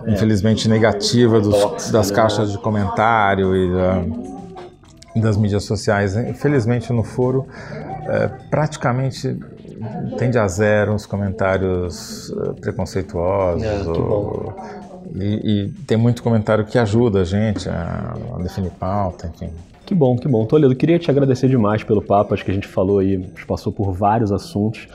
infelizmente 0.07 0.69
negativa 0.69 1.41
dos, 1.41 1.91
das 1.91 2.11
caixas 2.11 2.51
de 2.51 2.59
comentário 2.59 3.55
e 3.55 3.73
da, 3.73 5.21
das 5.21 5.37
mídias 5.37 5.65
sociais. 5.65 6.17
Infelizmente 6.17 6.93
no 6.93 7.03
foro 7.03 7.47
é, 8.07 8.29
praticamente 8.51 9.39
tende 10.19 10.39
a 10.39 10.47
zero 10.49 10.95
os 10.95 11.07
comentários 11.07 12.31
é, 12.31 12.53
preconceituosos. 12.61 13.65
É, 13.65 13.83
ou, 13.89 14.55
e, 15.15 15.67
e, 15.67 15.69
tem 15.87 15.97
muito 15.97 16.23
comentário 16.23 16.65
que 16.65 16.79
ajuda 16.79 17.21
a 17.21 17.25
gente 17.25 17.69
a, 17.69 18.15
a 18.35 18.43
definir 18.43 18.71
pauta, 18.71 19.31
enfim. 19.35 19.51
Que 19.93 19.97
bom, 19.97 20.17
que 20.17 20.27
bom. 20.27 20.47
Toledo, 20.47 20.75
queria 20.75 20.99
te 20.99 21.11
agradecer 21.11 21.51
demais 21.51 21.85
pelo 21.85 22.01
papo. 22.01 22.33
Acho 22.33 22.43
que 22.43 22.51
a 22.51 22.55
gente 22.55 22.67
falou 22.67 23.01
aí, 23.01 23.15
a 23.15 23.19
gente 23.19 23.45
passou 23.45 23.71
por 23.71 23.93
vários 23.93 24.33
assuntos. 24.33 24.89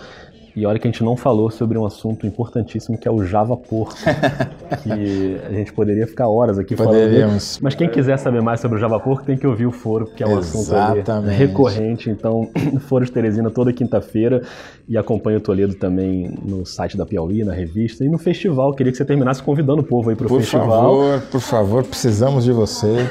E 0.57 0.65
olha 0.65 0.79
que 0.79 0.87
a 0.87 0.91
gente 0.91 1.03
não 1.03 1.15
falou 1.15 1.51
sobre 1.51 1.77
um 1.77 1.85
assunto 1.85 2.25
importantíssimo 2.25 2.97
que 2.97 3.07
é 3.07 3.11
o 3.11 3.23
Java 3.23 3.55
Porto. 3.55 3.95
que 4.81 5.37
a 5.47 5.53
gente 5.53 5.71
poderia 5.71 6.07
ficar 6.07 6.27
horas 6.27 6.57
aqui 6.57 6.75
Poderíamos. 6.75 7.57
falando. 7.57 7.61
Mas 7.61 7.75
quem 7.75 7.87
quiser 7.87 8.17
saber 8.17 8.41
mais 8.41 8.59
sobre 8.59 8.75
o 8.75 8.81
Java 8.81 8.99
Porto 8.99 9.23
tem 9.23 9.37
que 9.37 9.45
ouvir 9.45 9.67
o 9.67 9.71
foro, 9.71 10.07
porque 10.07 10.23
é 10.23 10.27
um 10.27 10.39
Exatamente. 10.39 11.11
assunto 11.11 11.27
recorrente. 11.27 12.09
Então, 12.09 12.49
Foro 12.89 13.05
de 13.05 13.11
Teresina 13.11 13.51
toda 13.51 13.71
quinta-feira. 13.71 14.41
E 14.89 14.97
acompanha 14.97 15.37
o 15.37 15.41
Toledo 15.41 15.75
também 15.75 16.35
no 16.43 16.65
site 16.65 16.97
da 16.97 17.05
Piauí, 17.05 17.43
na 17.43 17.53
revista 17.53 18.03
e 18.03 18.09
no 18.09 18.17
festival. 18.17 18.73
Queria 18.73 18.91
que 18.91 18.97
você 18.97 19.05
terminasse 19.05 19.43
convidando 19.43 19.81
o 19.81 19.85
povo 19.85 20.09
aí 20.09 20.15
para 20.15 20.25
o 20.25 20.29
festival. 20.39 20.65
Por 20.65 20.71
favor, 20.71 21.21
por 21.29 21.41
favor, 21.41 21.83
precisamos 21.83 22.43
de 22.43 22.51
você. 22.51 22.87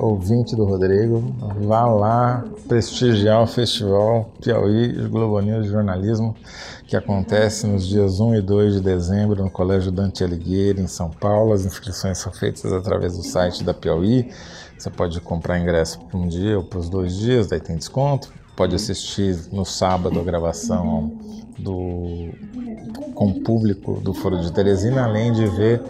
ouvinte 0.00 0.56
do 0.56 0.64
Rodrigo, 0.64 1.22
vá 1.60 1.84
lá 1.84 2.44
prestigiar 2.66 3.42
o 3.42 3.46
festival 3.46 4.32
Piauí 4.42 4.92
Globo 5.08 5.38
News 5.40 5.66
de 5.66 5.72
Jornalismo, 5.72 6.34
que 6.86 6.96
acontece 6.96 7.66
nos 7.66 7.86
dias 7.86 8.20
1 8.20 8.36
e 8.36 8.42
2 8.42 8.74
de 8.74 8.80
dezembro 8.80 9.42
no 9.42 9.50
Colégio 9.50 9.92
Dante 9.92 10.24
Alighieri, 10.24 10.80
em 10.80 10.86
São 10.86 11.10
Paulo. 11.10 11.52
As 11.52 11.64
inscrições 11.64 12.18
são 12.18 12.32
feitas 12.32 12.72
através 12.72 13.16
do 13.16 13.22
site 13.22 13.62
da 13.62 13.74
Piauí. 13.74 14.30
Você 14.76 14.90
pode 14.90 15.20
comprar 15.20 15.58
ingresso 15.58 16.00
para 16.00 16.18
um 16.18 16.26
dia 16.26 16.56
ou 16.56 16.64
para 16.64 16.78
os 16.78 16.88
dois 16.88 17.14
dias, 17.16 17.46
daí 17.46 17.60
tem 17.60 17.76
desconto. 17.76 18.32
Pode 18.56 18.74
assistir 18.74 19.38
no 19.52 19.64
sábado 19.64 20.18
a 20.18 20.22
gravação 20.22 21.12
do 21.58 22.30
com 23.14 23.34
público 23.42 24.00
do 24.00 24.14
Foro 24.14 24.40
de 24.40 24.50
Teresina, 24.50 25.04
além 25.04 25.32
de 25.32 25.46
ver 25.46 25.82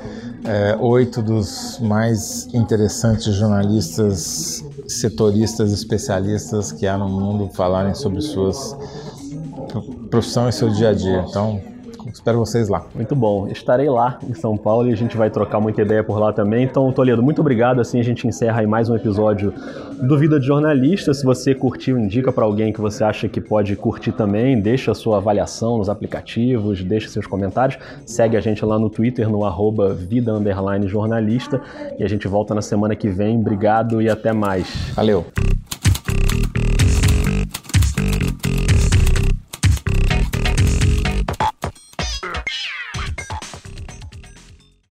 é, 0.44 0.76
oito 0.80 1.22
dos 1.22 1.78
mais 1.80 2.48
interessantes 2.52 3.34
jornalistas, 3.34 4.64
setoristas, 4.88 5.72
especialistas 5.72 6.72
que 6.72 6.86
há 6.86 6.96
no 6.96 7.08
mundo 7.08 7.48
falarem 7.52 7.94
sobre 7.94 8.20
suas 8.20 8.76
profissão 10.10 10.48
e 10.48 10.52
seu 10.52 10.68
dia 10.68 10.90
a 10.90 10.94
dia. 10.94 11.24
Então, 11.28 11.60
Espero 12.12 12.38
vocês 12.38 12.68
lá. 12.68 12.84
Muito 12.94 13.14
bom. 13.14 13.48
Estarei 13.48 13.88
lá 13.88 14.18
em 14.28 14.34
São 14.34 14.56
Paulo 14.56 14.88
e 14.88 14.92
a 14.92 14.96
gente 14.96 15.16
vai 15.16 15.30
trocar 15.30 15.60
muita 15.60 15.82
ideia 15.82 16.02
por 16.02 16.18
lá 16.18 16.32
também. 16.32 16.64
Então, 16.64 16.90
Toledo, 16.92 17.22
muito 17.22 17.40
obrigado. 17.40 17.80
Assim 17.80 18.00
a 18.00 18.02
gente 18.02 18.26
encerra 18.26 18.60
aí 18.60 18.66
mais 18.66 18.88
um 18.88 18.96
episódio 18.96 19.52
do 20.00 20.18
Vida 20.18 20.40
de 20.40 20.46
Jornalista. 20.46 21.12
Se 21.12 21.24
você 21.24 21.54
curtiu, 21.54 21.98
indica 21.98 22.32
para 22.32 22.44
alguém 22.44 22.72
que 22.72 22.80
você 22.80 23.04
acha 23.04 23.28
que 23.28 23.40
pode 23.40 23.76
curtir 23.76 24.12
também. 24.12 24.60
Deixa 24.60 24.92
a 24.92 24.94
sua 24.94 25.18
avaliação 25.18 25.78
nos 25.78 25.88
aplicativos, 25.88 26.82
deixa 26.82 27.08
seus 27.08 27.26
comentários. 27.26 27.78
Segue 28.06 28.36
a 28.36 28.40
gente 28.40 28.64
lá 28.64 28.78
no 28.78 28.90
Twitter, 28.90 29.28
no 29.28 29.44
arroba 29.44 29.92
vida 29.94 30.32
jornalista. 30.86 31.60
E 31.98 32.04
a 32.04 32.08
gente 32.08 32.26
volta 32.26 32.54
na 32.54 32.62
semana 32.62 32.96
que 32.96 33.08
vem. 33.08 33.38
Obrigado 33.38 34.00
e 34.00 34.08
até 34.08 34.32
mais. 34.32 34.92
Valeu. 34.94 35.26